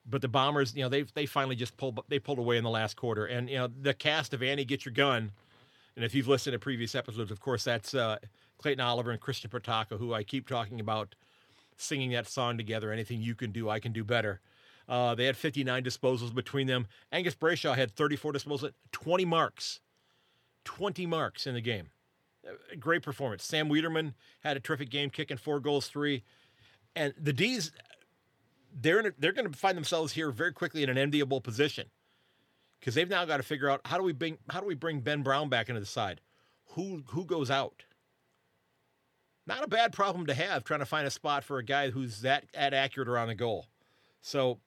but 0.06 0.22
the 0.22 0.28
Bombers, 0.28 0.76
you 0.76 0.84
know, 0.84 0.90
they 0.90 1.04
they 1.04 1.26
finally 1.26 1.56
just 1.56 1.78
pulled 1.78 2.00
they 2.10 2.20
pulled 2.20 2.40
away 2.40 2.58
in 2.58 2.64
the 2.64 2.70
last 2.70 2.96
quarter, 2.96 3.26
and 3.26 3.50
you 3.50 3.58
know 3.58 3.68
the 3.68 3.94
cast 3.94 4.34
of 4.34 4.44
Annie 4.44 4.66
Get 4.66 4.86
Your 4.86 4.94
Gun, 4.94 5.32
and 5.96 6.04
if 6.04 6.14
you've 6.14 6.28
listened 6.28 6.54
to 6.54 6.60
previous 6.60 6.96
episodes, 6.96 7.32
of 7.32 7.40
course 7.40 7.64
that's 7.64 7.94
uh, 7.94 8.18
Clayton 8.58 8.82
Oliver 8.82 9.12
and 9.12 9.20
Christian 9.20 9.50
Petracca, 9.50 9.98
who 9.98 10.14
I 10.14 10.24
keep 10.24 10.48
talking 10.48 10.80
about 10.80 11.16
singing 11.78 12.12
that 12.12 12.28
song 12.28 12.58
together. 12.58 12.92
Anything 12.92 13.22
you 13.22 13.36
can 13.36 13.52
do, 13.52 13.70
I 13.70 13.80
can 13.80 13.92
do 13.92 14.04
better. 14.04 14.42
Uh, 14.88 15.16
they 15.16 15.26
had 15.26 15.38
59 15.38 15.84
disposals 15.84 16.34
between 16.34 16.68
them. 16.68 16.88
Angus 17.12 17.36
Brayshaw 17.36 17.76
had 17.76 17.92
34 17.92 18.34
disposals, 18.34 18.72
20 18.92 19.26
marks, 19.26 19.80
20 20.66 21.06
marks 21.06 21.48
in 21.48 21.54
the 21.54 21.62
game. 21.62 21.90
Great 22.80 23.02
performance. 23.02 23.46
Sam 23.46 23.70
Weideman 23.70 24.14
had 24.42 24.58
a 24.58 24.60
terrific 24.60 24.90
game, 24.90 25.10
kicking 25.10 25.38
four 25.38 25.62
goals, 25.62 25.88
three. 25.88 26.24
And 26.96 27.14
the 27.18 27.32
D's, 27.32 27.72
they're 28.74 29.00
a, 29.00 29.14
they're 29.18 29.32
going 29.32 29.52
to 29.52 29.58
find 29.58 29.78
themselves 29.78 30.14
here 30.14 30.32
very 30.32 30.52
quickly 30.52 30.84
in 30.84 30.90
an 30.90 30.98
enviable 30.98 31.42
position 31.42 31.88
because 32.80 32.96
they've 32.96 33.10
now 33.10 33.26
got 33.26 33.38
to 33.38 33.44
figure 33.44 33.70
out 33.70 33.82
how 33.86 33.98
do 33.98 34.04
we 34.04 34.14
bring 34.14 34.38
how 34.50 34.60
do 34.60 34.66
we 34.66 34.76
bring 34.76 35.00
Ben 35.00 35.22
Brown 35.24 35.50
back 35.50 35.70
into 35.70 35.80
the 35.80 35.86
side? 35.86 36.22
Who 36.72 37.04
who 37.08 37.26
goes 37.26 37.50
out? 37.52 37.84
Not 39.46 39.64
a 39.64 39.68
bad 39.68 39.92
problem 39.92 40.26
to 40.28 40.34
have 40.34 40.64
trying 40.64 40.80
to 40.80 40.86
find 40.86 41.06
a 41.06 41.12
spot 41.12 41.44
for 41.44 41.58
a 41.58 41.64
guy 41.64 41.90
who's 41.90 42.22
that, 42.22 42.46
that 42.54 42.74
accurate 42.74 43.10
around 43.10 43.28
the 43.28 43.36
goal. 43.36 43.68
So 44.22 44.60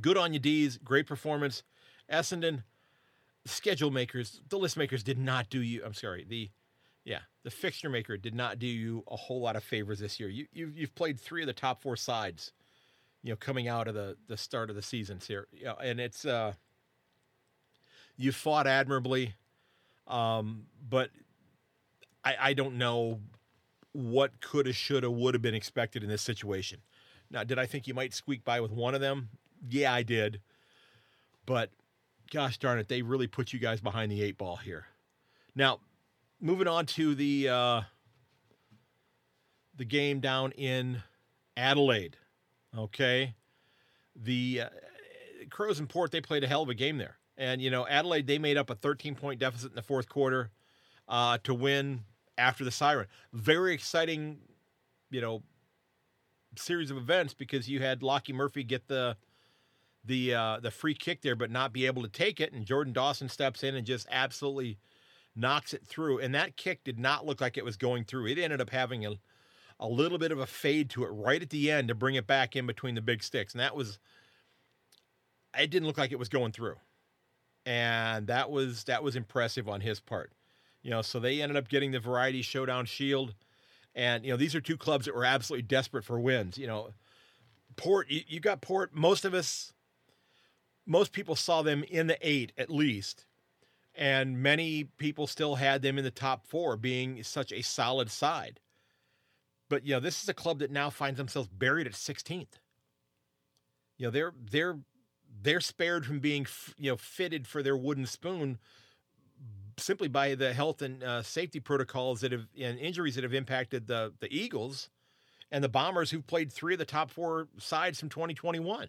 good 0.00 0.16
on 0.16 0.32
you, 0.32 0.40
D's. 0.40 0.78
Great 0.78 1.06
performance. 1.06 1.62
Essendon, 2.10 2.64
schedule 3.44 3.90
makers, 3.90 4.40
the 4.48 4.58
list 4.58 4.76
makers 4.76 5.02
did 5.02 5.18
not 5.18 5.48
do 5.50 5.62
you. 5.62 5.82
I'm 5.84 5.94
sorry, 5.94 6.24
the 6.28 6.50
yeah, 7.04 7.20
the 7.44 7.50
fixture 7.50 7.88
maker 7.88 8.16
did 8.16 8.34
not 8.34 8.58
do 8.58 8.66
you 8.66 9.04
a 9.08 9.16
whole 9.16 9.40
lot 9.40 9.54
of 9.54 9.62
favors 9.62 10.00
this 10.00 10.18
year. 10.18 10.28
You 10.28 10.46
you've, 10.52 10.76
you've 10.76 10.94
played 10.94 11.20
three 11.20 11.42
of 11.42 11.46
the 11.46 11.52
top 11.52 11.80
four 11.80 11.96
sides, 11.96 12.52
you 13.22 13.30
know, 13.30 13.36
coming 13.36 13.68
out 13.68 13.88
of 13.88 13.94
the 13.94 14.16
the 14.28 14.36
start 14.36 14.70
of 14.70 14.76
the 14.76 14.82
seasons 14.82 15.26
here. 15.26 15.46
You 15.52 15.64
know, 15.66 15.76
and 15.76 16.00
it's 16.00 16.24
uh, 16.24 16.52
you 18.16 18.32
fought 18.32 18.66
admirably, 18.66 19.34
um, 20.06 20.66
but 20.88 21.10
I 22.24 22.36
I 22.40 22.52
don't 22.54 22.76
know 22.76 23.20
what 23.92 24.40
could 24.40 24.66
have, 24.66 24.76
should 24.76 25.02
have, 25.02 25.12
would 25.12 25.34
have 25.34 25.42
been 25.42 25.54
expected 25.54 26.02
in 26.02 26.08
this 26.08 26.22
situation. 26.22 26.80
Now, 27.30 27.44
did 27.44 27.58
I 27.58 27.66
think 27.66 27.86
you 27.86 27.94
might 27.94 28.12
squeak 28.12 28.44
by 28.44 28.60
with 28.60 28.70
one 28.70 28.94
of 28.94 29.00
them? 29.00 29.30
Yeah, 29.68 29.92
I 29.92 30.02
did. 30.02 30.40
But 31.46 31.70
gosh 32.30 32.58
darn 32.58 32.78
it, 32.78 32.88
they 32.88 33.02
really 33.02 33.26
put 33.26 33.52
you 33.52 33.58
guys 33.58 33.80
behind 33.80 34.12
the 34.12 34.22
eight 34.22 34.36
ball 34.36 34.56
here. 34.56 34.86
Now, 35.54 35.80
moving 36.40 36.68
on 36.68 36.86
to 36.86 37.14
the 37.14 37.48
uh, 37.48 37.80
the 39.76 39.84
game 39.84 40.20
down 40.20 40.52
in 40.52 41.02
Adelaide. 41.56 42.16
Okay, 42.76 43.34
the 44.14 44.62
uh, 44.64 44.68
Crows 45.50 45.78
and 45.78 45.88
Port 45.88 46.10
they 46.10 46.20
played 46.20 46.44
a 46.44 46.46
hell 46.46 46.62
of 46.62 46.68
a 46.68 46.74
game 46.74 46.98
there, 46.98 47.18
and 47.36 47.60
you 47.60 47.70
know 47.70 47.86
Adelaide 47.86 48.26
they 48.26 48.38
made 48.38 48.56
up 48.56 48.70
a 48.70 48.74
13 48.74 49.14
point 49.14 49.40
deficit 49.40 49.70
in 49.70 49.76
the 49.76 49.82
fourth 49.82 50.08
quarter 50.08 50.50
uh, 51.08 51.38
to 51.44 51.54
win 51.54 52.02
after 52.38 52.64
the 52.64 52.70
siren. 52.70 53.06
Very 53.32 53.72
exciting, 53.74 54.38
you 55.10 55.20
know, 55.20 55.42
series 56.56 56.90
of 56.90 56.96
events 56.96 57.34
because 57.34 57.68
you 57.68 57.80
had 57.80 58.00
Lachie 58.00 58.34
Murphy 58.34 58.64
get 58.64 58.88
the 58.88 59.16
the 60.04 60.34
uh, 60.34 60.60
the 60.60 60.70
free 60.70 60.94
kick 60.94 61.22
there, 61.22 61.36
but 61.36 61.50
not 61.50 61.72
be 61.72 61.86
able 61.86 62.02
to 62.02 62.08
take 62.08 62.40
it, 62.40 62.52
and 62.52 62.64
Jordan 62.64 62.92
Dawson 62.92 63.28
steps 63.28 63.62
in 63.62 63.74
and 63.74 63.86
just 63.86 64.06
absolutely 64.10 64.78
knocks 65.34 65.74
it 65.74 65.86
through. 65.86 66.20
And 66.20 66.34
that 66.34 66.56
kick 66.56 66.84
did 66.84 66.98
not 66.98 67.26
look 67.26 67.40
like 67.40 67.56
it 67.56 67.64
was 67.64 67.76
going 67.76 68.04
through. 68.04 68.26
It 68.26 68.38
ended 68.38 68.60
up 68.60 68.70
having 68.70 69.04
a 69.04 69.18
a 69.78 69.88
little 69.88 70.18
bit 70.18 70.32
of 70.32 70.38
a 70.38 70.46
fade 70.46 70.90
to 70.90 71.04
it 71.04 71.08
right 71.08 71.42
at 71.42 71.50
the 71.50 71.70
end 71.70 71.88
to 71.88 71.94
bring 71.94 72.14
it 72.14 72.26
back 72.26 72.56
in 72.56 72.66
between 72.66 72.94
the 72.94 73.02
big 73.02 73.22
sticks, 73.22 73.52
and 73.52 73.60
that 73.60 73.76
was 73.76 73.98
it 75.58 75.70
didn't 75.70 75.86
look 75.86 75.98
like 75.98 76.12
it 76.12 76.18
was 76.18 76.28
going 76.28 76.52
through, 76.52 76.76
and 77.64 78.26
that 78.26 78.50
was 78.50 78.84
that 78.84 79.02
was 79.02 79.16
impressive 79.16 79.68
on 79.68 79.80
his 79.80 80.00
part. 80.00 80.32
You 80.82 80.90
know, 80.90 81.02
so 81.02 81.18
they 81.18 81.42
ended 81.42 81.56
up 81.56 81.68
getting 81.68 81.90
the 81.90 81.98
Variety 81.98 82.42
Showdown 82.42 82.86
Shield. 82.86 83.34
And, 83.96 84.24
you 84.24 84.30
know, 84.30 84.36
these 84.36 84.54
are 84.54 84.60
two 84.60 84.76
clubs 84.76 85.06
that 85.06 85.16
were 85.16 85.24
absolutely 85.24 85.62
desperate 85.62 86.04
for 86.04 86.20
wins. 86.20 86.58
You 86.58 86.66
know, 86.66 86.90
Port, 87.74 88.08
you, 88.10 88.20
you 88.28 88.40
got 88.40 88.60
Port, 88.60 88.94
most 88.94 89.24
of 89.24 89.34
us, 89.34 89.72
most 90.86 91.12
people 91.12 91.34
saw 91.34 91.62
them 91.62 91.82
in 91.82 92.06
the 92.06 92.18
eight 92.20 92.52
at 92.56 92.70
least. 92.70 93.24
And 93.96 94.42
many 94.42 94.84
people 94.84 95.26
still 95.26 95.54
had 95.56 95.82
them 95.82 95.96
in 95.98 96.04
the 96.04 96.10
top 96.10 96.46
four, 96.46 96.76
being 96.76 97.22
such 97.24 97.50
a 97.52 97.62
solid 97.62 98.10
side. 98.10 98.60
But, 99.68 99.84
you 99.84 99.94
know, 99.94 100.00
this 100.00 100.22
is 100.22 100.28
a 100.28 100.34
club 100.34 100.60
that 100.60 100.70
now 100.70 100.90
finds 100.90 101.18
themselves 101.18 101.48
buried 101.48 101.86
at 101.86 101.94
16th. 101.94 102.46
You 103.98 104.06
know, 104.06 104.10
they're, 104.10 104.32
they're, 104.50 104.78
they're 105.42 105.60
spared 105.60 106.06
from 106.06 106.20
being, 106.20 106.46
you 106.78 106.90
know, 106.90 106.96
fitted 106.96 107.46
for 107.46 107.62
their 107.62 107.76
wooden 107.76 108.06
spoon 108.06 108.58
simply 109.78 110.08
by 110.08 110.34
the 110.34 110.52
health 110.52 110.82
and 110.82 111.02
uh, 111.02 111.22
safety 111.22 111.60
protocols 111.60 112.20
that 112.20 112.32
have 112.32 112.46
and 112.58 112.78
injuries 112.78 113.14
that 113.14 113.24
have 113.24 113.34
impacted 113.34 113.86
the 113.86 114.12
the 114.20 114.34
Eagles 114.34 114.90
and 115.50 115.62
the 115.62 115.68
Bombers, 115.68 116.10
who've 116.10 116.26
played 116.26 116.52
three 116.52 116.74
of 116.74 116.78
the 116.78 116.84
top 116.84 117.10
four 117.10 117.48
sides 117.58 118.00
from 118.00 118.08
2021. 118.08 118.88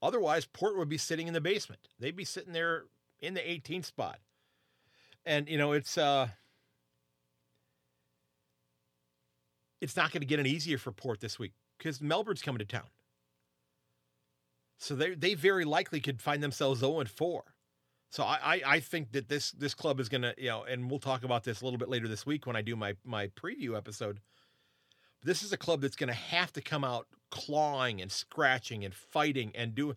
Otherwise, 0.00 0.46
Port 0.46 0.76
would 0.76 0.88
be 0.88 0.98
sitting 0.98 1.26
in 1.26 1.34
the 1.34 1.40
basement. 1.40 1.88
They'd 1.98 2.14
be 2.14 2.24
sitting 2.24 2.52
there 2.52 2.84
in 3.18 3.34
the 3.34 3.40
18th 3.40 3.86
spot. 3.86 4.18
And 5.24 5.48
you 5.48 5.58
know, 5.58 5.72
it's 5.72 5.98
uh, 5.98 6.28
it's 9.80 9.96
not 9.96 10.12
going 10.12 10.20
to 10.20 10.26
get 10.26 10.38
any 10.38 10.50
easier 10.50 10.78
for 10.78 10.92
Port 10.92 11.20
this 11.20 11.38
week 11.38 11.52
because 11.78 12.00
Melbourne's 12.00 12.42
coming 12.42 12.58
to 12.58 12.64
town. 12.64 12.88
So 14.78 14.94
they 14.94 15.14
they 15.14 15.34
very 15.34 15.64
likely 15.64 16.00
could 16.00 16.20
find 16.20 16.42
themselves 16.42 16.80
0 16.80 17.00
and 17.00 17.08
4. 17.08 17.44
So 18.10 18.22
I, 18.22 18.62
I 18.64 18.80
think 18.80 19.12
that 19.12 19.28
this 19.28 19.50
this 19.52 19.74
club 19.74 20.00
is 20.00 20.08
gonna 20.08 20.34
you 20.38 20.48
know, 20.48 20.64
and 20.64 20.90
we'll 20.90 21.00
talk 21.00 21.24
about 21.24 21.44
this 21.44 21.60
a 21.60 21.64
little 21.64 21.78
bit 21.78 21.88
later 21.88 22.08
this 22.08 22.24
week 22.26 22.46
when 22.46 22.56
I 22.56 22.62
do 22.62 22.76
my 22.76 22.94
my 23.04 23.28
preview 23.28 23.76
episode. 23.76 24.20
This 25.22 25.42
is 25.42 25.52
a 25.52 25.56
club 25.56 25.80
that's 25.80 25.96
gonna 25.96 26.12
have 26.12 26.52
to 26.52 26.60
come 26.60 26.84
out 26.84 27.06
clawing 27.30 28.00
and 28.00 28.12
scratching 28.12 28.84
and 28.84 28.94
fighting 28.94 29.52
and 29.54 29.74
do 29.74 29.96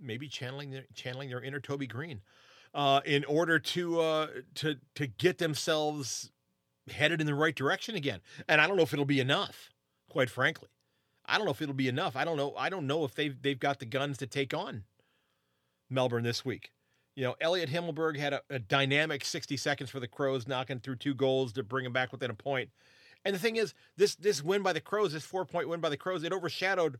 maybe 0.00 0.28
channeling 0.28 0.70
their 0.70 0.84
channeling 0.94 1.30
their 1.30 1.42
inner 1.42 1.60
Toby 1.60 1.86
Greene 1.86 2.20
uh, 2.74 3.00
in 3.04 3.24
order 3.24 3.58
to 3.58 4.00
uh, 4.00 4.26
to 4.56 4.76
to 4.94 5.06
get 5.06 5.38
themselves 5.38 6.30
headed 6.90 7.20
in 7.20 7.26
the 7.26 7.34
right 7.34 7.54
direction 7.54 7.94
again. 7.94 8.20
And 8.48 8.60
I 8.60 8.66
don't 8.66 8.76
know 8.76 8.82
if 8.82 8.92
it'll 8.92 9.04
be 9.04 9.20
enough, 9.20 9.70
quite 10.08 10.30
frankly. 10.30 10.68
I 11.26 11.36
don't 11.36 11.44
know 11.44 11.52
if 11.52 11.62
it'll 11.62 11.74
be 11.74 11.88
enough. 11.88 12.16
I 12.16 12.24
don't 12.24 12.36
know. 12.36 12.54
I 12.56 12.68
don't 12.68 12.86
know 12.86 13.04
if 13.04 13.14
they've 13.14 13.40
they've 13.40 13.58
got 13.58 13.78
the 13.78 13.86
guns 13.86 14.18
to 14.18 14.26
take 14.26 14.54
on 14.54 14.84
Melbourne 15.88 16.24
this 16.24 16.44
week. 16.44 16.72
You 17.16 17.24
know, 17.24 17.34
Elliot 17.40 17.68
Himmelberg 17.68 18.16
had 18.16 18.32
a, 18.32 18.40
a 18.48 18.58
dynamic 18.58 19.24
60 19.24 19.56
seconds 19.56 19.90
for 19.90 20.00
the 20.00 20.08
Crows, 20.08 20.46
knocking 20.46 20.78
through 20.78 20.96
two 20.96 21.14
goals 21.14 21.52
to 21.54 21.62
bring 21.62 21.84
them 21.84 21.92
back 21.92 22.12
within 22.12 22.30
a 22.30 22.34
point. 22.34 22.70
And 23.24 23.34
the 23.34 23.38
thing 23.38 23.56
is, 23.56 23.74
this 23.96 24.14
this 24.14 24.42
win 24.42 24.62
by 24.62 24.72
the 24.72 24.80
Crows, 24.80 25.12
this 25.12 25.24
four 25.24 25.44
point 25.44 25.68
win 25.68 25.80
by 25.80 25.88
the 25.88 25.96
Crows, 25.96 26.24
it 26.24 26.32
overshadowed, 26.32 26.98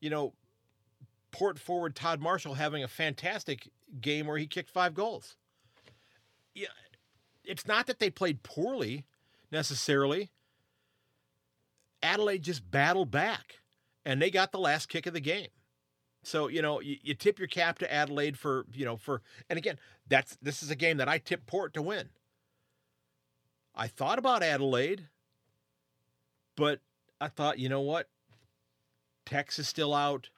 you 0.00 0.10
know, 0.10 0.32
Port 1.30 1.58
forward 1.58 1.94
Todd 1.96 2.20
Marshall 2.20 2.54
having 2.54 2.84
a 2.84 2.88
fantastic 2.88 3.68
game 4.00 4.26
where 4.26 4.38
he 4.38 4.46
kicked 4.46 4.70
five 4.70 4.94
goals. 4.94 5.36
Yeah, 6.54 6.68
it's 7.44 7.66
not 7.66 7.86
that 7.86 7.98
they 7.98 8.10
played 8.10 8.42
poorly 8.42 9.04
necessarily. 9.50 10.30
Adelaide 12.02 12.42
just 12.42 12.68
battled 12.70 13.10
back 13.10 13.60
and 14.04 14.20
they 14.20 14.30
got 14.30 14.52
the 14.52 14.58
last 14.58 14.88
kick 14.88 15.06
of 15.06 15.14
the 15.14 15.20
game. 15.20 15.48
So, 16.24 16.48
you 16.48 16.62
know, 16.62 16.80
you, 16.80 16.96
you, 17.02 17.14
tip 17.14 17.38
your 17.38 17.48
cap 17.48 17.78
to 17.80 17.92
Adelaide 17.92 18.38
for, 18.38 18.64
you 18.72 18.84
know, 18.84 18.96
for, 18.96 19.22
and 19.50 19.58
again, 19.58 19.78
that's, 20.08 20.36
this 20.40 20.62
is 20.62 20.70
a 20.70 20.76
game 20.76 20.98
that 20.98 21.08
I 21.08 21.18
tipped 21.18 21.46
Port 21.46 21.74
to 21.74 21.82
win. 21.82 22.10
I 23.74 23.88
thought 23.88 24.18
about 24.18 24.42
Adelaide, 24.42 25.08
but 26.56 26.80
I 27.20 27.28
thought, 27.28 27.58
you 27.58 27.68
know 27.68 27.80
what? 27.80 28.08
Tex 29.26 29.58
is 29.58 29.68
still 29.68 29.94
out. 29.94 30.28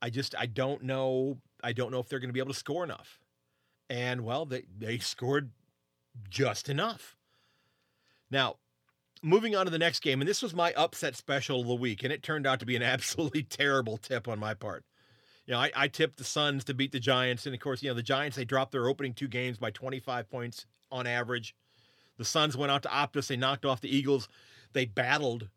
I 0.00 0.10
just, 0.10 0.34
I 0.36 0.46
don't 0.46 0.82
know. 0.82 1.38
I 1.62 1.72
don't 1.72 1.90
know 1.90 2.00
if 2.00 2.08
they're 2.08 2.18
going 2.18 2.28
to 2.30 2.34
be 2.34 2.40
able 2.40 2.52
to 2.52 2.58
score 2.58 2.84
enough. 2.84 3.20
And 3.88 4.24
well, 4.24 4.46
they, 4.46 4.64
they 4.78 4.98
scored 4.98 5.50
just 6.28 6.68
enough. 6.68 7.16
Now, 8.30 8.56
moving 9.22 9.54
on 9.54 9.66
to 9.66 9.70
the 9.70 9.78
next 9.78 10.00
game, 10.00 10.20
and 10.20 10.28
this 10.28 10.42
was 10.42 10.54
my 10.54 10.72
upset 10.72 11.16
special 11.16 11.60
of 11.60 11.66
the 11.66 11.74
week, 11.74 12.02
and 12.02 12.12
it 12.12 12.22
turned 12.22 12.46
out 12.46 12.60
to 12.60 12.66
be 12.66 12.76
an 12.76 12.82
absolutely 12.82 13.42
terrible 13.42 13.96
tip 13.96 14.28
on 14.28 14.38
my 14.38 14.54
part. 14.54 14.84
You 15.46 15.54
know, 15.54 15.60
I, 15.60 15.70
I 15.74 15.88
tipped 15.88 16.18
the 16.18 16.24
Suns 16.24 16.64
to 16.64 16.74
beat 16.74 16.92
the 16.92 17.00
Giants, 17.00 17.46
and 17.46 17.54
of 17.54 17.60
course, 17.60 17.82
you 17.82 17.90
know, 17.90 17.94
the 17.94 18.02
Giants 18.02 18.36
they 18.36 18.44
dropped 18.44 18.72
their 18.72 18.88
opening 18.88 19.12
two 19.12 19.28
games 19.28 19.58
by 19.58 19.70
25 19.70 20.30
points 20.30 20.66
on 20.90 21.06
average. 21.06 21.54
The 22.16 22.24
Suns 22.24 22.56
went 22.56 22.70
out 22.70 22.82
to 22.84 22.88
Optus, 22.88 23.26
they 23.26 23.36
knocked 23.36 23.64
off 23.64 23.80
the 23.80 23.94
Eagles. 23.94 24.28
They 24.72 24.86
battled 24.86 25.48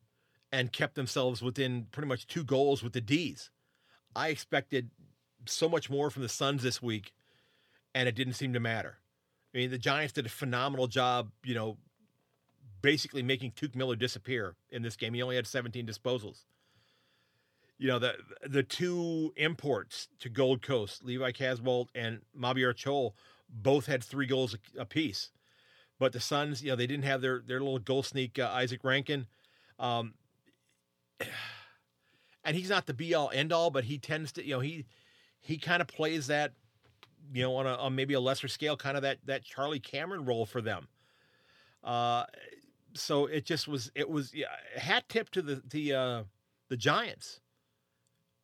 and 0.52 0.72
kept 0.72 0.96
themselves 0.96 1.42
within 1.42 1.88
pretty 1.92 2.08
much 2.08 2.28
two 2.28 2.44
goals 2.44 2.84
with 2.84 2.94
the 2.94 3.02
D's. 3.02 3.50
I 4.16 4.30
expected 4.30 4.90
so 5.50 5.70
much 5.70 5.90
more 5.90 6.10
from 6.10 6.22
the 6.22 6.30
Suns 6.30 6.64
this 6.64 6.82
week, 6.82 7.14
and 7.94 8.08
it 8.08 8.16
didn't 8.16 8.34
seem 8.34 8.54
to 8.54 8.60
matter. 8.60 8.98
I 9.54 9.60
mean, 9.60 9.72
the 9.72 9.78
Giants 9.78 10.14
did 10.14 10.26
a 10.26 10.30
phenomenal 10.30 10.88
job, 10.88 11.32
you 11.44 11.56
know, 11.56 11.78
basically 12.82 13.24
making 13.24 13.52
Touk 13.52 13.74
Miller 13.76 13.96
disappear 13.96 14.56
in 14.70 14.82
this 14.82 14.96
game. 14.96 15.14
He 15.14 15.22
only 15.22 15.38
had 15.38 15.48
17 15.48 15.88
disposals. 15.88 16.44
You 17.78 17.88
know, 17.88 18.00
the 18.00 18.14
the 18.46 18.64
two 18.64 19.34
imports 19.36 20.08
to 20.20 20.30
Gold 20.30 20.62
Coast, 20.62 21.04
Levi 21.04 21.32
Casboult 21.32 21.88
and 21.94 22.22
Mabior 22.38 22.74
Chol, 22.74 23.14
both 23.50 23.86
had 23.86 24.04
three 24.04 24.28
goals 24.28 24.56
apiece. 24.78 25.32
But 26.00 26.14
the 26.14 26.20
Suns, 26.20 26.64
you 26.64 26.70
know, 26.70 26.76
they 26.76 26.88
didn't 26.88 27.06
have 27.06 27.22
their 27.22 27.42
their 27.46 27.60
little 27.60 27.80
goal 27.80 28.04
sneak, 28.04 28.40
uh, 28.40 28.50
Izak 28.56 28.84
Rankine. 28.84 29.28
Um, 29.80 30.14
and 32.44 32.56
he's 32.56 32.70
not 32.70 32.86
the 32.86 32.94
be 32.94 33.14
all 33.14 33.32
end 33.34 33.52
all, 33.52 33.72
but 33.72 33.86
he 33.86 33.98
tends 33.98 34.32
to, 34.34 34.46
you 34.46 34.54
know, 34.54 34.60
he 34.62 34.86
he 35.46 35.58
kind 35.60 35.82
of 35.82 35.88
plays 35.88 36.28
that, 36.28 36.54
you 37.34 37.44
know, 37.44 37.56
on 37.56 37.68
a 37.68 37.76
on 37.76 37.96
maybe 37.96 38.14
a 38.16 38.20
lesser 38.20 38.48
scale, 38.48 38.78
kind 38.78 38.98
of 38.98 39.04
that 39.04 39.20
that 39.26 39.44
Charlie 39.44 39.80
Cameron 39.80 40.26
role 40.26 40.46
for 40.46 40.62
them. 40.62 40.88
Uh, 41.84 42.26
so 42.96 43.26
it 43.28 43.46
just 43.46 43.68
was 43.68 43.92
it 43.96 44.10
was 44.10 44.34
yeah, 44.34 44.48
hat 44.78 45.06
tip 45.10 45.30
to 45.32 45.42
the 45.42 45.62
the 45.70 45.94
uh, 45.94 46.24
the 46.70 46.78
Giants 46.78 47.42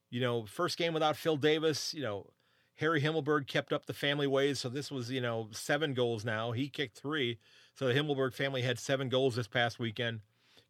You 0.10 0.20
know, 0.22 0.46
first 0.46 0.78
game 0.78 0.94
without 0.94 1.16
Phil 1.16 1.38
Davis, 1.38 1.94
you 1.94 2.02
know, 2.02 2.28
Harry 2.76 3.02
Himmelberg 3.02 3.48
kept 3.48 3.72
up 3.72 3.86
the 3.86 3.94
family 3.94 4.28
ways. 4.28 4.60
So 4.60 4.70
this 4.70 4.92
was, 4.92 5.10
you 5.10 5.22
know, 5.22 5.48
seven 5.52 5.94
goals 5.94 6.26
now. 6.26 6.52
He 6.52 6.68
kicked 6.68 6.98
three. 6.98 7.38
So 7.76 7.88
the 7.88 7.94
Himmelberg 7.94 8.34
family 8.34 8.62
had 8.62 8.78
seven 8.80 9.08
goals 9.10 9.36
this 9.36 9.48
past 9.48 9.80
weekend. 9.80 10.22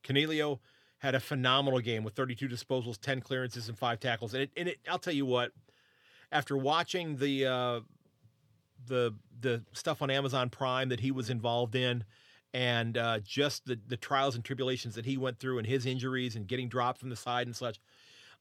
Coniglio 0.04 0.60
had 1.00 1.16
a 1.16 1.20
phenomenal 1.20 1.80
game 1.80 2.04
with 2.04 2.14
32 2.16 2.48
disposals, 2.48 3.00
10 3.00 3.22
clearances, 3.22 3.68
and 3.68 3.78
five 3.78 4.00
tackles. 4.00 4.34
And, 4.34 4.44
it, 4.44 4.52
and 4.56 4.68
it, 4.70 4.80
I'll 4.88 5.00
tell 5.00 5.14
you 5.14 5.26
what, 5.26 5.52
after 6.32 6.58
watching 6.58 7.18
the 7.18 7.46
uh, 7.46 7.80
the 8.86 9.14
the 9.40 9.64
stuff 9.74 10.02
on 10.02 10.10
Amazon 10.10 10.50
Prime 10.50 10.90
that 10.90 11.00
he 11.00 11.12
was 11.12 11.30
involved 11.30 11.76
in, 11.76 12.04
and 12.54 12.98
uh, 12.98 13.20
just 13.20 13.66
the 13.66 13.80
the 13.88 13.98
trials 13.98 14.36
and 14.36 14.44
tribulations 14.44 14.96
that 14.96 15.06
he 15.06 15.18
went 15.18 15.40
through, 15.40 15.58
and 15.58 15.68
his 15.68 15.86
injuries, 15.86 16.36
and 16.36 16.48
getting 16.48 16.70
dropped 16.70 17.00
from 17.00 17.10
the 17.10 17.16
side 17.16 17.48
and 17.48 17.56
such, 17.56 17.80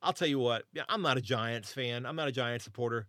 I'll 0.03 0.13
tell 0.13 0.29
you 0.29 0.39
what, 0.39 0.65
I'm 0.89 1.03
not 1.03 1.19
a 1.19 1.23
Giants 1.23 1.73
fan. 1.73 2.07
I'm 2.07 2.17
not 2.17 2.29
a 2.29 2.33
Giants 2.33 2.65
supporter, 2.65 3.07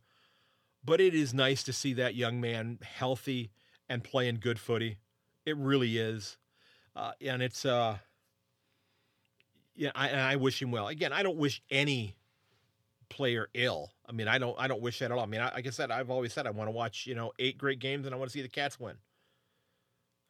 but 0.83 0.99
it 0.99 1.13
is 1.13 1.33
nice 1.33 1.63
to 1.63 1.73
see 1.73 1.93
that 1.93 2.15
young 2.15 2.41
man 2.41 2.79
healthy 2.83 3.51
and 3.87 4.03
playing 4.03 4.39
good 4.41 4.59
footy. 4.59 4.97
It 5.45 5.57
really 5.57 5.97
is, 5.97 6.37
uh, 6.95 7.11
and 7.21 7.41
it's 7.41 7.65
uh, 7.65 7.97
yeah, 9.75 9.91
I, 9.95 10.09
and 10.09 10.21
I 10.21 10.35
wish 10.35 10.61
him 10.61 10.71
well. 10.71 10.87
Again, 10.87 11.13
I 11.13 11.23
don't 11.23 11.37
wish 11.37 11.61
any 11.69 12.15
player 13.11 13.49
ill. 13.53 13.91
I 14.07 14.11
mean, 14.11 14.27
I 14.27 14.37
don't 14.37 14.55
I 14.59 14.67
don't 14.67 14.81
wish 14.81 14.99
that 14.99 15.05
at 15.05 15.11
all. 15.11 15.19
I 15.19 15.25
mean, 15.25 15.41
I, 15.41 15.53
like 15.53 15.67
I 15.67 15.69
said, 15.69 15.91
I've 15.91 16.09
always 16.09 16.33
said 16.33 16.47
I 16.47 16.51
want 16.51 16.67
to 16.67 16.71
watch 16.71 17.05
you 17.05 17.15
know 17.15 17.31
eight 17.39 17.57
great 17.57 17.79
games 17.79 18.05
and 18.05 18.15
I 18.15 18.17
want 18.17 18.31
to 18.31 18.33
see 18.33 18.41
the 18.41 18.49
Cats 18.49 18.79
win. 18.79 18.95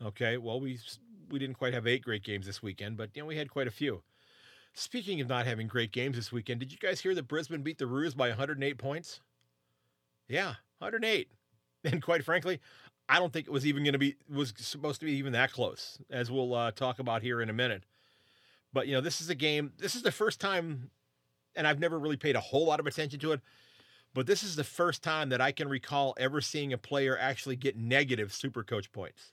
Okay, 0.03 0.37
well 0.37 0.59
we 0.59 0.79
we 1.29 1.39
didn't 1.39 1.57
quite 1.57 1.73
have 1.73 1.87
eight 1.87 2.03
great 2.03 2.23
games 2.23 2.45
this 2.45 2.61
weekend, 2.61 2.97
but 2.97 3.11
you 3.13 3.21
know 3.21 3.27
we 3.27 3.37
had 3.37 3.49
quite 3.49 3.67
a 3.67 3.71
few. 3.71 4.03
Speaking 4.73 5.19
of 5.21 5.27
not 5.27 5.45
having 5.45 5.67
great 5.67 5.91
games 5.91 6.15
this 6.15 6.31
weekend, 6.31 6.59
did 6.61 6.71
you 6.71 6.77
guys 6.77 7.01
hear 7.01 7.13
that 7.13 7.27
Brisbane 7.27 7.61
beat 7.61 7.77
the 7.77 7.87
Roos 7.87 8.13
by 8.13 8.29
108 8.29 8.77
points? 8.77 9.19
Yeah, 10.27 10.55
108. 10.79 11.29
And 11.83 11.99
quite 11.99 12.23
frankly, 12.23 12.59
I 13.09 13.17
don't 13.17 13.33
think 13.33 13.47
it 13.47 13.51
was 13.51 13.65
even 13.65 13.83
going 13.83 13.93
to 13.93 13.99
be 13.99 14.15
was 14.29 14.53
supposed 14.55 14.99
to 14.99 15.05
be 15.07 15.13
even 15.13 15.33
that 15.33 15.51
close, 15.51 15.97
as 16.11 16.29
we'll 16.29 16.53
uh, 16.53 16.69
talk 16.69 16.99
about 16.99 17.23
here 17.23 17.41
in 17.41 17.49
a 17.49 17.53
minute. 17.53 17.83
But 18.71 18.87
you 18.87 18.93
know, 18.93 19.01
this 19.01 19.19
is 19.19 19.29
a 19.29 19.35
game. 19.35 19.73
This 19.79 19.95
is 19.95 20.03
the 20.03 20.11
first 20.11 20.39
time, 20.39 20.91
and 21.55 21.67
I've 21.67 21.79
never 21.79 21.99
really 21.99 22.17
paid 22.17 22.35
a 22.35 22.41
whole 22.41 22.65
lot 22.65 22.79
of 22.79 22.87
attention 22.87 23.19
to 23.19 23.31
it. 23.33 23.41
But 24.13 24.27
this 24.27 24.43
is 24.43 24.55
the 24.55 24.63
first 24.63 25.03
time 25.03 25.29
that 25.29 25.39
I 25.39 25.51
can 25.51 25.69
recall 25.69 26.13
ever 26.17 26.41
seeing 26.41 26.73
a 26.73 26.77
player 26.77 27.17
actually 27.17 27.55
get 27.55 27.77
negative 27.77 28.33
super 28.33 28.63
coach 28.63 28.91
points. 28.91 29.31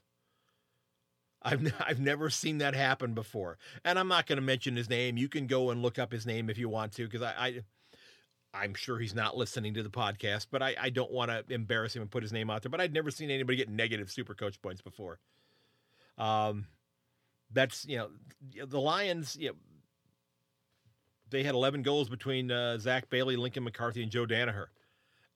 I've 1.42 1.72
I've 1.80 2.00
never 2.00 2.30
seen 2.30 2.58
that 2.58 2.74
happen 2.74 3.14
before, 3.14 3.58
and 3.84 3.98
I'm 3.98 4.08
not 4.08 4.26
going 4.26 4.36
to 4.36 4.42
mention 4.42 4.76
his 4.76 4.88
name. 4.88 5.16
You 5.16 5.28
can 5.28 5.46
go 5.46 5.70
and 5.70 5.82
look 5.82 5.98
up 5.98 6.12
his 6.12 6.26
name 6.26 6.50
if 6.50 6.58
you 6.58 6.68
want 6.68 6.92
to, 6.92 7.04
because 7.04 7.22
I, 7.22 7.34
I 7.38 7.62
I'm 8.54 8.74
sure 8.74 8.98
he's 8.98 9.14
not 9.14 9.36
listening 9.36 9.74
to 9.74 9.82
the 9.82 9.90
podcast, 9.90 10.46
but 10.50 10.62
I, 10.62 10.74
I 10.80 10.90
don't 10.90 11.12
want 11.12 11.30
to 11.30 11.44
embarrass 11.52 11.94
him 11.94 12.02
and 12.02 12.10
put 12.10 12.22
his 12.22 12.32
name 12.32 12.50
out 12.50 12.62
there. 12.62 12.70
But 12.70 12.80
I'd 12.80 12.94
never 12.94 13.10
seen 13.10 13.30
anybody 13.30 13.56
get 13.56 13.68
negative 13.68 14.10
super 14.10 14.34
coach 14.34 14.60
points 14.60 14.80
before. 14.80 15.18
Um, 16.16 16.66
that's 17.52 17.84
you 17.86 17.98
know 17.98 18.08
the 18.66 18.80
Lions. 18.80 19.36
You 19.38 19.50
know, 19.50 19.54
they 21.30 21.42
had 21.42 21.54
11 21.54 21.82
goals 21.82 22.08
between 22.08 22.50
uh, 22.50 22.78
Zach 22.78 23.08
Bailey, 23.10 23.36
Lincoln 23.36 23.64
McCarthy, 23.64 24.02
and 24.02 24.10
Joe 24.10 24.26
Daniher. 24.26 24.66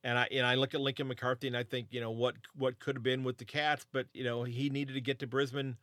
And 0.05 0.19
I 0.19 0.27
and 0.33 0.45
I 0.45 0.57
look 0.57 0.75
at 0.75 0.81
Lincoln 0.81 1.07
McCarthy 1.07 1.47
and 1.47 1.57
I 1.57 1.63
think 1.63 1.89
you 1.91 2.01
know 2.01 2.11
what 2.11 2.35
what 2.57 2.81
could 2.81 2.97
have 2.97 3.05
been 3.05 3.23
with 3.23 3.39
the 3.39 3.45
Cats, 3.45 3.87
but 3.93 4.07
you 4.13 4.25
know 4.25 4.43
he 4.43 4.69
needed 4.69 4.95
to 4.95 5.01
get 5.01 5.21
to 5.21 5.29
Brisbane 5.29 5.77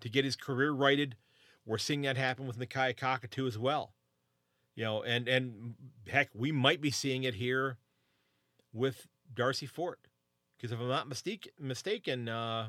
to 0.00 0.08
get 0.08 0.24
his 0.24 0.34
career 0.34 0.72
righted. 0.72 1.16
We're 1.66 1.76
seeing 1.76 2.00
that 2.02 2.16
happen 2.16 2.46
with 2.46 2.58
Nakia 2.58 2.96
Cockatoo 2.96 3.46
as 3.46 3.58
well. 3.58 3.92
You 4.74 4.84
know, 4.84 5.02
and 5.02 5.28
and 5.28 5.74
heck, 6.08 6.30
we 6.34 6.52
might 6.52 6.80
be 6.80 6.90
seeing 6.90 7.24
it 7.24 7.34
here 7.34 7.76
with 8.72 9.06
Darcy 9.34 9.66
Fort, 9.66 10.00
because 10.56 10.72
if 10.72 10.80
I'm 10.80 10.88
not 10.88 11.06
mistake, 11.06 11.50
mistaken, 11.58 12.30
uh, 12.30 12.68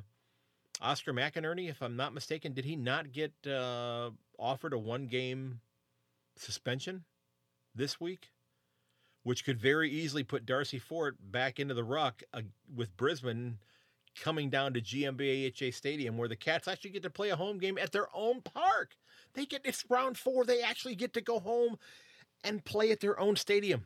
Oscar 0.82 1.14
McInerney, 1.14 1.70
if 1.70 1.82
I'm 1.82 1.96
not 1.96 2.14
mistaken, 2.14 2.54
did 2.54 2.66
he 2.66 2.76
not 2.76 3.14
get 3.14 3.32
uh, 3.48 4.10
offered 4.38 4.74
a 4.74 4.78
one 4.78 5.08
game 5.08 5.62
suspension 6.42 7.06
this 7.76 8.00
week? 8.00 8.30
Which 9.24 9.46
could 9.46 9.60
very 9.60 9.90
easily 9.90 10.24
put 10.24 10.46
Darcy 10.46 10.80
Fort 10.80 11.16
back 11.20 11.60
into 11.60 11.76
the 11.76 11.84
ruck 11.84 12.24
uh, 12.34 12.42
with 12.76 12.98
Brisbane 12.98 13.60
coming 14.20 14.50
down 14.50 14.74
to 14.74 14.82
GMBHA 14.82 15.74
Stadium, 15.74 16.18
where 16.18 16.28
the 16.28 16.36
Cats 16.36 16.68
actually 16.68 16.90
get 16.90 17.04
to 17.04 17.10
play 17.10 17.30
a 17.30 17.36
home 17.36 17.60
game 17.60 17.78
at 17.78 17.92
their 17.92 18.08
own 18.14 18.42
park. 18.42 18.96
They 19.34 19.46
get 19.46 19.62
it's 19.64 19.86
round 19.90 20.18
four. 20.18 20.44
They 20.44 20.62
actually 20.62 20.96
get 20.96 21.14
to 21.14 21.22
go 21.22 21.40
home 21.40 21.78
and 22.44 22.66
play 22.66 22.92
at 22.92 23.00
their 23.00 23.20
own 23.20 23.36
stadium. 23.36 23.86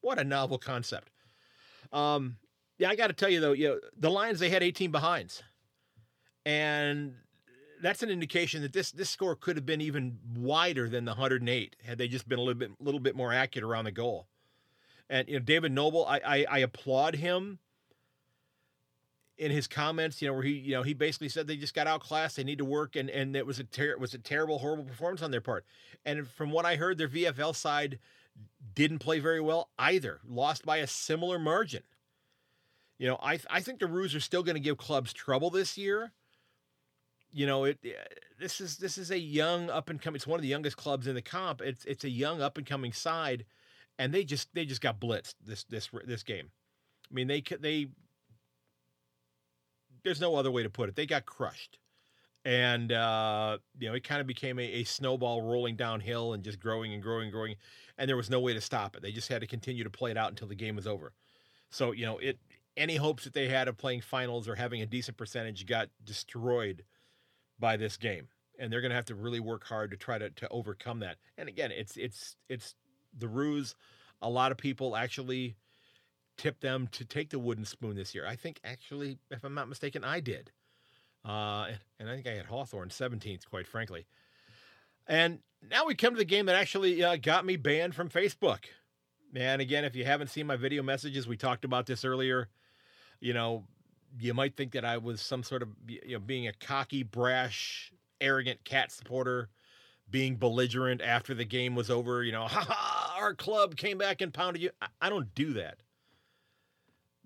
What 0.00 0.18
a 0.18 0.24
novel 0.24 0.58
concept. 0.58 1.10
Um, 1.92 2.36
yeah, 2.78 2.90
I 2.90 2.96
got 2.96 3.06
to 3.06 3.12
tell 3.12 3.28
you 3.28 3.40
though, 3.40 3.52
you 3.52 3.68
know, 3.68 3.80
the 3.96 4.10
Lions 4.10 4.40
they 4.40 4.50
had 4.50 4.62
18 4.62 4.90
behinds, 4.90 5.42
and 6.44 7.14
that's 7.82 8.02
an 8.02 8.08
indication 8.08 8.62
that 8.62 8.72
this 8.72 8.92
this 8.92 9.10
score 9.10 9.36
could 9.36 9.56
have 9.56 9.66
been 9.66 9.80
even 9.80 10.18
wider 10.36 10.88
than 10.88 11.04
the 11.04 11.12
108 11.12 11.76
had 11.84 11.98
they 11.98 12.08
just 12.08 12.28
been 12.28 12.38
a 12.38 12.42
little 12.42 12.58
bit 12.58 12.70
little 12.80 13.00
bit 13.00 13.16
more 13.16 13.32
accurate 13.32 13.64
around 13.64 13.84
the 13.84 13.92
goal. 13.92 14.26
And 15.10 15.28
you 15.28 15.34
know, 15.34 15.40
David 15.40 15.72
Noble, 15.72 16.06
I, 16.06 16.20
I, 16.24 16.46
I 16.50 16.58
applaud 16.60 17.16
him 17.16 17.58
in 19.36 19.50
his 19.50 19.66
comments, 19.66 20.22
you 20.22 20.28
know, 20.28 20.34
where 20.34 20.42
he, 20.42 20.52
you 20.52 20.72
know, 20.72 20.82
he 20.82 20.94
basically 20.94 21.28
said 21.28 21.46
they 21.46 21.56
just 21.56 21.74
got 21.74 21.86
outclassed, 21.86 22.36
they 22.36 22.44
need 22.44 22.58
to 22.58 22.64
work, 22.64 22.96
and 22.96 23.10
and 23.10 23.34
it 23.34 23.44
was 23.44 23.58
a 23.58 23.64
ter- 23.64 23.96
was 23.98 24.14
a 24.14 24.18
terrible, 24.18 24.58
horrible 24.58 24.84
performance 24.84 25.20
on 25.20 25.30
their 25.30 25.40
part. 25.40 25.64
And 26.04 26.28
from 26.28 26.50
what 26.50 26.64
I 26.64 26.76
heard, 26.76 26.96
their 26.96 27.08
VFL 27.08 27.54
side 27.54 27.98
didn't 28.74 29.00
play 29.00 29.18
very 29.18 29.40
well 29.40 29.68
either, 29.78 30.20
lost 30.26 30.64
by 30.64 30.78
a 30.78 30.86
similar 30.86 31.38
margin. 31.38 31.82
You 32.98 33.08
know, 33.08 33.18
I 33.22 33.40
I 33.50 33.60
think 33.60 33.80
the 33.80 33.86
Roos 33.86 34.14
are 34.14 34.20
still 34.20 34.42
going 34.42 34.54
to 34.54 34.60
give 34.60 34.76
clubs 34.76 35.12
trouble 35.12 35.50
this 35.50 35.76
year. 35.76 36.12
You 37.32 37.46
know, 37.46 37.64
it 37.64 37.78
this 38.38 38.60
is 38.60 38.76
this 38.76 38.98
is 38.98 39.10
a 39.10 39.18
young 39.18 39.70
up 39.70 39.88
and 39.88 40.00
coming. 40.00 40.16
It's 40.16 40.26
one 40.26 40.38
of 40.38 40.42
the 40.42 40.48
youngest 40.48 40.76
clubs 40.76 41.06
in 41.06 41.14
the 41.14 41.22
comp. 41.22 41.60
It's 41.60 41.84
it's 41.84 42.04
a 42.04 42.10
young 42.10 42.42
up 42.42 42.58
and 42.58 42.66
coming 42.66 42.92
side, 42.92 43.44
and 43.98 44.12
they 44.12 44.24
just 44.24 44.48
they 44.54 44.64
just 44.64 44.80
got 44.80 45.00
blitzed 45.00 45.34
this 45.44 45.64
this 45.64 45.88
this 46.04 46.22
game. 46.22 46.50
I 47.10 47.14
mean, 47.14 47.28
they 47.28 47.42
they 47.60 47.88
there's 50.04 50.20
no 50.20 50.34
other 50.34 50.50
way 50.50 50.62
to 50.62 50.70
put 50.70 50.88
it. 50.88 50.96
They 50.96 51.06
got 51.06 51.26
crushed. 51.26 51.78
And, 52.44 52.90
uh, 52.90 53.58
you 53.78 53.88
know, 53.88 53.94
it 53.94 54.02
kind 54.02 54.20
of 54.20 54.26
became 54.26 54.58
a, 54.58 54.64
a, 54.64 54.84
snowball 54.84 55.42
rolling 55.42 55.76
downhill 55.76 56.32
and 56.32 56.42
just 56.42 56.58
growing 56.58 56.92
and 56.92 57.00
growing 57.00 57.24
and 57.24 57.32
growing. 57.32 57.54
And 57.96 58.08
there 58.08 58.16
was 58.16 58.30
no 58.30 58.40
way 58.40 58.52
to 58.52 58.60
stop 58.60 58.96
it. 58.96 59.02
They 59.02 59.12
just 59.12 59.28
had 59.28 59.42
to 59.42 59.46
continue 59.46 59.84
to 59.84 59.90
play 59.90 60.10
it 60.10 60.16
out 60.16 60.30
until 60.30 60.48
the 60.48 60.56
game 60.56 60.74
was 60.74 60.88
over. 60.88 61.12
So, 61.70 61.92
you 61.92 62.04
know, 62.04 62.18
it 62.18 62.38
any 62.76 62.96
hopes 62.96 63.24
that 63.24 63.34
they 63.34 63.48
had 63.48 63.68
of 63.68 63.76
playing 63.76 64.00
finals 64.00 64.48
or 64.48 64.54
having 64.54 64.80
a 64.82 64.86
decent 64.86 65.16
percentage 65.16 65.66
got 65.66 65.88
destroyed 66.04 66.82
by 67.62 67.76
this 67.78 67.96
game. 67.96 68.26
And 68.58 68.70
they're 68.70 68.82
going 68.82 68.90
to 68.90 68.96
have 68.96 69.06
to 69.06 69.14
really 69.14 69.40
work 69.40 69.64
hard 69.64 69.92
to 69.92 69.96
try 69.96 70.18
to, 70.18 70.28
to 70.28 70.48
overcome 70.50 70.98
that. 71.00 71.16
And 71.38 71.48
again, 71.48 71.70
it's, 71.70 71.96
it's, 71.96 72.36
it's 72.50 72.74
the 73.16 73.28
Roos. 73.28 73.74
A 74.20 74.28
lot 74.28 74.52
of 74.52 74.58
people 74.58 74.94
actually 74.96 75.56
tipped 76.36 76.60
them 76.60 76.88
to 76.88 77.04
take 77.04 77.30
the 77.30 77.38
wooden 77.38 77.64
spoon 77.64 77.96
this 77.96 78.14
year. 78.14 78.26
I 78.26 78.36
think 78.36 78.60
actually, 78.64 79.18
if 79.30 79.44
I'm 79.44 79.54
not 79.54 79.68
mistaken, 79.68 80.04
I 80.04 80.20
did. 80.20 80.50
Uh, 81.24 81.68
and 81.98 82.10
I 82.10 82.14
think 82.14 82.26
I 82.26 82.32
had 82.32 82.46
Hawthorn 82.46 82.88
17th, 82.88 83.48
quite 83.48 83.66
frankly. 83.66 84.06
And 85.06 85.38
now 85.70 85.86
we 85.86 85.94
come 85.94 86.14
to 86.14 86.18
the 86.18 86.24
game 86.24 86.46
that 86.46 86.56
actually 86.56 87.02
uh, 87.02 87.16
got 87.16 87.46
me 87.46 87.56
banned 87.56 87.94
from 87.94 88.10
Facebook. 88.10 88.64
And 89.34 89.62
again, 89.62 89.84
if 89.84 89.94
you 89.94 90.04
haven't 90.04 90.28
seen 90.28 90.46
my 90.46 90.56
video 90.56 90.82
messages, 90.82 91.26
we 91.26 91.36
talked 91.36 91.64
about 91.64 91.86
this 91.86 92.04
earlier. 92.04 92.48
You 93.20 93.34
know, 93.34 93.64
you 94.20 94.34
might 94.34 94.56
think 94.56 94.72
that 94.72 94.84
I 94.84 94.98
was 94.98 95.20
some 95.20 95.42
sort 95.42 95.62
of, 95.62 95.68
you 95.86 96.00
know, 96.14 96.18
being 96.18 96.46
a 96.48 96.52
cocky, 96.52 97.02
brash, 97.02 97.92
arrogant 98.20 98.64
cat 98.64 98.92
supporter, 98.92 99.48
being 100.10 100.36
belligerent 100.36 101.00
after 101.00 101.34
the 101.34 101.44
game 101.44 101.74
was 101.74 101.90
over. 101.90 102.22
You 102.22 102.32
know, 102.32 102.46
ha 102.48 102.64
ha, 102.68 103.16
our 103.18 103.34
club 103.34 103.76
came 103.76 103.98
back 103.98 104.20
and 104.20 104.32
pounded 104.32 104.62
you. 104.62 104.70
I, 104.80 104.88
I 105.02 105.08
don't 105.10 105.34
do 105.34 105.54
that 105.54 105.78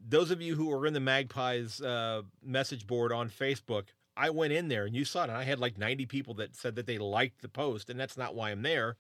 those 0.09 0.31
of 0.31 0.41
you 0.41 0.55
who 0.55 0.71
are 0.73 0.87
in 0.87 0.95
the 0.95 1.01
Magpies 1.01 1.81
uh, 1.81 2.23
message 2.45 2.87
board 2.87 3.13
on 3.13 3.29
Facebook, 3.29 3.87
I 4.17 4.31
went 4.31 4.53
in 4.53 4.69
there 4.69 4.87
and 4.87 4.95
you 4.95 5.05
saw 5.05 5.23
it, 5.25 5.31
and 5.31 5.39
I 5.39 5.45
had 5.45 5.59
like 5.59 5.79
90 5.79 6.07
people 6.07 6.35
that 6.35 6.55
said 6.55 6.77
that 6.77 6.87
they 6.87 6.99
liked 6.99 7.43
the 7.43 7.49
post, 7.49 7.91
and 7.91 7.99
that's 7.99 8.17
not 8.17 8.35
why 8.35 8.51
I'm 8.51 8.63
there. 8.63 8.97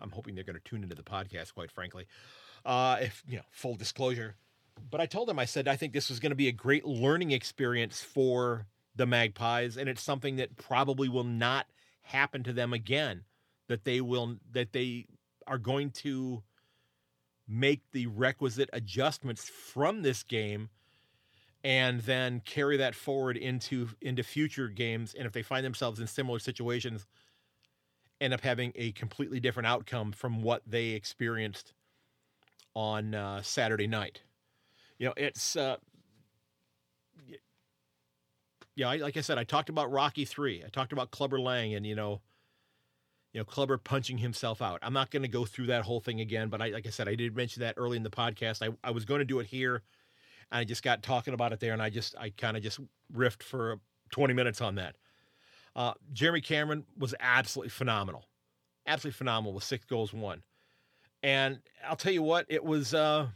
I'm 0.00 0.10
hoping 0.10 0.34
they're 0.34 0.44
going 0.44 0.58
to 0.58 0.64
tune 0.64 0.82
into 0.82 0.96
the 0.96 1.02
podcast, 1.02 1.54
quite 1.54 1.70
frankly. 1.70 2.06
Uh, 2.64 2.98
if 3.00 3.22
you 3.28 3.36
know, 3.36 3.44
full 3.50 3.74
disclosure. 3.74 4.36
But 4.90 5.00
I 5.00 5.06
told 5.06 5.28
them, 5.28 5.38
I 5.38 5.44
said, 5.44 5.68
I 5.68 5.76
think 5.76 5.92
this 5.92 6.08
was 6.08 6.20
going 6.20 6.30
to 6.30 6.36
be 6.36 6.48
a 6.48 6.52
great 6.52 6.84
learning 6.84 7.30
experience 7.30 8.02
for 8.02 8.66
the 8.94 9.06
Magpies, 9.06 9.76
and 9.76 9.88
it's 9.88 10.02
something 10.02 10.36
that 10.36 10.56
probably 10.56 11.08
will 11.08 11.24
not 11.24 11.66
happen 12.02 12.42
to 12.44 12.52
them 12.52 12.72
again. 12.72 13.24
That 13.68 13.84
they 13.84 14.00
will, 14.00 14.36
that 14.52 14.72
they 14.72 15.06
are 15.46 15.58
going 15.58 15.90
to 15.90 16.42
make 17.48 17.82
the 17.92 18.06
requisite 18.06 18.70
adjustments 18.72 19.48
from 19.48 20.02
this 20.02 20.22
game 20.22 20.68
and 21.64 22.00
then 22.00 22.40
carry 22.44 22.76
that 22.76 22.94
forward 22.94 23.36
into 23.36 23.88
into 24.00 24.22
future 24.22 24.68
games 24.68 25.14
and 25.14 25.26
if 25.26 25.32
they 25.32 25.42
find 25.42 25.64
themselves 25.64 26.00
in 26.00 26.06
similar 26.06 26.38
situations 26.38 27.06
end 28.20 28.32
up 28.32 28.40
having 28.40 28.72
a 28.76 28.92
completely 28.92 29.40
different 29.40 29.66
outcome 29.66 30.12
from 30.12 30.42
what 30.42 30.62
they 30.66 30.90
experienced 30.90 31.72
on 32.74 33.14
uh, 33.14 33.42
Saturday 33.42 33.86
night. 33.86 34.22
You 35.02 35.08
know, 35.08 35.14
it's 35.16 35.56
uh, 35.56 35.78
yeah, 38.76 38.88
I, 38.88 38.98
like 38.98 39.16
I 39.16 39.20
said, 39.20 39.36
I 39.36 39.42
talked 39.42 39.68
about 39.68 39.90
Rocky 39.90 40.24
three. 40.24 40.62
I 40.64 40.68
talked 40.68 40.92
about 40.92 41.10
Clubber 41.10 41.40
Lang, 41.40 41.74
and 41.74 41.84
you 41.84 41.96
know, 41.96 42.20
you 43.32 43.40
know, 43.40 43.44
Clubber 43.44 43.78
punching 43.78 44.18
himself 44.18 44.62
out. 44.62 44.78
I'm 44.80 44.92
not 44.92 45.10
going 45.10 45.22
to 45.22 45.28
go 45.28 45.44
through 45.44 45.66
that 45.66 45.82
whole 45.82 45.98
thing 45.98 46.20
again, 46.20 46.50
but 46.50 46.62
I, 46.62 46.68
like 46.68 46.86
I 46.86 46.90
said, 46.90 47.08
I 47.08 47.16
did 47.16 47.34
mention 47.34 47.62
that 47.62 47.74
early 47.78 47.96
in 47.96 48.04
the 48.04 48.10
podcast. 48.10 48.64
I, 48.64 48.72
I 48.86 48.92
was 48.92 49.04
going 49.04 49.18
to 49.18 49.24
do 49.24 49.40
it 49.40 49.46
here, 49.46 49.82
and 50.52 50.60
I 50.60 50.62
just 50.62 50.84
got 50.84 51.02
talking 51.02 51.34
about 51.34 51.52
it 51.52 51.58
there, 51.58 51.72
and 51.72 51.82
I 51.82 51.90
just, 51.90 52.14
I 52.16 52.30
kind 52.30 52.56
of 52.56 52.62
just 52.62 52.78
riffed 53.12 53.42
for 53.42 53.80
20 54.12 54.34
minutes 54.34 54.60
on 54.60 54.76
that. 54.76 54.94
Uh, 55.74 55.94
Jeremy 56.12 56.42
Cameron 56.42 56.84
was 56.96 57.12
absolutely 57.18 57.70
phenomenal, 57.70 58.26
absolutely 58.86 59.16
phenomenal 59.16 59.52
with 59.52 59.64
six 59.64 59.84
goals, 59.84 60.12
one. 60.12 60.44
And 61.24 61.58
I'll 61.88 61.96
tell 61.96 62.12
you 62.12 62.22
what, 62.22 62.46
it 62.48 62.64
was, 62.64 62.94
uh, 62.94 63.26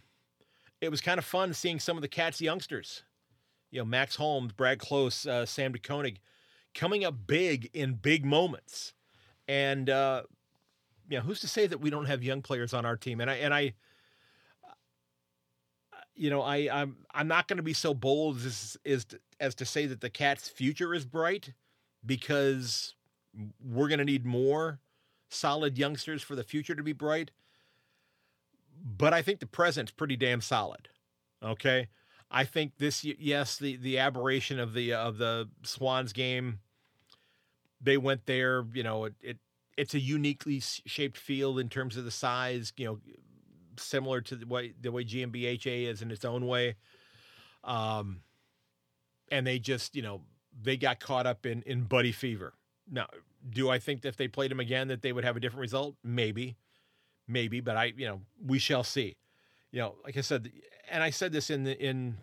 it 0.87 0.91
was 0.91 1.01
kind 1.01 1.19
of 1.19 1.25
fun 1.25 1.53
seeing 1.53 1.81
some 1.81 1.99
of 1.99 2.03
the 2.03 2.09
Cats 2.09 2.41
youngsters 2.41 3.03
you 3.71 3.81
know, 3.81 3.85
Max 3.85 4.17
Holmes, 4.17 4.53
Brad 4.53 4.79
Close, 4.79 5.27
uh, 5.27 5.45
Sam 5.45 5.73
De 5.73 5.79
Koning, 5.79 6.19
coming 6.75 7.05
up 7.05 7.15
big 7.27 7.71
in 7.75 7.95
big 7.95 8.25
moments. 8.25 8.93
And 9.49 9.91
uh, 9.91 10.23
you 11.09 11.19
know, 11.19 11.23
who's 11.23 11.41
to 11.41 11.49
say 11.49 11.67
that 11.67 11.79
we 11.79 11.91
don't 11.91 12.07
have 12.07 12.23
young 12.23 12.43
players 12.43 12.73
on 12.73 12.87
our 12.87 12.97
team? 12.97 13.21
And 13.21 13.31
I 13.31 13.35
and 13.35 13.53
I, 13.53 13.75
you 16.15 16.31
know, 16.31 16.43
I 16.43 16.69
I'm 16.73 16.97
I'm 17.13 17.29
not 17.29 17.49
going 17.49 17.59
to 17.59 17.63
be 17.63 17.75
so 17.75 17.95
bold 17.95 18.39
as 18.45 18.77
as 19.41 19.55
to 19.57 19.65
say 19.65 19.87
that 19.87 20.01
the 20.01 20.11
Cats' 20.11 20.49
future 20.49 20.95
is 20.95 21.05
bright, 21.05 21.53
because 22.05 22.95
we're 23.63 23.89
going 23.89 23.99
to 23.99 24.05
need 24.05 24.25
more 24.25 24.81
solid 25.29 25.77
youngsters 25.77 26.23
for 26.23 26.35
the 26.35 26.45
future 26.45 26.75
to 26.75 26.83
be 26.83 26.95
bright. 26.95 27.31
But 28.87 29.13
I 29.13 29.21
think 29.21 29.41
the 29.41 29.47
present's 29.47 29.91
pretty 29.91 30.17
damn 30.17 30.41
solid. 30.41 30.89
Okay. 31.43 31.89
I 32.31 32.45
think 32.45 32.79
this 32.79 33.05
yes 33.05 33.57
the 33.57 33.77
the 33.77 33.99
aberration 33.99 34.59
of 34.59 34.75
the 34.75 34.93
of 34.93 35.19
the 35.19 35.49
Swans 35.63 36.13
game 36.13 36.61
they 37.81 37.97
went 37.97 38.27
there 38.27 38.65
you 38.73 38.83
know 38.83 39.05
it, 39.05 39.15
it 39.21 39.39
it's 39.77 39.95
a 39.95 40.01
uniquely 40.01 40.61
shaped 40.61 41.17
field 41.17 41.59
in 41.61 41.69
terms 41.69 41.97
of 41.97 42.05
the 42.05 42.11
size 42.11 42.73
you 42.77 42.87
know 42.87 42.99
similar 43.79 44.21
to 44.23 44.35
the 44.35 44.47
way 44.47 44.73
the 44.81 44.91
way 44.91 45.05
GMBHA 45.05 45.87
is 45.87 46.03
in 46.03 46.11
its 46.11 46.25
own 46.25 46.47
way 46.47 46.75
um 47.63 48.23
and 49.31 49.47
they 49.47 49.59
just 49.59 49.95
you 49.95 50.03
know 50.03 50.23
they 50.61 50.77
got 50.77 50.99
caught 50.99 51.27
up 51.27 51.47
in 51.47 51.63
in 51.63 51.85
buddy 51.85 52.13
fever 52.13 52.55
now 52.91 53.07
do 53.49 53.71
I 53.71 53.79
think 53.79 54.03
that 54.03 54.09
if 54.09 54.17
they 54.17 54.27
played 54.27 54.51
them 54.51 54.61
again 54.61 54.89
that 54.89 55.03
they 55.03 55.13
would 55.13 55.25
have 55.25 55.37
a 55.37 55.41
different 55.41 55.61
result 55.61 55.95
maybe 56.03 56.57
maybe 57.29 57.61
but 57.61 57.77
I 57.77 57.93
you 57.97 58.07
know 58.07 58.21
we 58.45 58.59
shall 58.59 58.85
see 58.85 59.17
you 59.73 59.81
know 59.81 59.97
like 60.05 60.17
I 60.17 60.21
said 60.21 60.51
and 60.91 61.03
I 61.03 61.11
said 61.11 61.33
this 61.33 61.51
in 61.51 61.65
the 61.65 61.79
in 61.79 62.17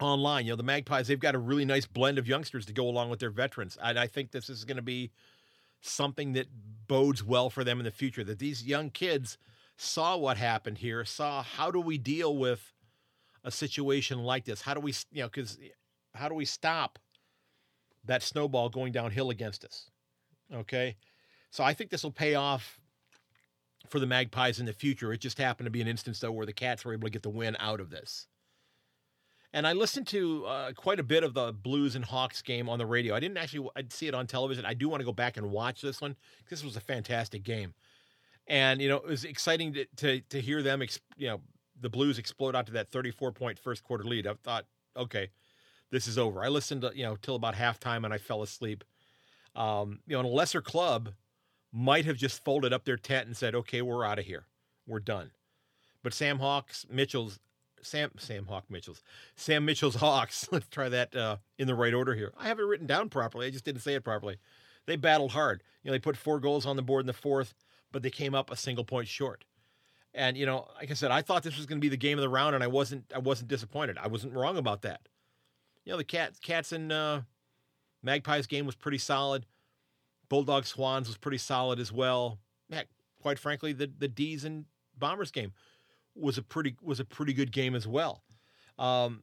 online. 0.00 0.46
You 0.46 0.52
know, 0.52 0.56
the 0.56 0.62
Magpies 0.62 1.08
they've 1.08 1.18
got 1.18 1.34
a 1.34 1.38
really 1.38 1.64
nice 1.64 1.86
blend 1.86 2.18
of 2.18 2.28
youngsters 2.28 2.66
to 2.66 2.72
go 2.72 2.88
along 2.88 3.10
with 3.10 3.20
their 3.20 3.30
veterans, 3.30 3.76
and 3.82 3.98
I 3.98 4.06
think 4.06 4.30
this 4.30 4.48
is 4.48 4.64
going 4.64 4.76
to 4.76 4.82
be 4.82 5.10
something 5.80 6.32
that 6.34 6.46
bodes 6.88 7.22
well 7.22 7.50
for 7.50 7.64
them 7.64 7.78
in 7.78 7.84
the 7.84 7.90
future. 7.90 8.24
That 8.24 8.38
these 8.38 8.64
young 8.64 8.90
kids 8.90 9.38
saw 9.76 10.16
what 10.16 10.36
happened 10.36 10.78
here, 10.78 11.04
saw 11.04 11.42
how 11.42 11.70
do 11.70 11.80
we 11.80 11.98
deal 11.98 12.36
with 12.36 12.72
a 13.44 13.50
situation 13.50 14.22
like 14.22 14.44
this? 14.44 14.62
How 14.62 14.74
do 14.74 14.80
we, 14.80 14.94
you 15.10 15.22
know, 15.22 15.28
because 15.28 15.58
how 16.14 16.28
do 16.28 16.34
we 16.34 16.44
stop 16.44 16.98
that 18.04 18.22
snowball 18.22 18.68
going 18.68 18.92
downhill 18.92 19.30
against 19.30 19.64
us? 19.64 19.90
Okay, 20.52 20.96
so 21.50 21.64
I 21.64 21.74
think 21.74 21.90
this 21.90 22.02
will 22.04 22.12
pay 22.12 22.34
off 22.34 22.80
for 23.90 24.00
the 24.00 24.06
Magpies 24.06 24.60
in 24.60 24.66
the 24.66 24.72
future. 24.72 25.12
It 25.12 25.20
just 25.20 25.38
happened 25.38 25.66
to 25.66 25.70
be 25.70 25.80
an 25.80 25.88
instance, 25.88 26.20
though, 26.20 26.32
where 26.32 26.46
the 26.46 26.52
Cats 26.52 26.84
were 26.84 26.92
able 26.92 27.06
to 27.06 27.12
get 27.12 27.22
the 27.22 27.30
win 27.30 27.56
out 27.60 27.80
of 27.80 27.90
this. 27.90 28.26
And 29.52 29.66
I 29.66 29.72
listened 29.72 30.06
to 30.08 30.44
uh, 30.44 30.72
quite 30.72 31.00
a 31.00 31.02
bit 31.02 31.24
of 31.24 31.32
the 31.32 31.52
Blues 31.52 31.96
and 31.96 32.04
Hawks 32.04 32.42
game 32.42 32.68
on 32.68 32.78
the 32.78 32.86
radio. 32.86 33.14
I 33.14 33.20
didn't 33.20 33.38
actually 33.38 33.68
I'd 33.74 33.92
see 33.92 34.06
it 34.06 34.14
on 34.14 34.26
television. 34.26 34.66
I 34.66 34.74
do 34.74 34.88
want 34.88 35.00
to 35.00 35.04
go 35.04 35.12
back 35.12 35.36
and 35.36 35.50
watch 35.50 35.80
this 35.80 36.00
one. 36.00 36.16
This 36.50 36.62
was 36.62 36.76
a 36.76 36.80
fantastic 36.80 37.42
game, 37.42 37.72
and 38.46 38.82
you 38.82 38.88
know 38.90 38.96
it 38.96 39.06
was 39.06 39.24
exciting 39.24 39.72
to 39.72 39.86
to, 39.96 40.20
to 40.20 40.40
hear 40.40 40.62
them. 40.62 40.82
you 41.16 41.28
know 41.28 41.40
the 41.80 41.88
Blues 41.88 42.18
explode 42.18 42.54
out 42.54 42.66
to 42.66 42.72
that 42.72 42.90
34 42.90 43.32
point 43.32 43.58
first 43.58 43.82
quarter 43.82 44.04
lead. 44.04 44.26
I 44.26 44.34
thought, 44.34 44.66
okay, 44.94 45.30
this 45.90 46.06
is 46.06 46.18
over. 46.18 46.44
I 46.44 46.48
listened 46.48 46.82
to 46.82 46.92
you 46.94 47.04
know 47.04 47.16
till 47.16 47.36
about 47.36 47.54
halftime 47.54 48.04
and 48.04 48.12
I 48.12 48.18
fell 48.18 48.42
asleep. 48.42 48.84
Um, 49.54 50.00
you 50.06 50.14
know, 50.14 50.20
in 50.20 50.26
a 50.26 50.28
lesser 50.28 50.60
club, 50.60 51.14
might 51.76 52.06
have 52.06 52.16
just 52.16 52.42
folded 52.42 52.72
up 52.72 52.84
their 52.86 52.96
tent 52.96 53.26
and 53.26 53.36
said, 53.36 53.54
"Okay, 53.54 53.82
we're 53.82 54.04
out 54.04 54.18
of 54.18 54.24
here. 54.24 54.46
We're 54.86 54.98
done." 55.00 55.30
But 56.02 56.14
Sam 56.14 56.38
Hawks, 56.38 56.86
Mitchell's 56.90 57.38
Sam 57.82 58.12
Sam 58.16 58.46
Hawk 58.46 58.64
Mitchell's 58.70 59.02
Sam 59.34 59.66
Mitchell's 59.66 59.94
Hawks. 60.06 60.48
Let's 60.50 60.68
try 60.68 60.88
that 60.88 61.14
uh, 61.14 61.36
in 61.58 61.66
the 61.66 61.74
right 61.74 61.92
order 61.92 62.14
here. 62.14 62.32
I 62.38 62.48
have 62.48 62.58
it 62.58 62.64
written 62.64 62.86
down 62.86 63.10
properly. 63.10 63.46
I 63.46 63.50
just 63.50 63.64
didn't 63.64 63.82
say 63.82 63.94
it 63.94 64.04
properly. 64.04 64.38
They 64.86 64.96
battled 64.96 65.32
hard. 65.32 65.62
You 65.82 65.90
know, 65.90 65.92
they 65.92 65.98
put 65.98 66.16
four 66.16 66.40
goals 66.40 66.64
on 66.64 66.76
the 66.76 66.82
board 66.82 67.02
in 67.02 67.06
the 67.08 67.12
fourth, 67.12 67.54
but 67.92 68.02
they 68.02 68.10
came 68.10 68.34
up 68.34 68.50
a 68.50 68.56
single 68.56 68.84
point 68.84 69.08
short. 69.08 69.44
And 70.14 70.38
you 70.38 70.46
know, 70.46 70.68
like 70.76 70.90
I 70.90 70.94
said, 70.94 71.10
I 71.10 71.20
thought 71.20 71.42
this 71.42 71.58
was 71.58 71.66
going 71.66 71.78
to 71.78 71.84
be 71.84 71.90
the 71.90 71.96
game 71.98 72.16
of 72.16 72.22
the 72.22 72.28
round, 72.30 72.54
and 72.54 72.64
I 72.64 72.68
wasn't. 72.68 73.04
I 73.14 73.18
wasn't 73.18 73.48
disappointed. 73.48 73.98
I 73.98 74.08
wasn't 74.08 74.32
wrong 74.32 74.56
about 74.56 74.80
that. 74.82 75.02
You 75.84 75.92
know, 75.92 75.98
the 75.98 76.04
cats, 76.04 76.38
cats 76.38 76.72
and 76.72 76.90
uh, 76.90 77.20
Magpies 78.02 78.46
game 78.46 78.64
was 78.64 78.76
pretty 78.76 78.98
solid. 78.98 79.44
Bulldog 80.28 80.66
Swans 80.66 81.08
was 81.08 81.16
pretty 81.16 81.38
solid 81.38 81.78
as 81.78 81.92
well. 81.92 82.38
Heck, 82.70 82.88
quite 83.20 83.38
frankly, 83.38 83.72
the 83.72 83.90
the 83.98 84.08
D's 84.08 84.44
and 84.44 84.64
Bombers 84.98 85.30
game 85.30 85.52
was 86.14 86.38
a 86.38 86.42
pretty 86.42 86.76
was 86.82 87.00
a 87.00 87.04
pretty 87.04 87.32
good 87.32 87.52
game 87.52 87.74
as 87.74 87.86
well. 87.86 88.22
Um, 88.78 89.22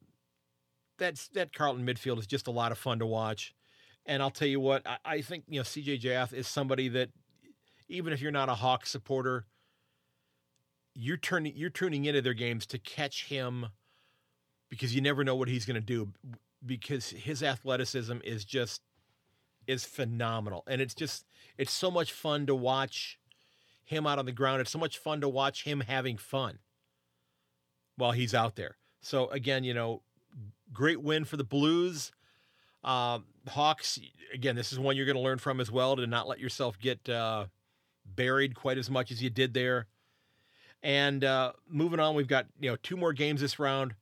that's 0.98 1.28
that 1.30 1.54
Carlton 1.54 1.86
midfield 1.86 2.20
is 2.20 2.28
just 2.28 2.48
a 2.48 2.52
lot 2.52 2.72
of 2.72 2.78
fun 2.78 3.00
to 3.00 3.06
watch, 3.06 3.54
and 4.06 4.22
I'll 4.22 4.32
tell 4.32 4.48
you 4.48 4.60
what, 4.60 4.86
I, 4.88 4.98
I 5.06 5.22
think 5.22 5.46
you 5.48 5.60
know 5.60 5.64
CJ 5.64 6.00
Jath 6.00 6.34
is 6.34 6.48
somebody 6.48 6.90
that 6.90 7.10
even 7.90 8.14
if 8.14 8.22
you're 8.22 8.32
not 8.32 8.50
a 8.50 8.56
Hawks 8.56 8.90
supporter, 8.90 9.46
you're 10.94 11.18
turning 11.18 11.54
you're 11.56 11.70
tuning 11.70 12.06
into 12.06 12.22
their 12.22 12.34
games 12.34 12.66
to 12.68 12.80
catch 12.80 13.26
him 13.26 13.68
because 14.70 14.96
you 14.96 15.02
never 15.02 15.24
know 15.24 15.36
what 15.36 15.48
he's 15.48 15.66
going 15.66 15.76
to 15.76 15.82
do 15.82 16.10
because 16.66 17.10
his 17.10 17.44
athleticism 17.44 18.18
is 18.24 18.46
just 18.46 18.82
is 19.68 19.86
phenomenal. 19.86 20.64
And 20.68 20.82
it's 20.82 20.94
just 20.94 21.26
it's 21.58 21.72
so 21.72 21.92
much 21.92 22.12
fun 22.12 22.46
to 22.48 22.56
watch 22.56 23.20
him 23.84 24.08
out 24.08 24.20
on 24.20 24.26
the 24.26 24.32
ground. 24.32 24.62
It's 24.62 24.72
so 24.72 24.80
much 24.80 24.98
fun 24.98 25.22
to 25.22 25.30
watch 25.30 25.64
him 25.64 25.82
having 25.82 26.18
fun 26.18 26.60
while 27.96 28.12
he's 28.12 28.34
out 28.34 28.56
there. 28.56 28.78
So 29.02 29.28
again, 29.28 29.64
you 29.64 29.74
know, 29.74 30.02
great 30.72 31.02
win 31.02 31.26
for 31.26 31.38
the 31.38 31.44
Blues. 31.44 32.12
Um, 32.84 33.26
Hawks, 33.48 34.00
again, 34.34 34.56
this 34.56 34.74
is 34.74 34.80
one 34.80 34.96
you're 34.96 35.06
going 35.06 35.18
to 35.18 35.22
learn 35.22 35.38
from 35.38 35.60
as 35.60 35.72
well 35.72 35.96
to 35.96 36.08
not 36.08 36.28
let 36.28 36.40
yourself 36.40 36.80
get 36.80 37.08
uh, 37.08 37.46
buried 38.06 38.56
quite 38.56 38.78
as 38.78 38.90
much 38.90 39.12
as 39.12 39.22
you 39.22 39.30
did 39.30 39.54
there. 39.54 39.88
And 40.82 41.24
uh, 41.24 41.54
moving 41.70 42.00
on, 42.00 42.16
we've 42.16 42.28
got 42.28 42.48
you 42.60 42.70
know 42.70 42.76
two 42.84 42.98
more 42.98 43.14
games 43.14 43.42
this 43.42 43.58
round. 43.58 43.96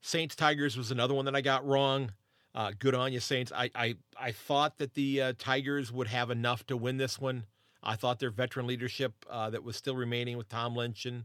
Saints 0.00 0.34
Tigers 0.34 0.76
was 0.76 0.90
another 0.90 1.14
one 1.14 1.24
that 1.26 1.36
I 1.36 1.40
got 1.40 1.66
wrong. 1.66 2.12
Uh, 2.54 2.72
good 2.78 2.94
on 2.94 3.12
you, 3.12 3.20
Saints. 3.20 3.52
I 3.54 3.70
I, 3.74 3.94
I 4.18 4.32
thought 4.32 4.78
that 4.78 4.94
the 4.94 5.22
uh, 5.22 5.32
Tigers 5.38 5.92
would 5.92 6.08
have 6.08 6.30
enough 6.30 6.66
to 6.66 6.76
win 6.76 6.96
this 6.96 7.18
one. 7.18 7.44
I 7.82 7.96
thought 7.96 8.18
their 8.18 8.30
veteran 8.30 8.66
leadership 8.66 9.12
uh, 9.30 9.50
that 9.50 9.62
was 9.62 9.76
still 9.76 9.96
remaining 9.96 10.36
with 10.36 10.48
Tom 10.48 10.74
Lynch 10.74 11.06
and 11.06 11.24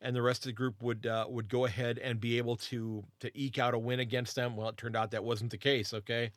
and 0.00 0.14
the 0.14 0.22
rest 0.22 0.42
of 0.42 0.50
the 0.50 0.52
group 0.52 0.82
would 0.82 1.06
uh, 1.06 1.26
would 1.28 1.48
go 1.48 1.64
ahead 1.64 1.98
and 1.98 2.20
be 2.20 2.38
able 2.38 2.56
to 2.56 3.04
to 3.20 3.30
eke 3.38 3.58
out 3.58 3.74
a 3.74 3.78
win 3.78 4.00
against 4.00 4.36
them. 4.36 4.56
Well, 4.56 4.68
it 4.68 4.76
turned 4.76 4.96
out 4.96 5.10
that 5.12 5.24
wasn't 5.24 5.50
the 5.50 5.58
case. 5.58 5.94
Okay, 5.94 6.30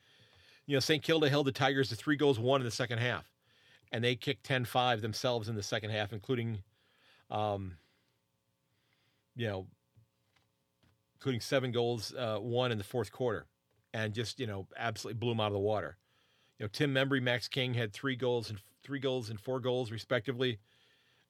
you 0.65 0.75
know 0.75 0.79
St. 0.79 1.03
Kilda 1.03 1.29
held 1.29 1.47
the 1.47 1.51
Tigers 1.51 1.89
to 1.89 1.95
three 1.95 2.15
goals 2.15 2.39
one 2.39 2.61
in 2.61 2.65
the 2.65 2.71
second 2.71 2.99
half, 2.99 3.29
and 3.91 4.03
they 4.03 4.15
kicked 4.15 4.47
10-5 4.47 5.01
themselves 5.01 5.49
in 5.49 5.55
the 5.55 5.63
second 5.63 5.89
half, 5.89 6.13
including, 6.13 6.63
um, 7.29 7.73
you 9.35 9.47
know, 9.47 9.67
including 11.15 11.41
seven 11.41 11.71
goals 11.71 12.13
uh, 12.17 12.37
one 12.37 12.71
in 12.71 12.77
the 12.77 12.83
fourth 12.83 13.11
quarter 13.11 13.45
and 13.93 14.13
just 14.13 14.39
you 14.39 14.47
know 14.47 14.67
absolutely 14.77 15.19
blew 15.19 15.31
him 15.31 15.39
out 15.39 15.47
of 15.47 15.53
the 15.53 15.59
water. 15.59 15.97
You 16.57 16.65
know, 16.65 16.69
Tim 16.71 16.93
Membrey, 16.93 17.21
Max 17.21 17.47
King 17.47 17.73
had 17.73 17.93
three 17.93 18.15
goals 18.15 18.49
and 18.49 18.59
three 18.83 18.99
goals 18.99 19.29
and 19.29 19.39
four 19.39 19.59
goals 19.59 19.91
respectively, 19.91 20.59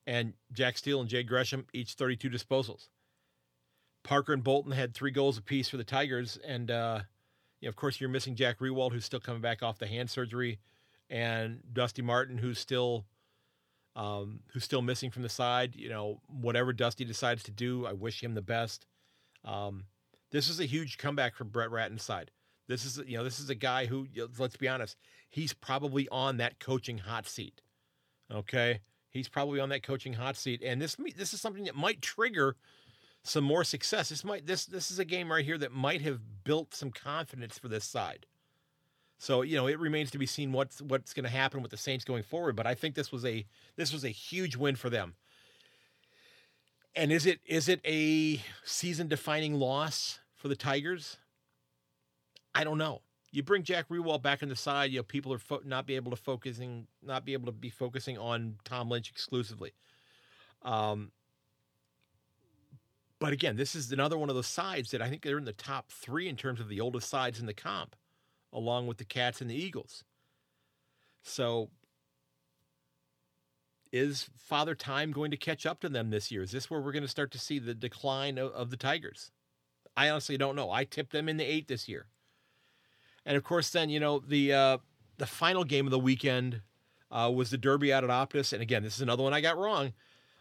and 0.08 0.34
Jack 0.52 0.78
Steele 0.78 1.02
and 1.02 1.10
Jay 1.10 1.24
Gresham 1.24 1.66
each 1.74 1.94
32 1.94 2.30
disposals. 2.30 2.90
Parker 4.04 4.34
and 4.34 4.44
Bolton 4.44 4.72
had 4.72 4.94
three 4.94 5.12
goals 5.12 5.38
apiece 5.38 5.70
for 5.70 5.78
the 5.78 5.84
Tigers, 5.84 6.38
and 6.46 6.72
uh, 6.72 7.02
you 7.60 7.68
know, 7.68 7.70
of 7.70 7.76
course, 7.76 8.00
you're 8.00 8.10
missing 8.10 8.36
Jack 8.36 8.60
Riewoldt, 8.60 8.94
who's 8.94 9.06
still 9.06 9.20
coming 9.20 9.42
back 9.42 9.62
off 9.62 9.78
the 9.78 9.88
hand 9.88 10.10
surgery, 10.10 10.60
and 11.10 11.60
Dusty 11.74 12.02
Martin, 12.02 12.38
who's 12.38 12.60
still 12.60 13.06
um, 13.96 14.40
who's 14.54 14.64
still 14.64 14.82
missing 14.82 15.12
from 15.12 15.24
the 15.24 15.30
side. 15.30 15.76
You 15.76 15.90
know, 15.90 16.22
whatever 16.28 16.74
Dusty 16.74 17.06
decides 17.06 17.44
to 17.44 17.52
do, 17.52 17.86
I 17.86 17.94
wish 17.94 18.24
him 18.24 18.34
the 18.34 18.42
best. 18.42 18.86
Um, 19.44 19.86
this 20.32 20.50
is 20.50 20.60
a 20.60 20.66
huge 20.66 20.98
comeback 20.98 21.36
from 21.36 21.50
Brett 21.50 21.72
Ratten's 21.72 22.04
side. 22.04 22.32
This 22.70 22.86
is 22.86 23.02
you 23.08 23.18
know 23.18 23.24
this 23.24 23.40
is 23.40 23.50
a 23.50 23.56
guy 23.56 23.88
who 23.88 24.08
let's 24.38 24.56
be 24.56 24.70
honest, 24.70 24.96
he's 25.28 25.54
probably 25.54 26.08
on 26.10 26.38
that 26.38 26.60
coaching 26.60 27.00
hot 27.00 27.28
seat. 27.28 27.62
Okay, 28.32 28.82
he's 29.10 29.28
probably 29.28 29.60
on 29.60 29.70
that 29.70 29.82
coaching 29.82 30.14
hot 30.14 30.38
seat, 30.38 30.62
and 30.64 30.80
this 30.80 30.96
this 31.16 31.34
is 31.34 31.42
something 31.42 31.64
that 31.64 31.76
might 31.76 32.00
trigger 32.00 32.56
some 33.24 33.44
more 33.44 33.64
success. 33.64 34.10
This 34.10 34.24
might 34.24 34.46
this 34.46 34.68
this 34.68 34.92
is 34.92 35.00
a 35.00 35.06
game 35.06 35.32
right 35.32 35.44
here 35.44 35.58
that 35.58 35.72
might 35.72 36.02
have 36.02 36.44
built 36.44 36.76
some 36.76 36.92
confidence 36.92 37.58
for 37.58 37.70
this 37.70 37.86
side. 37.86 38.28
So 39.18 39.42
you 39.42 39.56
know, 39.56 39.66
it 39.66 39.80
remains 39.80 40.12
to 40.12 40.20
be 40.20 40.28
seen 40.28 40.52
what's 40.52 40.80
what's 40.80 41.14
going 41.14 41.26
to 41.26 41.30
happen 41.32 41.64
with 41.64 41.72
the 41.72 41.78
Saints 41.78 42.06
going 42.06 42.24
forward. 42.24 42.56
But 42.56 42.68
I 42.68 42.76
think 42.76 42.94
this 42.94 43.12
was 43.12 43.26
a 43.26 43.48
this 43.78 43.92
was 43.92 44.06
a 44.06 44.10
huge 44.10 44.56
win 44.56 44.76
for 44.76 44.92
them. 44.92 45.16
And 46.96 47.12
is 47.12 47.26
it 47.26 47.40
is 47.48 47.68
it 47.68 47.82
a 47.84 48.44
season 48.64 49.08
defining 49.08 49.56
loss 49.56 50.20
for 50.36 50.50
the 50.50 50.56
Tigers? 50.56 51.18
I 52.54 52.64
don't 52.64 52.78
know. 52.78 53.02
You 53.32 53.44
bring 53.44 53.64
Jack 53.64 53.90
Riewoldt 53.90 54.24
back 54.24 54.42
on 54.42 54.50
the 54.50 54.56
side, 54.56 54.92
you 54.92 54.98
know, 54.98 55.04
people 55.04 55.32
are 55.34 55.40
fo- 55.40 55.62
not 55.64 55.86
be 55.86 55.96
able 55.96 56.10
to 56.12 56.18
focusing, 56.18 56.88
not 57.04 57.26
be 57.26 57.34
able 57.34 57.46
to 57.46 57.52
be 57.52 57.70
focusing 57.70 58.18
on 58.18 58.56
Tom 58.64 58.90
Lynch 58.90 59.10
exclusively. 59.10 59.74
Um, 60.64 61.12
but 63.20 63.34
again, 63.34 63.56
this 63.56 63.76
is 63.76 63.92
another 63.92 64.18
one 64.18 64.30
of 64.30 64.36
those 64.36 64.48
sides 64.48 64.92
that 64.92 65.02
I 65.02 65.10
think 65.10 65.22
they're 65.22 65.38
in 65.38 65.46
the 65.46 65.54
top 65.54 65.92
three 65.92 66.28
in 66.28 66.38
terms 66.38 66.60
of 66.60 66.70
the 66.70 66.80
oldest 66.80 67.10
sides 67.10 67.40
in 67.40 67.46
the 67.46 67.54
comp, 67.54 67.96
along 68.52 68.88
with 68.88 68.98
the 68.98 69.06
Cats 69.06 69.42
and 69.42 69.50
the 69.50 69.56
Eagles. 69.56 70.04
So 71.22 71.70
is 73.92 74.30
Father 74.38 74.76
Time 74.76 75.12
going 75.12 75.32
to 75.32 75.38
catch 75.38 75.66
up 75.66 75.82
to 75.82 75.90
them 75.90 76.10
this 76.10 76.32
year? 76.32 76.44
Is 76.44 76.52
this 76.52 76.70
where 76.70 76.80
we're 76.80 76.92
going 76.92 77.04
to 77.04 77.10
start 77.10 77.32
to 77.32 77.40
see 77.40 77.60
the 77.60 77.74
decline 77.74 78.38
of, 78.38 78.52
of 78.54 78.70
the 78.70 78.78
Tigers? 78.78 79.32
I 79.98 80.10
honestly 80.10 80.38
don't 80.38 80.56
know. 80.56 80.72
I 80.72 80.86
tipped 80.86 81.12
them 81.12 81.28
in 81.28 81.38
the 81.38 81.44
eight 81.44 81.68
this 81.68 81.90
year, 81.90 82.06
and 83.30 83.38
of 83.38 83.44
course, 83.44 83.70
then 83.70 83.90
you 83.92 84.00
know 84.00 84.20
the 84.28 84.52
uh, 84.52 84.78
the 85.20 85.28
final 85.28 85.64
game 85.64 85.86
of 85.86 85.92
the 85.92 86.00
weekend 86.00 86.62
uh, 87.12 87.32
was 87.34 87.52
the 87.52 87.58
Derby 87.58 87.94
out 87.94 88.04
at 88.04 88.10
Optus, 88.10 88.52
and 88.52 88.62
again, 88.62 88.82
this 88.82 88.96
is 88.96 89.02
another 89.02 89.22
one 89.22 89.34
I 89.36 89.40
got 89.40 89.56
wrong. 89.56 89.94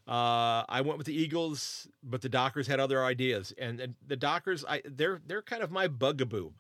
Uh, 0.09 0.65
I 0.67 0.81
went 0.81 0.97
with 0.97 1.07
the 1.07 1.15
Eagles, 1.15 1.87
but 2.03 2.23
the 2.23 2.31
Dockers 2.31 2.67
had 2.67 2.81
other 2.81 3.05
ideas, 3.05 3.53
and, 3.59 3.79
and 3.79 3.95
the 4.05 4.17
Dockers, 4.17 4.65
I 4.67 4.81
they're 4.87 5.21
they're 5.27 5.43
kind 5.43 5.63
of 5.63 5.71
my 5.71 5.87
bugaboo. 5.87 6.53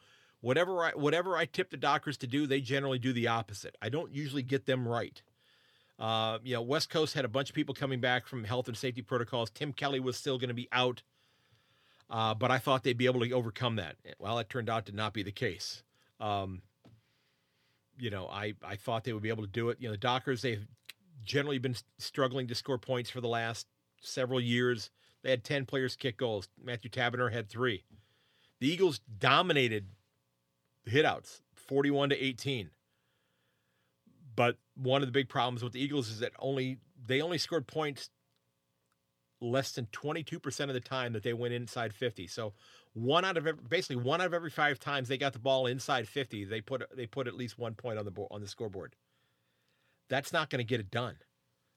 Whatever 0.42 0.84
I 0.84 0.90
whatever 0.90 1.34
I 1.34 1.46
tip 1.46 1.70
the 1.70 1.78
Dockers 1.78 2.18
to 2.18 2.26
do, 2.26 2.46
they 2.46 2.60
generally 2.60 2.98
do 2.98 3.14
the 3.14 3.28
opposite. 3.28 3.74
I 3.80 3.88
don't 3.88 4.12
usually 4.12 4.42
get 4.42 4.66
them 4.66 4.86
right. 4.86 5.22
Uh, 5.98 6.38
you 6.44 6.52
know, 6.52 6.62
West 6.62 6.90
Coast 6.90 7.14
had 7.14 7.24
a 7.24 7.28
bunch 7.28 7.48
of 7.48 7.54
people 7.54 7.74
coming 7.74 8.00
back 8.00 8.26
from 8.26 8.44
health 8.44 8.68
and 8.68 8.76
safety 8.76 9.00
protocols. 9.00 9.48
Tim 9.48 9.72
Kelly 9.72 9.98
was 9.98 10.18
still 10.18 10.36
going 10.36 10.48
to 10.48 10.54
be 10.54 10.68
out, 10.72 11.02
uh, 12.10 12.34
but 12.34 12.50
I 12.50 12.58
thought 12.58 12.84
they'd 12.84 12.98
be 12.98 13.06
able 13.06 13.20
to 13.20 13.32
overcome 13.32 13.76
that. 13.76 13.96
Well, 14.18 14.38
it 14.38 14.50
turned 14.50 14.68
out 14.68 14.84
to 14.86 14.92
not 14.92 15.14
be 15.14 15.22
the 15.22 15.32
case. 15.32 15.82
Um, 16.20 16.62
you 17.98 18.10
know, 18.10 18.28
I, 18.28 18.54
I 18.62 18.76
thought 18.76 19.04
they 19.04 19.12
would 19.12 19.22
be 19.22 19.28
able 19.28 19.44
to 19.44 19.50
do 19.50 19.70
it. 19.70 19.78
You 19.80 19.88
know, 19.88 19.92
the 19.92 19.98
Dockers, 19.98 20.42
they've 20.42 20.66
generally 21.24 21.58
been 21.58 21.76
struggling 21.98 22.46
to 22.48 22.54
score 22.54 22.78
points 22.78 23.10
for 23.10 23.20
the 23.20 23.28
last 23.28 23.66
several 24.00 24.40
years. 24.40 24.90
They 25.22 25.30
had 25.30 25.44
10 25.44 25.66
players 25.66 25.96
kick 25.96 26.16
goals. 26.16 26.48
Matthew 26.62 26.90
Taberner 26.90 27.32
had 27.32 27.48
three. 27.48 27.84
The 28.60 28.68
Eagles 28.68 29.00
dominated 29.18 29.86
the 30.84 30.90
hitouts, 30.90 31.40
41 31.54 32.10
to 32.10 32.24
18. 32.24 32.70
But 34.34 34.56
one 34.76 35.02
of 35.02 35.08
the 35.08 35.12
big 35.12 35.28
problems 35.28 35.62
with 35.62 35.72
the 35.72 35.80
Eagles 35.80 36.08
is 36.08 36.20
that 36.20 36.32
only 36.38 36.78
they 37.06 37.20
only 37.20 37.38
scored 37.38 37.66
points 37.66 38.10
less 39.40 39.72
than 39.72 39.86
22% 39.86 40.60
of 40.68 40.74
the 40.74 40.80
time 40.80 41.12
that 41.12 41.22
they 41.22 41.32
went 41.32 41.54
inside 41.54 41.94
50. 41.94 42.26
So 42.26 42.54
one 42.98 43.24
out 43.24 43.36
of 43.36 43.46
every, 43.46 43.62
basically 43.68 43.96
one 43.96 44.20
out 44.20 44.26
of 44.26 44.34
every 44.34 44.50
5 44.50 44.78
times 44.78 45.08
they 45.08 45.18
got 45.18 45.32
the 45.32 45.38
ball 45.38 45.66
inside 45.66 46.08
50, 46.08 46.44
they 46.44 46.60
put 46.60 46.84
they 46.96 47.06
put 47.06 47.26
at 47.26 47.34
least 47.34 47.58
one 47.58 47.74
point 47.74 47.98
on 47.98 48.04
the 48.04 48.10
board 48.10 48.28
on 48.30 48.40
the 48.40 48.48
scoreboard. 48.48 48.96
That's 50.08 50.32
not 50.32 50.50
going 50.50 50.58
to 50.58 50.64
get 50.64 50.80
it 50.80 50.90
done. 50.90 51.16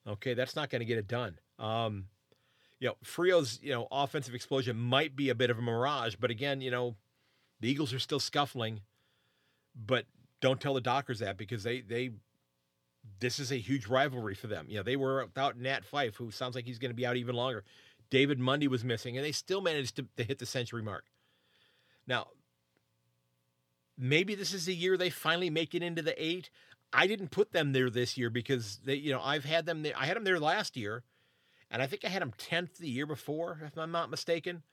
Okay, 0.08 0.34
that's 0.34 0.56
not 0.56 0.70
going 0.70 0.80
to 0.80 0.86
get 0.86 0.98
it 0.98 1.08
done. 1.08 1.38
Um, 1.60 2.06
you 2.80 2.88
know, 2.88 2.96
Freo's 3.04 3.60
you 3.62 3.72
know 3.72 3.88
offensive 3.92 4.34
explosion 4.34 4.78
might 4.78 5.16
be 5.16 5.30
a 5.30 5.36
bit 5.36 5.50
of 5.50 5.60
a 5.60 5.62
mirage, 5.62 6.16
but 6.20 6.32
again, 6.32 6.62
you 6.62 6.72
know, 6.72 6.96
the 7.60 7.70
Eagles 7.70 7.94
are 7.94 8.00
still 8.00 8.20
scuffling. 8.20 8.82
But 9.76 10.06
don't 10.42 10.60
tell 10.60 10.74
the 10.74 10.82
Dockers 10.82 11.20
that 11.20 11.38
because 11.38 11.64
they 11.64 11.82
they 11.82 12.12
this 13.20 13.40
is 13.40 13.52
a 13.52 13.58
huge 13.58 13.88
rivalry 13.88 14.36
for 14.36 14.48
them. 14.48 14.66
You 14.68 14.78
know, 14.78 14.84
they 14.84 14.96
were 14.96 15.24
without 15.26 15.58
Nat 15.58 15.82
Fyfe, 15.86 16.16
who 16.16 16.32
sounds 16.32 16.56
like 16.56 16.66
he's 16.66 16.80
going 16.80 16.92
to 16.92 16.96
be 16.96 17.06
out 17.06 17.16
even 17.18 17.36
longer. 17.36 17.64
David 18.10 18.40
Mundy 18.40 18.68
was 18.68 18.84
missing, 18.84 19.18
and 19.18 19.26
they 19.26 19.32
still 19.32 19.62
managed 19.62 19.96
to, 19.96 20.06
to 20.18 20.24
hit 20.24 20.40
the 20.40 20.46
century 20.46 20.82
mark. 20.82 21.06
Now, 22.08 22.28
maybe 23.98 24.36
this 24.36 24.54
is 24.54 24.66
the 24.66 24.76
year 24.76 24.98
they 24.98 25.10
finally 25.10 25.50
make 25.50 25.76
it 25.76 25.84
into 25.84 26.02
the 26.02 26.22
eight. 26.24 26.50
I 26.94 27.08
didn't 27.08 27.32
put 27.32 27.54
them 27.54 27.72
there 27.72 27.90
this 27.90 28.18
year 28.18 28.30
because 28.30 28.80
they, 28.84 28.96
you 28.96 29.12
know, 29.12 29.22
I've 29.22 29.46
had 29.46 29.66
them 29.66 29.84
there. 29.84 29.94
I 29.96 30.06
had 30.06 30.18
them 30.18 30.24
there 30.24 30.40
last 30.40 30.76
year, 30.76 31.04
and 31.70 31.82
I 31.82 31.88
think 31.88 32.04
I 32.04 32.10
had 32.10 32.22
them 32.22 32.34
tenth 32.38 32.78
the 32.78 32.90
year 32.90 33.06
before, 33.06 33.62
if 33.66 33.78
I'm 33.78 33.92
not 33.92 34.10
mistaken. 34.10 34.64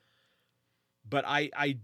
But 1.09 1.25
I, 1.27 1.51
I 1.57 1.79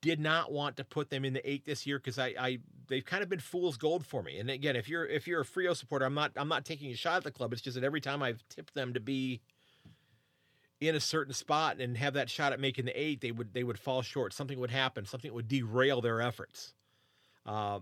did 0.00 0.20
not 0.20 0.52
want 0.52 0.76
to 0.76 0.84
put 0.84 1.08
them 1.08 1.24
in 1.24 1.32
the 1.32 1.50
eight 1.50 1.64
this 1.64 1.86
year 1.86 1.98
because 1.98 2.18
I, 2.18 2.34
I 2.38 2.58
they've 2.88 3.04
kind 3.04 3.22
of 3.22 3.30
been 3.30 3.40
fool's 3.40 3.78
gold 3.78 4.06
for 4.06 4.22
me. 4.22 4.38
And 4.38 4.50
again, 4.50 4.76
if 4.76 4.88
you're 4.88 5.06
if 5.06 5.26
you're 5.26 5.40
a 5.40 5.46
Freo 5.46 5.74
supporter, 5.74 6.04
I'm 6.04 6.14
not 6.14 6.32
I'm 6.36 6.48
not 6.48 6.64
taking 6.66 6.92
a 6.92 6.94
shot 6.94 7.16
at 7.16 7.24
the 7.24 7.30
club. 7.30 7.52
It's 7.52 7.62
just 7.62 7.74
that 7.74 7.84
every 7.84 8.02
time 8.02 8.22
I've 8.22 8.44
tipped 8.48 8.74
them 8.74 8.92
to 8.92 9.00
be 9.00 9.40
in 10.88 10.94
a 10.94 11.00
certain 11.00 11.32
spot 11.32 11.80
and 11.80 11.96
have 11.96 12.14
that 12.14 12.30
shot 12.30 12.52
at 12.52 12.60
making 12.60 12.84
the 12.84 13.00
eight, 13.00 13.20
they 13.20 13.32
would 13.32 13.52
they 13.52 13.64
would 13.64 13.78
fall 13.78 14.02
short. 14.02 14.32
Something 14.32 14.58
would 14.60 14.70
happen. 14.70 15.06
Something 15.06 15.32
would 15.32 15.48
derail 15.48 16.00
their 16.00 16.20
efforts. 16.20 16.74
Uh, 17.46 17.80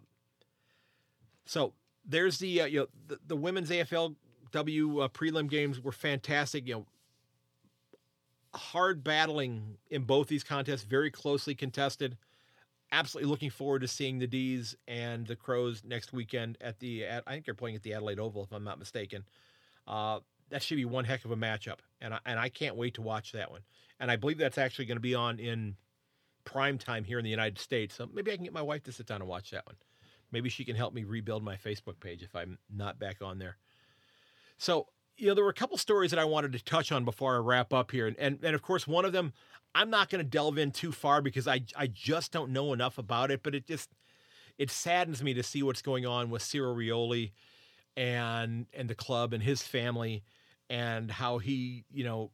so 1.44 1.72
there's 2.05 2.38
the 2.38 2.62
uh, 2.62 2.66
you 2.66 2.80
know 2.80 2.86
the, 3.09 3.18
the 3.26 3.36
women's 3.36 3.70
AFLW 3.70 4.14
uh, 4.55 5.09
prelim 5.09 5.48
games 5.48 5.80
were 5.80 5.92
fantastic. 5.92 6.66
You 6.66 6.74
know, 6.74 6.86
hard 8.55 9.05
battling 9.05 9.78
in 9.90 10.05
both 10.05 10.28
these 10.28 10.44
contests, 10.44 10.82
very 10.82 11.11
closely 11.11 11.55
contested. 11.55 12.16
Absolutely 12.90 13.30
looking 13.30 13.50
forward 13.50 13.80
to 13.80 13.88
seeing 13.88 14.18
the 14.18 14.26
D's 14.26 14.76
and 14.86 15.26
the 15.26 15.36
Crows 15.36 15.82
next 15.84 16.12
weekend 16.12 16.59
at 16.61 16.78
the. 16.78 17.05
At, 17.05 17.24
I 17.26 17.32
think 17.32 17.46
they're 17.46 17.55
playing 17.55 17.76
at 17.76 17.82
the 17.82 17.94
Adelaide 17.94 18.18
Oval, 18.18 18.44
if 18.44 18.53
I'm 18.53 18.64
not 18.64 18.78
mistaken. 18.78 19.24
Uh, 19.86 20.20
that 20.53 20.62
should 20.62 20.76
be 20.76 20.84
one 20.84 21.05
heck 21.05 21.24
of 21.24 21.30
a 21.30 21.36
matchup, 21.36 21.78
and 22.00 22.14
I, 22.14 22.18
and 22.24 22.38
I 22.38 22.48
can't 22.48 22.76
wait 22.76 22.94
to 22.94 23.03
watch 23.03 23.32
that 23.32 23.50
one. 23.50 23.62
And 23.98 24.11
I 24.11 24.16
believe 24.16 24.38
that's 24.38 24.59
actually 24.59 24.86
going 24.86 24.96
to 24.96 25.00
be 25.00 25.14
on 25.14 25.38
in 25.38 25.76
prime 26.44 26.78
time 26.78 27.05
here 27.05 27.18
in 27.18 27.24
the 27.24 27.30
United 27.30 27.59
States. 27.59 27.94
So 27.94 28.09
maybe 28.12 28.32
I 28.32 28.36
can 28.36 28.44
get 28.44 28.53
my 28.53 28.62
wife 28.62 28.82
to 28.84 28.92
sit 28.92 29.07
down 29.07 29.20
and 29.20 29.28
watch 29.28 29.50
that 29.50 29.66
one. 29.66 29.76
Maybe 30.30 30.48
she 30.48 30.64
can 30.64 30.76
help 30.76 30.94
me 30.94 31.05
rebuild 31.05 31.42
my 31.42 31.57
Facebook 31.57 32.00
page 32.00 32.22
if 32.22 32.34
I'm 32.34 32.59
not 32.74 32.98
back 32.98 33.22
on 33.22 33.38
there. 33.38 33.57
So 34.59 34.88
you 35.16 35.28
know, 35.28 35.34
there 35.34 35.44
were 35.44 35.50
a 35.50 35.55
couple 35.55 35.76
stories 35.76 36.11
that 36.11 36.18
I 36.18 36.24
wanted 36.24 36.53
to 36.53 36.64
touch 36.64 36.90
on 36.90 37.05
before 37.05 37.36
I 37.36 37.38
wrap 37.38 37.72
up 37.72 37.90
here. 37.90 38.07
And, 38.07 38.16
and, 38.18 38.38
and 38.42 38.55
of 38.55 38.62
course, 38.62 38.86
one 38.86 39.05
of 39.05 39.12
them, 39.12 39.32
I'm 39.74 39.90
not 39.90 40.11
going 40.11 40.24
to 40.24 40.28
delve 40.28 40.59
in 40.59 40.70
too 40.70 40.92
far 40.92 41.22
because 41.22 41.46
I, 41.46 41.62
I 41.76 41.86
just 41.86 42.32
don't 42.32 42.50
know 42.50 42.72
enough 42.72 42.98
about 42.98 43.30
it, 43.30 43.42
but 43.42 43.55
it 43.55 43.66
just, 43.66 43.90
it 44.59 44.70
saddens 44.70 45.22
me 45.22 45.34
to 45.34 45.42
see 45.42 45.62
what's 45.62 45.82
going 45.82 46.07
on 46.07 46.30
with 46.30 46.42
Cyril 46.42 46.74
Rioli 46.74 47.32
and, 47.96 48.66
and 48.72 48.88
the 48.88 48.94
club 48.94 49.32
and 49.32 49.42
his 49.42 49.62
family 49.62 50.22
and 50.71 51.11
how 51.11 51.39
he, 51.39 51.85
you 51.93 52.05
know, 52.05 52.31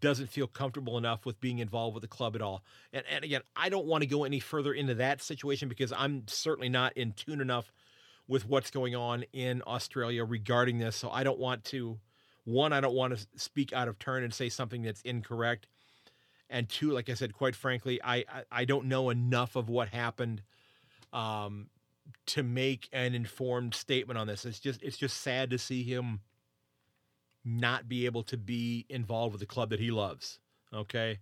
doesn't 0.00 0.28
feel 0.28 0.46
comfortable 0.46 0.96
enough 0.96 1.26
with 1.26 1.40
being 1.40 1.58
involved 1.58 1.94
with 1.94 2.02
the 2.02 2.08
club 2.08 2.36
at 2.36 2.42
all. 2.42 2.62
And, 2.92 3.04
and 3.10 3.24
again, 3.24 3.42
I 3.56 3.68
don't 3.68 3.86
want 3.86 4.02
to 4.02 4.06
go 4.06 4.24
any 4.24 4.40
further 4.40 4.72
into 4.72 4.94
that 4.94 5.20
situation 5.20 5.68
because 5.68 5.92
I'm 5.92 6.24
certainly 6.28 6.68
not 6.68 6.96
in 6.96 7.12
tune 7.12 7.40
enough 7.40 7.72
with 8.28 8.48
what's 8.48 8.70
going 8.70 8.94
on 8.94 9.24
in 9.32 9.62
Australia 9.66 10.24
regarding 10.24 10.78
this. 10.78 10.96
So 10.96 11.10
I 11.10 11.24
don't 11.24 11.38
want 11.38 11.64
to, 11.64 11.98
one, 12.44 12.72
I 12.72 12.80
don't 12.80 12.94
want 12.94 13.16
to 13.16 13.26
speak 13.36 13.72
out 13.72 13.88
of 13.88 13.98
turn 13.98 14.22
and 14.22 14.32
say 14.32 14.48
something 14.48 14.82
that's 14.82 15.02
incorrect. 15.02 15.66
And 16.48 16.68
two, 16.68 16.90
like 16.92 17.08
I 17.08 17.14
said, 17.14 17.32
quite 17.32 17.56
frankly, 17.56 18.00
I, 18.02 18.18
I, 18.18 18.42
I 18.52 18.64
don't 18.64 18.86
know 18.86 19.10
enough 19.10 19.56
of 19.56 19.68
what 19.68 19.88
happened 19.88 20.42
um, 21.12 21.68
to 22.26 22.42
make 22.42 22.88
an 22.92 23.14
informed 23.14 23.74
statement 23.74 24.18
on 24.18 24.26
this. 24.26 24.44
It's 24.44 24.60
just 24.60 24.82
it's 24.82 24.96
just 24.96 25.18
sad 25.22 25.50
to 25.50 25.58
see 25.58 25.82
him 25.82 26.20
not 27.44 27.88
be 27.88 28.06
able 28.06 28.22
to 28.24 28.36
be 28.36 28.86
involved 28.88 29.32
with 29.32 29.40
the 29.40 29.46
club 29.46 29.70
that 29.70 29.80
he 29.80 29.90
loves. 29.90 30.38
Okay. 30.72 31.18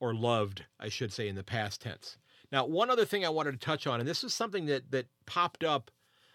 Or 0.00 0.14
loved, 0.14 0.64
I 0.80 0.88
should 0.88 1.12
say, 1.12 1.28
in 1.28 1.36
the 1.36 1.44
past 1.44 1.82
tense. 1.82 2.18
Now, 2.50 2.66
one 2.66 2.90
other 2.90 3.04
thing 3.04 3.24
I 3.24 3.30
wanted 3.30 3.52
to 3.52 3.58
touch 3.58 3.86
on, 3.86 4.00
and 4.00 4.08
this 4.08 4.24
is 4.24 4.34
something 4.34 4.66
that 4.66 4.90
that 4.90 5.06
popped 5.26 5.64
up 5.64 5.90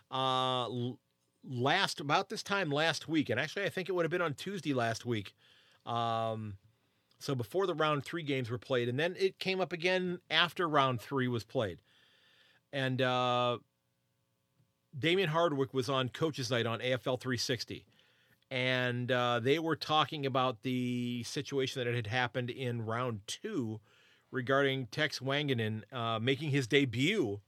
uh, 0.10 0.68
last 1.44 2.00
about 2.00 2.30
this 2.30 2.44
time 2.44 2.70
last 2.72 3.08
week, 3.08 3.30
and 3.30 3.40
actually 3.40 3.66
I 3.66 3.70
think 3.70 3.90
it 3.90 3.92
would 3.94 4.04
have 4.04 4.12
been 4.12 4.22
on 4.22 4.34
Tuesday 4.34 4.74
last 4.74 5.06
week. 5.06 5.34
Um, 5.86 6.58
so 7.20 7.36
before 7.36 7.68
the 7.68 7.74
round 7.74 8.04
three 8.04 8.24
games 8.24 8.50
were 8.50 8.58
played, 8.58 8.90
and 8.90 9.00
then 9.00 9.16
it 9.18 9.40
came 9.40 9.62
up 9.62 9.74
again 9.74 10.20
after 10.30 10.68
round 10.68 11.02
three 11.02 11.28
was 11.28 11.44
played, 11.44 11.80
and 12.74 13.02
uh, 13.02 13.58
Damien 14.98 15.30
Hardwick 15.30 15.74
was 15.74 15.90
on 15.90 16.10
Coaches 16.10 16.50
Night 16.50 16.66
on 16.66 16.80
AFL 16.80 17.20
360, 17.20 17.86
and 18.50 19.12
uh, 19.12 19.40
they 19.40 19.60
were 19.60 19.76
talking 19.76 20.26
about 20.26 20.62
the 20.64 21.24
situation 21.24 21.84
that 21.84 21.94
had 21.94 22.08
happened 22.08 22.50
in 22.50 22.86
round 22.86 23.22
two 23.28 23.80
regarding 24.32 24.88
Tex 24.88 25.20
Wanganeen 25.20 25.84
uh, 25.94 26.20
making 26.20 26.52
his 26.52 26.68
debut 26.68 27.40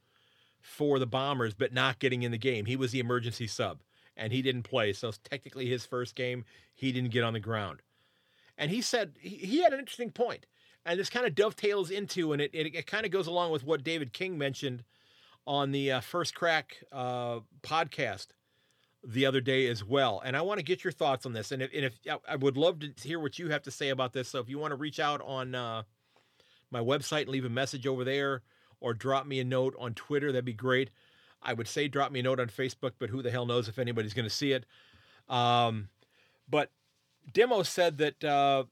for 0.62 1.00
the 1.00 1.08
Bombers, 1.08 1.54
but 1.54 1.74
not 1.74 2.00
getting 2.00 2.24
in 2.24 2.32
the 2.32 2.38
game. 2.38 2.66
He 2.66 2.76
was 2.76 2.92
the 2.92 3.00
emergency 3.00 3.48
sub. 3.48 3.80
and 4.18 4.34
he 4.34 4.42
didn't 4.42 4.64
play. 4.64 4.92
So 4.92 5.12
technically, 5.24 5.68
his 5.68 5.86
first 5.86 6.14
game, 6.16 6.44
he 6.76 6.92
didn't 6.92 7.12
get 7.12 7.24
on 7.24 7.34
the 7.34 7.40
ground. 7.40 7.82
And 8.58 8.70
he 8.70 8.82
said 8.82 9.14
he, 9.22 9.62
had 9.62 9.72
an 9.72 9.80
interesting 9.80 10.12
point, 10.12 10.46
and 10.86 11.00
this 11.00 11.10
kind 11.10 11.26
of 11.26 11.34
dovetails 11.34 11.90
into, 11.90 12.34
and 12.34 12.42
it, 12.42 12.52
it, 12.54 12.76
it 12.76 12.88
kind 12.88 13.06
of 13.06 13.12
goes 13.12 13.28
along 13.28 13.52
with 13.52 13.64
what 13.64 13.86
David 13.86 14.12
King 14.12 14.38
mentioned 14.38 14.84
on 15.48 15.72
the 15.72 15.94
uh, 15.94 16.02
First 16.02 16.36
Crack 16.36 16.78
uh, 16.92 17.40
podcast 17.62 18.28
the 19.04 19.26
other 19.26 19.42
day 19.42 19.68
as 19.68 19.84
well. 19.84 20.22
And 20.24 20.36
I 20.36 20.42
want 20.42 20.60
to 20.60 20.64
get 20.64 20.84
your 20.84 20.92
thoughts 20.92 21.26
on 21.26 21.34
this. 21.34 21.52
And 21.52 21.62
if, 21.62 21.72
and 21.74 21.86
if 21.86 21.94
I 22.28 22.36
would 22.36 22.58
love 22.58 22.80
to 22.80 22.92
hear 23.02 23.20
what 23.20 23.40
you 23.40 23.50
have 23.50 23.64
to 23.64 23.72
say 23.72 23.90
about 23.90 24.14
this. 24.14 24.30
So 24.30 24.40
if 24.40 24.50
you 24.50 24.60
want 24.60 24.72
to 24.72 24.76
reach 24.76 25.00
out 25.00 25.22
on 25.22 25.56
uh, 25.56 25.84
my 26.72 26.80
website 26.82 27.22
and 27.22 27.30
leave 27.30 27.46
a 27.46 27.50
message 27.50 27.88
over 27.88 28.04
there, 28.04 28.42
or 28.82 28.94
drop 28.94 29.26
me 29.26 29.40
a 29.40 29.44
note 29.44 29.76
on 29.80 29.94
Twitter, 29.94 30.32
that'd 30.32 30.46
be 30.46 30.54
great. 30.54 30.90
I 31.42 31.54
would 31.54 31.68
say 31.68 31.88
drop 31.88 32.12
me 32.12 32.20
a 32.20 32.24
note 32.24 32.40
on 32.40 32.48
Facebook, 32.48 32.94
but 33.00 33.10
who 33.10 33.22
the 33.22 33.32
hell 33.32 33.46
knows 33.46 33.68
if 33.68 33.80
anybody's 33.80 34.14
going 34.14 34.28
to 34.28 34.34
see 34.34 34.52
it. 34.52 34.66
Um, 35.28 35.90
but 36.50 36.72
Dimma 37.32 37.66
said 37.66 37.98
that 37.98 38.24
uh, 38.24 38.66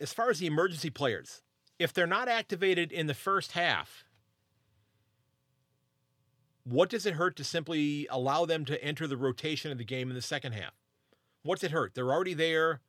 as 0.00 0.12
far 0.12 0.30
as 0.30 0.38
the 0.38 0.46
emergency 0.46 0.90
players, 0.90 1.42
if 1.78 1.92
they're 1.92 2.06
not 2.06 2.28
activated 2.28 2.92
in 2.92 3.06
the 3.06 3.14
first 3.14 3.52
half, 3.52 4.04
what 6.64 6.88
does 6.88 7.06
it 7.06 7.14
hurt 7.14 7.36
to 7.36 7.44
simply 7.44 8.06
allow 8.10 8.44
them 8.44 8.64
to 8.66 8.82
enter 8.82 9.06
the 9.06 9.16
rotation 9.16 9.72
of 9.72 9.78
the 9.78 9.84
game 9.84 10.08
in 10.08 10.14
the 10.14 10.22
second 10.22 10.52
half? 10.52 10.74
What's 11.42 11.64
it 11.64 11.72
hurt? 11.72 11.94
They're 11.94 12.12
already 12.12 12.34
there. 12.34 12.80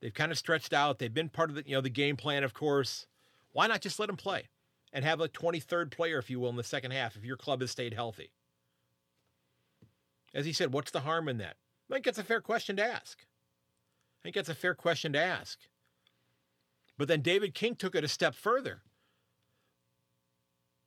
They've 0.00 0.14
kind 0.14 0.32
of 0.32 0.38
stretched 0.38 0.72
out. 0.72 0.98
They've 0.98 1.12
been 1.12 1.28
part 1.28 1.50
of 1.50 1.56
the 1.56 1.64
you 1.66 1.74
know 1.74 1.80
the 1.80 1.90
game 1.90 2.16
plan, 2.16 2.44
of 2.44 2.54
course. 2.54 3.06
Why 3.52 3.66
not 3.66 3.82
just 3.82 3.98
let 3.98 4.06
them 4.06 4.16
play 4.16 4.48
and 4.92 5.04
have 5.04 5.20
a 5.20 5.28
23rd 5.28 5.90
player, 5.90 6.18
if 6.18 6.30
you 6.30 6.40
will, 6.40 6.50
in 6.50 6.56
the 6.56 6.64
second 6.64 6.92
half 6.92 7.16
if 7.16 7.24
your 7.24 7.36
club 7.36 7.60
has 7.60 7.70
stayed 7.70 7.94
healthy? 7.94 8.30
As 10.34 10.46
he 10.46 10.52
said, 10.52 10.72
what's 10.72 10.90
the 10.90 11.00
harm 11.00 11.28
in 11.28 11.38
that? 11.38 11.56
I 11.88 11.94
think 11.94 12.04
that's 12.04 12.18
a 12.18 12.24
fair 12.24 12.40
question 12.40 12.76
to 12.76 12.84
ask. 12.84 13.18
I 13.20 14.20
think 14.22 14.34
that's 14.34 14.48
a 14.48 14.54
fair 14.54 14.74
question 14.74 15.12
to 15.12 15.22
ask. 15.22 15.60
But 16.98 17.08
then 17.08 17.20
David 17.20 17.54
King 17.54 17.76
took 17.76 17.94
it 17.94 18.04
a 18.04 18.08
step 18.08 18.34
further 18.34 18.82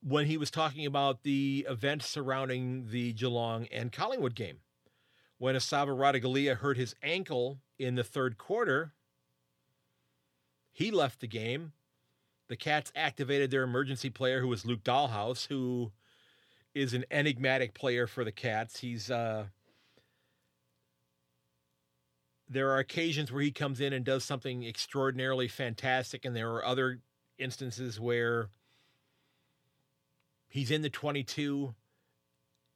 when 0.02 0.26
he 0.26 0.36
was 0.36 0.50
talking 0.50 0.86
about 0.86 1.22
the 1.22 1.66
events 1.68 2.06
surrounding 2.06 2.88
the 2.90 3.12
Geelong 3.12 3.66
and 3.72 3.92
Collingwood 3.92 4.34
game. 4.34 4.58
When 5.38 5.54
Esava 5.54 5.96
Ratugolea 5.96 6.56
hurt 6.56 6.76
his 6.76 6.94
ankle 7.02 7.58
in 7.78 7.94
the 7.94 8.04
third 8.04 8.38
quarter, 8.38 8.92
he 10.72 10.90
left 10.90 11.20
the 11.20 11.26
game. 11.26 11.72
The 12.48 12.56
Cats 12.56 12.92
activated 12.96 13.50
their 13.50 13.62
emergency 13.62 14.10
player, 14.10 14.40
who 14.40 14.48
was 14.48 14.64
Luke 14.64 14.82
Dahlhaus, 14.82 15.46
who 15.46 15.92
is 16.74 16.94
an 16.94 17.04
enigmatic 17.10 17.74
player 17.74 18.06
for 18.06 18.24
the 18.24 18.32
Cats. 18.32 18.80
He's 18.80 19.10
uh, 19.10 19.46
there 22.48 22.70
are 22.70 22.78
occasions 22.78 23.30
where 23.30 23.42
he 23.42 23.50
comes 23.50 23.80
in 23.80 23.92
and 23.92 24.04
does 24.04 24.24
something 24.24 24.64
extraordinarily 24.64 25.48
fantastic, 25.48 26.24
and 26.24 26.34
there 26.34 26.50
are 26.52 26.64
other 26.64 27.00
instances 27.38 28.00
where 28.00 28.48
he's 30.48 30.70
in 30.70 30.82
the 30.82 30.90
22 30.90 31.74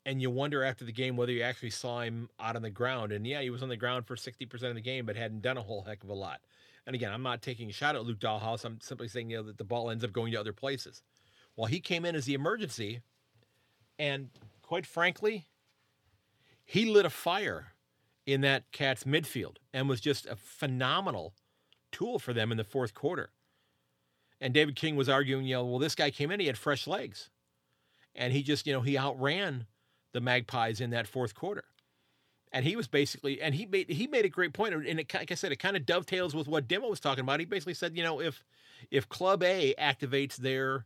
and 0.04 0.20
you 0.20 0.30
wonder 0.30 0.64
after 0.64 0.84
the 0.84 0.92
game 0.92 1.16
whether 1.16 1.32
you 1.32 1.42
actually 1.42 1.70
saw 1.70 2.00
him 2.00 2.28
out 2.40 2.56
on 2.56 2.62
the 2.62 2.70
ground. 2.70 3.12
And 3.12 3.26
yeah, 3.26 3.40
he 3.40 3.50
was 3.50 3.62
on 3.62 3.68
the 3.68 3.76
ground 3.76 4.06
for 4.06 4.16
60% 4.16 4.52
of 4.64 4.74
the 4.74 4.80
game, 4.80 5.06
but 5.06 5.16
hadn't 5.16 5.42
done 5.42 5.56
a 5.56 5.62
whole 5.62 5.82
heck 5.82 6.02
of 6.02 6.10
a 6.10 6.14
lot. 6.14 6.40
And 6.86 6.94
again, 6.94 7.12
I'm 7.12 7.22
not 7.22 7.42
taking 7.42 7.70
a 7.70 7.72
shot 7.72 7.94
at 7.94 8.04
Luke 8.04 8.18
Dahlhaus. 8.18 8.64
I'm 8.64 8.80
simply 8.80 9.08
saying 9.08 9.30
you 9.30 9.38
know, 9.38 9.42
that 9.44 9.58
the 9.58 9.64
ball 9.64 9.90
ends 9.90 10.02
up 10.02 10.12
going 10.12 10.32
to 10.32 10.40
other 10.40 10.52
places. 10.52 11.02
Well, 11.56 11.66
he 11.66 11.80
came 11.80 12.04
in 12.04 12.16
as 12.16 12.24
the 12.24 12.34
emergency, 12.34 13.02
and 13.98 14.30
quite 14.62 14.86
frankly, 14.86 15.46
he 16.64 16.86
lit 16.86 17.06
a 17.06 17.10
fire 17.10 17.74
in 18.26 18.40
that 18.40 18.70
Cats 18.72 19.04
midfield 19.04 19.56
and 19.72 19.88
was 19.88 20.00
just 20.00 20.26
a 20.26 20.36
phenomenal 20.36 21.34
tool 21.92 22.18
for 22.18 22.32
them 22.32 22.50
in 22.50 22.58
the 22.58 22.64
fourth 22.64 22.94
quarter. 22.94 23.30
And 24.40 24.52
David 24.52 24.74
King 24.74 24.96
was 24.96 25.08
arguing, 25.08 25.44
you 25.44 25.54
know, 25.54 25.64
well, 25.64 25.78
this 25.78 25.94
guy 25.94 26.10
came 26.10 26.30
in, 26.30 26.40
he 26.40 26.46
had 26.46 26.58
fresh 26.58 26.86
legs. 26.86 27.30
And 28.14 28.32
he 28.32 28.42
just, 28.42 28.66
you 28.66 28.72
know, 28.72 28.80
he 28.80 28.98
outran 28.98 29.66
the 30.12 30.20
Magpies 30.20 30.80
in 30.80 30.90
that 30.90 31.06
fourth 31.06 31.34
quarter. 31.34 31.64
And 32.52 32.66
he 32.66 32.76
was 32.76 32.86
basically, 32.86 33.40
and 33.40 33.54
he 33.54 33.64
made 33.64 33.88
he 33.88 34.06
made 34.06 34.26
a 34.26 34.28
great 34.28 34.52
point, 34.52 34.74
and 34.74 35.00
it, 35.00 35.14
like 35.14 35.32
I 35.32 35.34
said, 35.34 35.52
it 35.52 35.56
kind 35.56 35.74
of 35.74 35.86
dovetails 35.86 36.34
with 36.34 36.48
what 36.48 36.68
Dimma 36.68 36.90
was 36.90 37.00
talking 37.00 37.22
about. 37.22 37.40
He 37.40 37.46
basically 37.46 37.72
said, 37.72 37.96
you 37.96 38.02
know, 38.02 38.20
if 38.20 38.44
if 38.90 39.08
Club 39.08 39.42
A 39.42 39.74
activates 39.78 40.36
their 40.36 40.84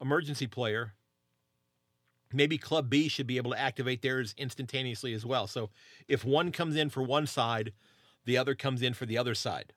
emergency 0.00 0.48
player 0.48 0.94
maybe 2.32 2.58
Club 2.58 2.88
B 2.90 3.08
should 3.08 3.26
be 3.26 3.36
able 3.36 3.50
to 3.52 3.60
activate 3.60 4.02
theirs 4.02 4.34
instantaneously 4.36 5.14
as 5.14 5.24
well. 5.24 5.46
So 5.46 5.70
if 6.08 6.24
one 6.24 6.52
comes 6.52 6.76
in 6.76 6.90
for 6.90 7.02
one 7.02 7.26
side, 7.26 7.72
the 8.24 8.38
other 8.38 8.54
comes 8.54 8.82
in 8.82 8.94
for 8.94 9.06
the 9.06 9.18
other 9.18 9.34
side. 9.34 9.72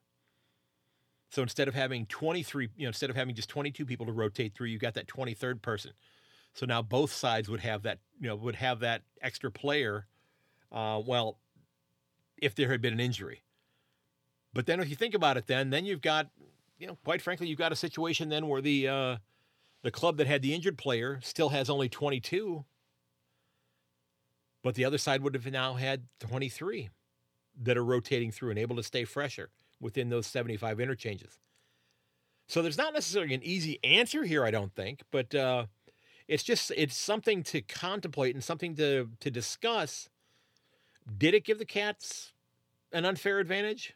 So 1.30 1.42
instead 1.42 1.68
of 1.68 1.74
having 1.74 2.06
23, 2.06 2.68
you 2.76 2.84
know, 2.84 2.88
instead 2.88 3.10
of 3.10 3.16
having 3.16 3.34
just 3.34 3.48
22 3.48 3.84
people 3.84 4.06
to 4.06 4.12
rotate 4.12 4.54
through, 4.54 4.68
you 4.68 4.78
got 4.78 4.94
that 4.94 5.08
23rd 5.08 5.60
person. 5.60 5.92
So 6.56 6.64
now 6.64 6.80
both 6.80 7.12
sides 7.12 7.50
would 7.50 7.60
have 7.60 7.82
that, 7.82 7.98
you 8.18 8.28
know, 8.28 8.34
would 8.34 8.56
have 8.56 8.80
that 8.80 9.02
extra 9.20 9.50
player. 9.50 10.06
Uh, 10.72 11.02
well, 11.04 11.36
if 12.38 12.54
there 12.54 12.70
had 12.70 12.80
been 12.80 12.94
an 12.94 13.00
injury. 13.00 13.42
But 14.54 14.64
then 14.64 14.80
if 14.80 14.88
you 14.88 14.96
think 14.96 15.12
about 15.12 15.36
it, 15.36 15.46
then 15.46 15.68
then 15.68 15.84
you've 15.84 16.00
got, 16.00 16.30
you 16.78 16.86
know, 16.86 16.96
quite 17.04 17.20
frankly, 17.20 17.46
you've 17.46 17.58
got 17.58 17.72
a 17.72 17.76
situation 17.76 18.30
then 18.30 18.48
where 18.48 18.62
the 18.62 18.88
uh, 18.88 19.16
the 19.82 19.90
club 19.90 20.16
that 20.16 20.26
had 20.26 20.40
the 20.40 20.54
injured 20.54 20.78
player 20.78 21.20
still 21.22 21.50
has 21.50 21.68
only 21.68 21.90
22, 21.90 22.64
but 24.62 24.76
the 24.76 24.86
other 24.86 24.96
side 24.96 25.22
would 25.22 25.34
have 25.34 25.44
now 25.52 25.74
had 25.74 26.04
23 26.20 26.88
that 27.64 27.76
are 27.76 27.84
rotating 27.84 28.30
through 28.30 28.48
and 28.48 28.58
able 28.58 28.76
to 28.76 28.82
stay 28.82 29.04
fresher 29.04 29.50
within 29.78 30.08
those 30.08 30.26
75 30.26 30.80
interchanges. 30.80 31.38
So 32.48 32.62
there's 32.62 32.78
not 32.78 32.94
necessarily 32.94 33.34
an 33.34 33.42
easy 33.42 33.78
answer 33.84 34.24
here, 34.24 34.42
I 34.42 34.50
don't 34.50 34.74
think, 34.74 35.02
but 35.10 35.34
uh, 35.34 35.66
it's 36.28 36.42
just 36.42 36.72
it's 36.76 36.96
something 36.96 37.42
to 37.44 37.60
contemplate 37.60 38.34
and 38.34 38.42
something 38.42 38.74
to 38.76 39.10
to 39.20 39.30
discuss. 39.30 40.08
Did 41.18 41.34
it 41.34 41.44
give 41.44 41.58
the 41.58 41.64
Cats 41.64 42.32
an 42.92 43.04
unfair 43.04 43.38
advantage? 43.38 43.94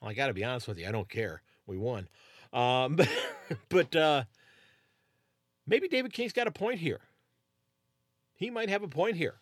Well, 0.00 0.10
I 0.10 0.14
got 0.14 0.28
to 0.28 0.34
be 0.34 0.44
honest 0.44 0.66
with 0.66 0.78
you, 0.78 0.88
I 0.88 0.92
don't 0.92 1.08
care. 1.08 1.42
We 1.66 1.76
won, 1.76 2.08
um, 2.52 2.96
but 2.96 3.08
but 3.68 3.96
uh, 3.96 4.24
maybe 5.66 5.88
David 5.88 6.12
King's 6.12 6.32
got 6.32 6.46
a 6.46 6.52
point 6.52 6.80
here. 6.80 7.00
He 8.34 8.50
might 8.50 8.70
have 8.70 8.82
a 8.82 8.88
point 8.88 9.16
here. 9.16 9.40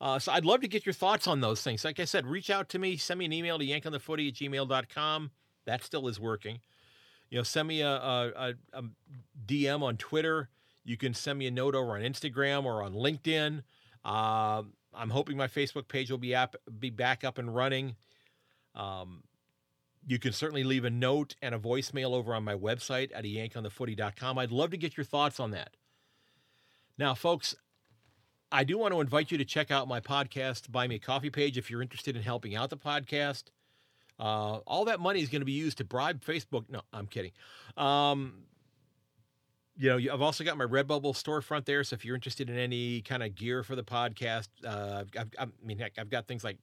Uh, 0.00 0.18
so 0.18 0.32
I'd 0.32 0.44
love 0.44 0.60
to 0.60 0.68
get 0.68 0.84
your 0.84 0.92
thoughts 0.92 1.26
on 1.26 1.40
those 1.40 1.62
things. 1.62 1.84
Like 1.84 1.98
I 1.98 2.04
said, 2.04 2.26
reach 2.26 2.50
out 2.50 2.68
to 2.70 2.78
me, 2.78 2.96
send 2.98 3.18
me 3.18 3.24
an 3.24 3.32
email 3.32 3.58
to 3.58 3.64
yankonthefooty 3.64 4.28
at 4.28 4.34
gmail.com. 4.34 5.30
That 5.64 5.82
still 5.82 6.08
is 6.08 6.20
working. 6.20 6.60
You 7.30 7.38
know, 7.38 7.42
send 7.42 7.68
me 7.68 7.80
a, 7.80 7.90
a, 7.90 8.54
a, 8.74 8.82
DM 9.46 9.82
on 9.82 9.96
Twitter. 9.96 10.50
You 10.84 10.96
can 10.96 11.14
send 11.14 11.38
me 11.38 11.46
a 11.46 11.50
note 11.50 11.74
over 11.74 11.96
on 11.96 12.02
Instagram 12.02 12.64
or 12.64 12.82
on 12.82 12.92
LinkedIn. 12.92 13.62
Uh, 14.04 14.62
I'm 14.94 15.10
hoping 15.10 15.36
my 15.36 15.48
Facebook 15.48 15.88
page 15.88 16.10
will 16.10 16.18
be, 16.18 16.34
up, 16.34 16.56
be 16.78 16.90
back 16.90 17.24
up 17.24 17.38
and 17.38 17.54
running. 17.54 17.96
Um, 18.74 19.22
you 20.06 20.18
can 20.18 20.32
certainly 20.32 20.64
leave 20.64 20.84
a 20.84 20.90
note 20.90 21.34
and 21.40 21.54
a 21.54 21.58
voicemail 21.58 22.12
over 22.12 22.34
on 22.34 22.44
my 22.44 22.54
website 22.54 23.10
at 23.14 23.24
yankonthefooty.com. 23.24 24.38
I'd 24.38 24.52
love 24.52 24.70
to 24.70 24.76
get 24.76 24.96
your 24.96 25.04
thoughts 25.04 25.40
on 25.40 25.52
that. 25.52 25.70
Now, 26.98 27.14
folks, 27.14 27.54
I 28.52 28.64
do 28.64 28.78
want 28.78 28.92
to 28.92 29.00
invite 29.00 29.32
you 29.32 29.38
to 29.38 29.44
check 29.44 29.70
out 29.70 29.88
my 29.88 30.00
podcast, 30.00 30.70
Buy 30.70 30.86
Me 30.86 30.96
a 30.96 30.98
Coffee 30.98 31.30
page, 31.30 31.58
if 31.58 31.70
you're 31.70 31.82
interested 31.82 32.16
in 32.16 32.22
helping 32.22 32.54
out 32.54 32.70
the 32.70 32.76
podcast. 32.76 33.44
Uh, 34.18 34.58
all 34.66 34.84
that 34.84 35.00
money 35.00 35.20
is 35.20 35.28
going 35.28 35.40
to 35.40 35.46
be 35.46 35.52
used 35.52 35.78
to 35.78 35.84
bribe 35.84 36.22
Facebook. 36.24 36.64
No, 36.68 36.82
I'm 36.92 37.06
kidding. 37.06 37.32
Um, 37.76 38.44
you 39.76 39.90
know, 39.90 40.12
I've 40.12 40.22
also 40.22 40.44
got 40.44 40.56
my 40.56 40.64
Redbubble 40.64 41.14
storefront 41.14 41.64
there. 41.64 41.82
So 41.84 41.94
if 41.94 42.04
you're 42.04 42.14
interested 42.14 42.48
in 42.48 42.58
any 42.58 43.02
kind 43.02 43.22
of 43.22 43.34
gear 43.34 43.62
for 43.62 43.74
the 43.74 43.82
podcast, 43.82 44.48
uh, 44.64 45.04
I've, 45.18 45.30
i 45.38 45.46
mean, 45.62 45.78
heck, 45.78 45.98
I've 45.98 46.10
got 46.10 46.26
things 46.26 46.44
like 46.44 46.58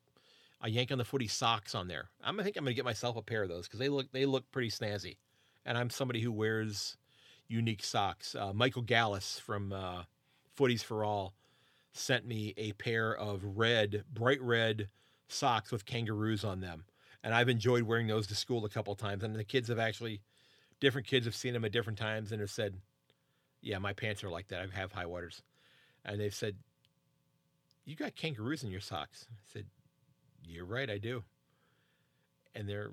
a 0.62 0.70
yank 0.70 0.92
on 0.92 0.98
the 0.98 1.06
footy 1.06 1.28
socks 1.28 1.76
on 1.76 1.88
there. 1.88 2.10
I'm 2.24 2.40
I 2.40 2.44
think 2.44 2.58
I'm 2.58 2.64
gonna 2.64 2.74
get 2.74 2.86
myself 2.86 3.18
a 3.18 3.22
pair 3.22 3.44
of 3.44 3.50
those 3.50 3.68
because 3.68 3.80
they 3.80 3.90
look 3.90 4.12
they 4.12 4.26
look 4.26 4.50
pretty 4.52 4.70
snazzy, 4.70 5.18
and 5.66 5.78
I'm 5.78 5.90
somebody 5.90 6.22
who 6.22 6.32
wears 6.32 6.98
unique 7.48 7.84
socks. 7.84 8.36
Uh, 8.36 8.54
Michael 8.54 8.84
Gallus 8.84 9.40
from 9.40 9.74
uh, 9.74 10.04
Footies 10.58 10.84
for 10.84 11.04
All 11.04 11.34
sent 11.94 12.26
me 12.26 12.54
a 12.56 12.72
pair 12.74 13.14
of 13.14 13.58
red, 13.58 14.06
bright 14.14 14.42
red 14.42 14.88
socks 15.28 15.72
with 15.72 15.86
kangaroos 15.86 16.46
on 16.46 16.62
them, 16.62 16.86
and 17.24 17.34
I've 17.34 17.50
enjoyed 17.50 17.84
wearing 17.84 18.08
those 18.08 18.28
to 18.28 18.36
school 18.36 18.64
a 18.64 18.70
couple 18.70 18.96
times. 18.96 19.24
And 19.24 19.36
the 19.36 19.44
kids 19.44 19.68
have 19.68 19.80
actually, 19.80 20.22
different 20.80 21.08
kids 21.08 21.26
have 21.26 21.36
seen 21.36 21.54
them 21.54 21.66
at 21.66 21.72
different 21.72 22.00
times 22.00 22.32
and 22.32 22.40
have 22.40 22.52
said, 22.52 22.78
"Yeah, 23.62 23.78
my 23.78 23.94
pants 23.94 24.24
are 24.24 24.30
like 24.30 24.48
that. 24.50 24.62
I 24.62 24.78
have 24.78 24.92
high 24.92 25.06
waters," 25.06 25.42
and 26.06 26.20
they've 26.20 26.34
said, 26.34 26.56
"You 27.86 27.96
got 27.96 28.16
kangaroos 28.16 28.64
in 28.64 28.72
your 28.72 28.82
socks." 28.82 29.28
I 29.32 29.42
said, 29.54 29.66
you're 30.48 30.66
right, 30.66 30.90
I 30.90 30.98
do. 30.98 31.24
And 32.56 32.68
they're 32.68 32.92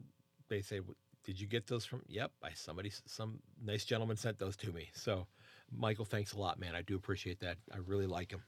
they 0.48 0.62
say, 0.62 0.80
did 1.24 1.40
you 1.40 1.46
get 1.46 1.66
those 1.66 1.84
from? 1.84 2.02
Yep, 2.08 2.32
I 2.42 2.50
somebody 2.54 2.90
some 3.06 3.40
nice 3.62 3.84
gentleman 3.84 4.16
sent 4.16 4.38
those 4.38 4.56
to 4.58 4.72
me. 4.72 4.88
So, 4.94 5.26
Michael, 5.70 6.04
thanks 6.04 6.32
a 6.32 6.38
lot, 6.38 6.58
man. 6.58 6.74
I 6.74 6.82
do 6.82 6.96
appreciate 6.96 7.40
that. 7.40 7.58
I 7.72 7.78
really 7.78 8.06
like 8.06 8.30
them. 8.30 8.42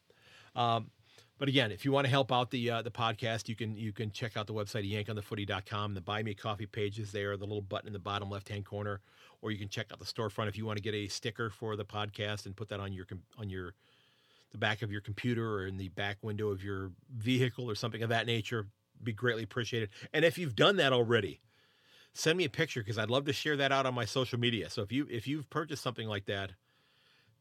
Um, 0.54 0.90
But 1.40 1.48
again, 1.48 1.72
if 1.72 1.86
you 1.86 1.90
want 1.90 2.04
to 2.04 2.10
help 2.10 2.30
out 2.30 2.50
the 2.50 2.70
uh, 2.70 2.82
the 2.82 2.90
podcast, 2.90 3.48
you 3.48 3.56
can 3.56 3.74
you 3.74 3.92
can 3.92 4.10
check 4.10 4.36
out 4.36 4.46
the 4.46 4.52
website 4.52 4.86
yankonthefooty.com. 4.86 5.94
The 5.94 6.02
buy 6.02 6.22
me 6.22 6.34
coffee 6.34 6.66
page 6.66 6.98
is 6.98 7.12
there, 7.12 7.34
the 7.38 7.46
little 7.46 7.62
button 7.62 7.86
in 7.86 7.94
the 7.94 7.98
bottom 7.98 8.28
left 8.28 8.50
hand 8.50 8.66
corner, 8.66 9.00
or 9.40 9.50
you 9.50 9.58
can 9.58 9.70
check 9.70 9.86
out 9.90 9.98
the 9.98 10.04
storefront 10.04 10.48
if 10.48 10.58
you 10.58 10.66
want 10.66 10.76
to 10.76 10.82
get 10.82 10.92
a 10.92 11.08
sticker 11.08 11.48
for 11.48 11.76
the 11.76 11.84
podcast 11.84 12.44
and 12.44 12.54
put 12.54 12.68
that 12.68 12.78
on 12.78 12.92
your 12.92 13.06
on 13.38 13.48
your 13.48 13.72
the 14.52 14.58
back 14.58 14.82
of 14.82 14.92
your 14.92 15.00
computer 15.00 15.54
or 15.54 15.66
in 15.66 15.78
the 15.78 15.88
back 15.88 16.18
window 16.20 16.50
of 16.50 16.62
your 16.62 16.90
vehicle 17.16 17.70
or 17.70 17.74
something 17.74 18.02
of 18.02 18.10
that 18.10 18.26
nature. 18.26 18.66
Be 19.02 19.14
greatly 19.14 19.44
appreciated. 19.44 19.88
And 20.12 20.26
if 20.26 20.36
you've 20.36 20.54
done 20.54 20.76
that 20.76 20.92
already, 20.92 21.40
send 22.12 22.36
me 22.36 22.44
a 22.44 22.50
picture 22.50 22.82
because 22.82 22.98
I'd 22.98 23.08
love 23.08 23.24
to 23.24 23.32
share 23.32 23.56
that 23.56 23.72
out 23.72 23.86
on 23.86 23.94
my 23.94 24.04
social 24.04 24.38
media. 24.38 24.68
So 24.68 24.82
if 24.82 24.92
you 24.92 25.06
if 25.10 25.26
you've 25.26 25.48
purchased 25.48 25.82
something 25.82 26.06
like 26.06 26.26
that, 26.26 26.52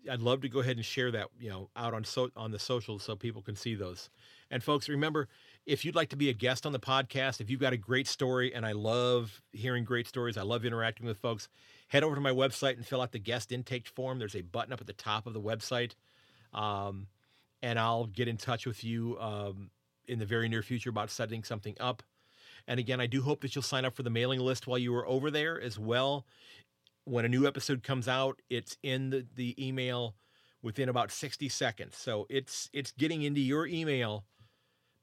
I'd 0.10 0.22
love 0.22 0.42
to 0.42 0.50
go 0.50 0.60
ahead 0.60 0.78
and 0.78 0.86
share 0.86 1.12
that, 1.12 1.28
you 1.40 1.50
know, 1.50 1.70
out 1.76 1.94
on 1.94 2.04
so 2.04 2.30
on 2.36 2.52
the 2.52 2.60
socials 2.60 3.04
so 3.04 3.16
people 3.16 3.42
can 3.42 3.56
see 3.56 3.76
those. 3.76 4.10
And 4.52 4.64
folks, 4.64 4.88
remember, 4.88 5.28
if 5.66 5.84
you'd 5.84 5.96
like 5.96 6.10
to 6.10 6.16
be 6.16 6.30
a 6.30 6.34
guest 6.34 6.66
on 6.66 6.72
the 6.72 6.80
podcast, 6.80 7.42
if 7.42 7.50
you've 7.50 7.60
got 7.60 7.74
a 7.74 7.78
great 7.78 8.08
story, 8.08 8.54
and 8.54 8.66
I 8.66 8.72
love 8.72 9.42
hearing 9.52 9.84
great 9.84 10.08
stories, 10.08 10.38
I 10.38 10.42
love 10.44 10.66
interacting 10.66 11.06
with 11.06 11.18
folks, 11.18 11.50
head 11.90 12.04
over 12.04 12.16
to 12.16 12.22
my 12.22 12.32
website 12.32 12.78
and 12.78 12.86
fill 12.86 13.02
out 13.02 13.12
the 13.12 13.20
guest 13.20 13.52
intake 13.52 13.88
form. 13.88 14.20
There's 14.20 14.36
a 14.36 14.42
button 14.42 14.74
up 14.74 14.82
at 14.82 14.88
the 14.88 14.94
top 14.94 15.28
of 15.28 15.34
the 15.34 15.42
website, 15.42 15.94
um, 16.54 17.08
and 17.62 17.78
I'll 17.78 18.06
get 18.06 18.28
in 18.28 18.38
touch 18.38 18.66
with 18.66 18.84
you 18.84 19.18
um, 19.20 19.70
in 20.08 20.20
the 20.20 20.26
very 20.26 20.50
near 20.50 20.64
future 20.64 20.90
about 20.90 21.12
setting 21.12 21.44
something 21.44 21.76
up. 21.80 22.04
And 22.68 22.80
again, 22.80 23.02
I 23.02 23.08
do 23.08 23.22
hope 23.22 23.42
that 23.42 23.56
you'll 23.56 23.64
sign 23.64 23.86
up 23.86 23.96
for 23.96 24.04
the 24.04 24.10
mailing 24.10 24.40
list 24.40 24.68
while 24.68 24.78
you 24.78 24.96
are 24.96 25.08
over 25.08 25.32
there 25.32 25.60
as 25.60 25.80
well 25.80 26.26
when 27.10 27.26
a 27.26 27.30
new 27.30 27.48
episode 27.48 27.84
comes 27.84 28.08
out, 28.08 28.40
it's 28.50 28.78
in 28.84 29.10
the, 29.10 29.26
the 29.36 29.68
email 29.68 30.16
within 30.62 30.90
about 30.90 31.12
60 31.12 31.50
seconds. 31.50 31.98
So 31.98 32.28
it's 32.30 32.70
it's 32.74 32.92
getting 32.92 33.24
into 33.24 33.42
your 33.42 33.66
email 33.68 34.26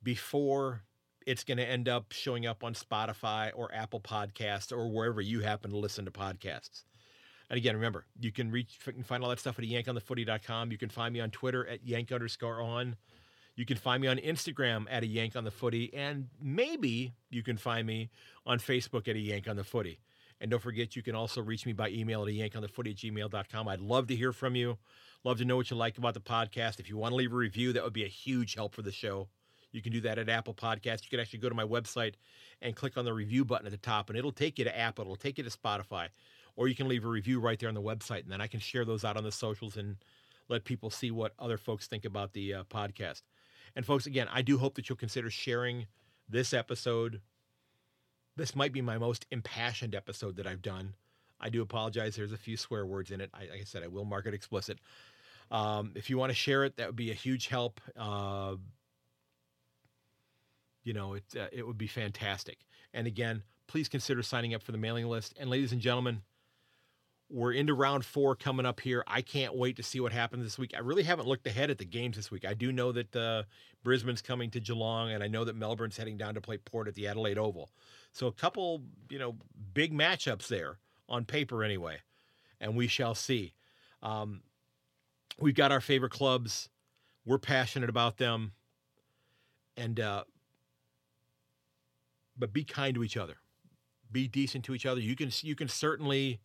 before 0.02 0.82
it's 1.26 1.42
going 1.42 1.59
to 1.59 1.68
end 1.68 1.88
up 1.88 2.12
showing 2.12 2.46
up 2.46 2.62
on 2.62 2.74
Spotify 2.74 3.50
or 3.54 3.74
Apple 3.74 4.00
Podcasts 4.00 4.72
or 4.72 4.88
wherever 4.88 5.20
you 5.20 5.40
happen 5.40 5.70
to 5.70 5.76
listen 5.76 6.04
to 6.04 6.11
podcasts. 6.11 6.84
And 7.50 7.57
again, 7.57 7.74
remember, 7.74 8.07
you 8.20 8.32
can 8.32 8.50
reach 8.50 8.78
you 8.86 8.92
can 8.92 9.02
find 9.02 9.22
all 9.22 9.30
that 9.30 9.40
stuff 9.40 9.59
at 9.59 9.64
yankonthefooty.com. 9.64 10.70
You 10.70 10.78
can 10.78 10.88
find 10.88 11.12
me 11.12 11.20
on 11.20 11.30
Twitter 11.30 11.66
at 11.66 11.84
yank 11.86 12.12
underscore 12.12 12.61
on. 12.61 12.96
You 13.57 13.64
can 13.64 13.78
find 13.78 14.02
me 14.02 14.09
on 14.09 14.18
Instagram 14.18 14.86
at 14.90 15.02
a 15.02 15.07
yank 15.07 15.34
on 15.34 15.44
the 15.44 15.50
footy, 15.50 15.92
and 15.94 16.28
maybe 16.40 17.14
you 17.30 17.42
can 17.42 17.57
find 17.57 17.86
me 17.86 18.11
on 18.44 18.59
Facebook 18.59 19.09
at 19.09 19.16
a 19.16 19.18
yank 19.18 19.48
on 19.48 19.57
the 19.57 19.64
footy. 19.64 19.98
And 20.41 20.51
don't 20.51 20.62
forget, 20.62 20.95
you 20.97 21.03
can 21.03 21.14
also 21.14 21.41
reach 21.41 21.64
me 21.64 21.72
by 21.72 21.89
email 21.89 22.22
at 22.22 22.28
yankonthefooty. 22.28 23.68
I'd 23.68 23.80
love 23.80 24.07
to 24.09 24.16
hear 24.16 24.32
from 24.32 24.55
you. 24.55 24.76
Love 25.24 25.39
to 25.39 25.45
know 25.45 25.57
what 25.57 25.70
you 25.70 25.76
like 25.76 25.99
about 25.99 26.14
the 26.14 26.20
podcast. 26.20 26.78
If 26.78 26.89
you 26.89 26.97
want 26.97 27.12
to 27.12 27.16
leave 27.16 27.32
a 27.32 27.37
review, 27.37 27.72
that 27.72 27.82
would 27.82 27.93
be 27.93 28.05
a 28.05 28.09
huge 28.09 28.55
help 28.55 28.74
for 28.74 28.82
the 28.82 28.93
show. 28.93 29.28
You 29.72 29.82
can 29.82 29.93
do 29.93 30.01
that 30.03 30.18
at 30.18 30.28
Apple 30.28 30.55
Podcasts. 30.55 31.05
You 31.05 31.11
can 31.11 31.20
actually 31.20 31.41
go 31.41 31.49
to 31.49 31.55
my 31.55 31.64
website 31.64 32.14
and 32.62 32.76
click 32.76 32.97
on 32.97 33.05
the 33.05 33.12
review 33.12 33.45
button 33.45 33.66
at 33.66 33.72
the 33.72 33.78
top, 33.78 34.09
and 34.09 34.18
it'll 34.18 34.32
take 34.32 34.59
you 34.59 34.64
to 34.64 34.78
Apple, 34.78 35.03
it'll 35.03 35.16
take 35.16 35.39
you 35.39 35.45
to 35.45 35.51
Spotify, 35.51 36.09
or 36.55 36.68
you 36.68 36.74
can 36.74 36.89
leave 36.89 37.05
a 37.05 37.09
review 37.09 37.41
right 37.41 37.59
there 37.59 37.68
on 37.68 37.74
the 37.74 37.82
website, 37.82 38.22
and 38.22 38.30
then 38.30 38.41
I 38.41 38.47
can 38.47 38.61
share 38.61 38.84
those 38.84 39.05
out 39.05 39.16
on 39.16 39.24
the 39.24 39.32
socials 39.32 39.76
and 39.76 39.97
let 40.49 40.64
people 40.64 40.91
see 40.91 41.11
what 41.11 41.32
other 41.39 41.59
folks 41.59 41.87
think 41.87 42.05
about 42.05 42.32
the 42.32 42.55
uh, 42.55 42.64
podcast. 42.64 43.22
And 43.74 43.84
folks, 43.84 44.07
again, 44.07 44.28
I 44.32 44.43
do 44.43 44.59
hope 44.59 44.76
that 44.76 44.89
you'll 44.89 44.97
consider 44.97 45.28
sharing 45.28 45.87
this 46.28 46.55
episode 46.55 47.20
this 48.37 48.55
might 48.55 48.72
be 48.72 48.82
my 48.82 48.99
most 48.99 49.26
impassioned 49.30 49.95
episode 49.95 50.37
that 50.37 50.47
I've 50.47 50.62
done. 50.62 50.95
I 51.41 51.49
do 51.51 51.62
apologize. 51.62 52.16
There's 52.16 52.32
a 52.32 52.39
few 52.39 52.57
swear 52.57 52.87
words 52.87 53.11
in 53.11 53.20
it. 53.20 53.30
I, 53.34 53.41
like 53.41 53.61
I 53.61 53.64
said, 53.64 53.82
I 53.82 53.89
will 53.89 54.05
mark 54.05 54.26
it 54.26 54.34
explicit. 54.34 54.78
Um, 55.51 55.93
if 55.95 56.11
you 56.11 56.18
want 56.18 56.30
to 56.30 56.34
share 56.34 56.64
it, 56.64 56.76
that 56.76 56.87
would 56.87 56.97
be 56.97 57.11
a 57.11 57.14
huge 57.14 57.49
help. 57.49 57.80
Uh, 57.97 58.57
you 60.82 60.93
know, 60.93 61.14
it 61.14 61.24
uh, 61.39 61.47
it 61.53 61.66
would 61.66 61.78
be 61.78 61.87
fantastic. 61.87 62.59
And 62.95 63.07
again, 63.07 63.43
please 63.66 63.89
consider 63.89 64.22
signing 64.22 64.55
up 64.55 64.62
for 64.62 64.72
the 64.72 64.78
mailing 64.78 65.07
list. 65.07 65.34
And 65.39 65.51
ladies 65.51 65.72
and 65.72 65.80
gentlemen, 65.80 66.22
we're 67.28 67.52
into 67.52 67.74
round 67.74 68.04
four 68.04 68.36
coming 68.36 68.66
up 68.66 68.80
here. 68.80 69.02
I 69.06 69.20
can't 69.20 69.54
wait 69.54 69.76
to 69.76 69.82
see 69.82 69.98
what 70.00 70.12
happens 70.12 70.44
this 70.44 70.58
week. 70.58 70.72
I 70.76 70.80
really 70.80 71.02
haven't 71.02 71.26
looked 71.26 71.46
ahead 71.46 71.70
at 71.70 71.78
the 71.78 71.84
games 71.84 72.16
this 72.16 72.30
week. 72.30 72.44
I 72.44 72.54
do 72.54 72.70
know 72.70 72.92
that 72.92 73.16
uh, 73.16 73.42
Brisbane's 73.82 74.22
coming 74.22 74.50
to 74.50 74.60
Geelong, 74.60 75.10
and 75.10 75.22
I 75.22 75.26
know 75.26 75.44
that 75.44 75.56
Melbourne's 75.56 75.96
heading 75.96 76.16
down 76.16 76.34
to 76.34 76.40
play 76.40 76.56
Port 76.58 76.86
at 76.86 76.94
the 76.94 77.08
Adelaide 77.08 77.38
Oval. 77.38 77.70
So 78.12 78.28
a 78.28 78.32
couple, 78.32 78.82
you 79.10 79.18
know, 79.18 79.36
big 79.74 79.92
matchups 79.92 80.46
there 80.46 80.78
on 81.08 81.24
paper 81.24 81.64
anyway, 81.64 81.98
and 82.60 82.76
we 82.76 82.86
shall 82.86 83.14
see. 83.14 83.54
Um, 84.02 84.42
we've 85.40 85.54
got 85.54 85.72
our 85.72 85.80
favorite 85.80 86.12
clubs. 86.12 86.68
We're 87.24 87.38
passionate 87.38 87.90
about 87.90 88.18
them, 88.18 88.52
and 89.76 89.98
uh, 89.98 90.24
but 92.38 92.52
be 92.52 92.62
kind 92.62 92.94
to 92.94 93.02
each 93.02 93.16
other. 93.16 93.38
Be 94.12 94.28
decent 94.28 94.64
to 94.66 94.74
each 94.74 94.86
other. 94.86 95.00
You 95.00 95.16
can 95.16 95.30
you 95.42 95.56
can 95.56 95.66
certainly 95.66 96.38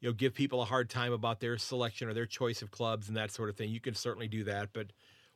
you 0.00 0.08
know 0.08 0.12
give 0.12 0.34
people 0.34 0.62
a 0.62 0.66
hard 0.66 0.90
time 0.90 1.12
about 1.12 1.40
their 1.40 1.58
selection 1.58 2.08
or 2.08 2.14
their 2.14 2.26
choice 2.26 2.62
of 2.62 2.70
clubs 2.70 3.08
and 3.08 3.16
that 3.16 3.30
sort 3.30 3.48
of 3.48 3.56
thing. 3.56 3.70
You 3.70 3.80
can 3.80 3.94
certainly 3.94 4.28
do 4.28 4.44
that, 4.44 4.70
but 4.72 4.88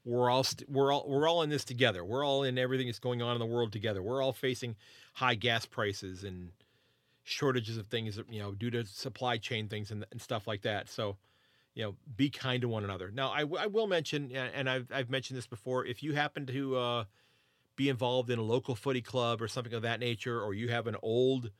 we're 0.04 0.30
all 0.30 0.40
we 0.40 0.44
st- 0.44 0.70
we're 0.70 0.92
all 0.92 1.06
we're 1.08 1.28
all 1.28 1.42
in 1.42 1.50
this 1.50 1.64
together. 1.64 2.04
We're 2.04 2.24
all 2.24 2.42
in 2.42 2.58
everything 2.58 2.86
that's 2.86 2.98
going 2.98 3.22
on 3.22 3.34
in 3.34 3.40
the 3.40 3.46
world 3.46 3.72
together. 3.72 4.02
We're 4.02 4.22
all 4.22 4.32
facing 4.32 4.76
high 5.14 5.34
gas 5.34 5.66
prices 5.66 6.24
and 6.24 6.50
shortages 7.24 7.76
of 7.76 7.86
things, 7.86 8.18
you 8.30 8.40
know, 8.40 8.52
due 8.52 8.70
to 8.70 8.86
supply 8.86 9.36
chain 9.36 9.68
things 9.68 9.90
and, 9.90 10.06
and 10.10 10.20
stuff 10.20 10.46
like 10.46 10.62
that. 10.62 10.88
So, 10.88 11.16
you 11.74 11.82
know, 11.82 11.94
be 12.16 12.30
kind 12.30 12.62
to 12.62 12.68
one 12.68 12.84
another. 12.84 13.10
Now, 13.12 13.28
I, 13.28 13.40
I 13.40 13.66
will 13.66 13.86
mention, 13.86 14.32
and 14.32 14.68
I've 14.68 14.90
I've 14.92 15.10
mentioned 15.10 15.36
this 15.36 15.46
before. 15.46 15.84
If 15.84 16.02
you 16.02 16.14
happen 16.14 16.46
to 16.46 16.76
uh, 16.76 17.04
be 17.76 17.88
involved 17.88 18.30
in 18.30 18.38
a 18.38 18.42
local 18.42 18.74
footy 18.74 19.02
club 19.02 19.42
or 19.42 19.48
something 19.48 19.74
of 19.74 19.82
that 19.82 20.00
nature, 20.00 20.40
or 20.40 20.54
you 20.54 20.68
have 20.68 20.86
an 20.86 20.96
old 21.02 21.50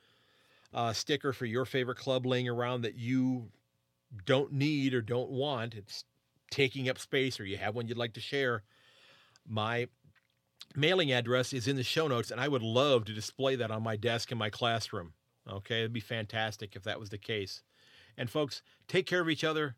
uh, 0.72 0.92
sticker 0.92 1.32
for 1.32 1.46
your 1.46 1.64
favorite 1.64 1.98
club 1.98 2.26
laying 2.26 2.48
around 2.48 2.82
that 2.82 2.94
you 2.94 3.50
don't 4.24 4.52
need 4.52 4.94
or 4.94 5.00
don't 5.00 5.30
want, 5.30 5.74
it's 5.74 6.04
taking 6.50 6.88
up 6.88 6.98
space 6.98 7.38
or 7.38 7.44
you 7.44 7.56
have 7.56 7.74
one 7.74 7.88
you'd 7.88 7.98
like 7.98 8.14
to 8.14 8.20
share, 8.20 8.62
my 9.46 9.88
mailing 10.74 11.12
address 11.12 11.52
is 11.52 11.68
in 11.68 11.76
the 11.76 11.82
show 11.82 12.08
notes, 12.08 12.30
and 12.30 12.40
I 12.40 12.48
would 12.48 12.62
love 12.62 13.04
to 13.06 13.14
display 13.14 13.56
that 13.56 13.70
on 13.70 13.82
my 13.82 13.96
desk 13.96 14.32
in 14.32 14.38
my 14.38 14.50
classroom. 14.50 15.12
Okay, 15.50 15.78
it'd 15.78 15.92
be 15.92 16.00
fantastic 16.00 16.76
if 16.76 16.82
that 16.84 17.00
was 17.00 17.10
the 17.10 17.18
case. 17.18 17.62
And 18.16 18.28
folks, 18.28 18.62
take 18.86 19.06
care 19.06 19.20
of 19.20 19.30
each 19.30 19.44
other. 19.44 19.76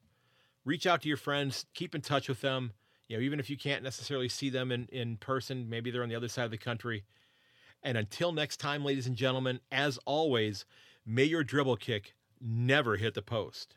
Reach 0.64 0.86
out 0.86 1.02
to 1.02 1.08
your 1.08 1.16
friends. 1.16 1.66
Keep 1.74 1.94
in 1.94 2.00
touch 2.00 2.28
with 2.28 2.40
them. 2.40 2.72
You 3.08 3.16
know, 3.16 3.22
even 3.22 3.40
if 3.40 3.50
you 3.50 3.56
can't 3.56 3.82
necessarily 3.82 4.28
see 4.28 4.50
them 4.50 4.72
in, 4.72 4.86
in 4.90 5.16
person, 5.16 5.68
maybe 5.68 5.90
they're 5.90 6.02
on 6.02 6.08
the 6.08 6.16
other 6.16 6.28
side 6.28 6.44
of 6.44 6.50
the 6.50 6.58
country. 6.58 7.04
And 7.82 7.96
until 7.96 8.32
next 8.32 8.58
time, 8.58 8.84
ladies 8.84 9.06
and 9.06 9.16
gentlemen, 9.16 9.60
as 9.72 9.98
always, 10.04 10.64
may 11.06 11.24
your 11.24 11.44
dribble 11.44 11.76
kick 11.76 12.14
never 12.40 12.96
hit 12.96 13.14
the 13.14 13.22
post. 13.22 13.74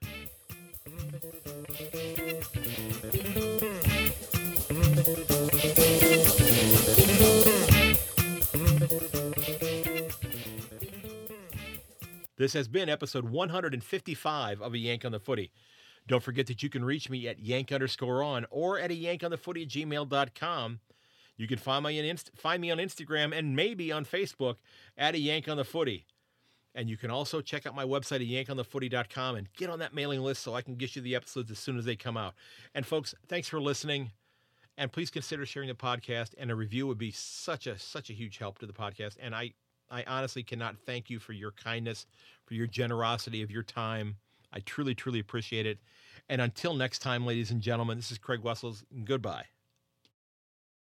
This 12.36 12.54
has 12.54 12.68
been 12.68 12.90
episode 12.90 13.30
155 13.30 14.62
of 14.62 14.74
A 14.74 14.78
Yank 14.78 15.06
on 15.06 15.14
the 15.14 15.20
Footy. 15.20 15.52
Don't 16.08 16.22
forget 16.22 16.48
that 16.48 16.62
you 16.62 16.70
can 16.70 16.84
reach 16.84 17.10
me 17.10 17.28
at 17.30 17.40
yank 17.40 17.72
underscore 17.72 18.22
on 18.22 18.46
or 18.50 18.78
at 18.78 18.92
a 18.92 18.96
yank 18.96 19.24
on 19.24 19.32
the 19.32 19.38
footy 19.38 19.64
at 19.64 19.70
gmail.com. 19.70 20.80
You 21.38 21.48
can 21.48 21.58
find 21.58 21.84
me, 21.84 22.00
on 22.00 22.06
Inst- 22.06 22.32
find 22.36 22.62
me 22.62 22.72
on 22.72 22.78
Instagram 22.78 23.38
and 23.38 23.56
maybe 23.56 23.92
on 23.92 24.06
Facebook 24.06 24.58
at 24.98 25.16
a 25.16 25.20
yank 25.20 25.48
on 25.48 25.58
the 25.58 25.64
footy. 25.64 26.06
And 26.76 26.90
you 26.90 26.98
can 26.98 27.12
also 27.12 27.42
check 27.42 27.66
out 27.66 27.76
my 27.76 27.86
website 27.86 28.16
at 28.16 28.48
yankonthefooty.com 28.48 29.36
and 29.36 29.48
get 29.54 29.70
on 29.70 29.80
that 29.80 29.94
mailing 29.94 30.22
list 30.22 30.42
so 30.42 30.56
I 30.56 30.62
can 30.62 30.76
get 30.76 30.96
you 30.96 31.02
the 31.02 31.16
episodes 31.16 31.52
as 31.52 31.60
soon 31.60 31.78
as 31.78 31.86
they 31.86 31.96
come 31.96 32.18
out. 32.18 32.34
And 32.74 32.86
folks, 32.86 33.14
thanks 33.28 33.48
for 33.48 33.62
listening. 33.62 34.12
And 34.78 34.92
please 34.92 35.12
consider 35.12 35.46
sharing 35.46 35.70
the 35.70 35.76
podcast 35.76 36.34
and 36.38 36.50
a 36.50 36.56
review 36.56 36.88
would 36.88 36.98
be 36.98 37.12
such 37.12 37.68
a 37.68 37.78
such 37.78 38.10
a 38.10 38.14
huge 38.14 38.40
help 38.40 38.58
to 38.60 38.66
the 38.66 38.74
podcast. 38.74 39.18
And 39.20 39.36
I 39.36 39.54
I 39.92 40.04
honestly 40.08 40.42
cannot 40.42 40.78
thank 40.86 41.12
you 41.12 41.20
for 41.20 41.34
your 41.34 41.52
kindness, 41.52 42.08
for 42.46 42.56
your 42.56 42.66
generosity 42.66 43.44
of 43.44 43.52
your 43.52 43.62
time. 43.62 44.16
I 44.52 44.60
truly, 44.60 44.96
truly 44.96 45.20
appreciate 45.20 45.68
it. 45.68 45.78
And 46.30 46.42
until 46.42 46.74
next 46.74 47.00
time, 47.00 47.26
ladies 47.26 47.52
and 47.52 47.62
gentlemen, 47.62 47.98
this 47.98 48.12
is 48.12 48.18
Craig 48.18 48.42
Wessels. 48.42 48.84
Goodbye. 49.04 49.46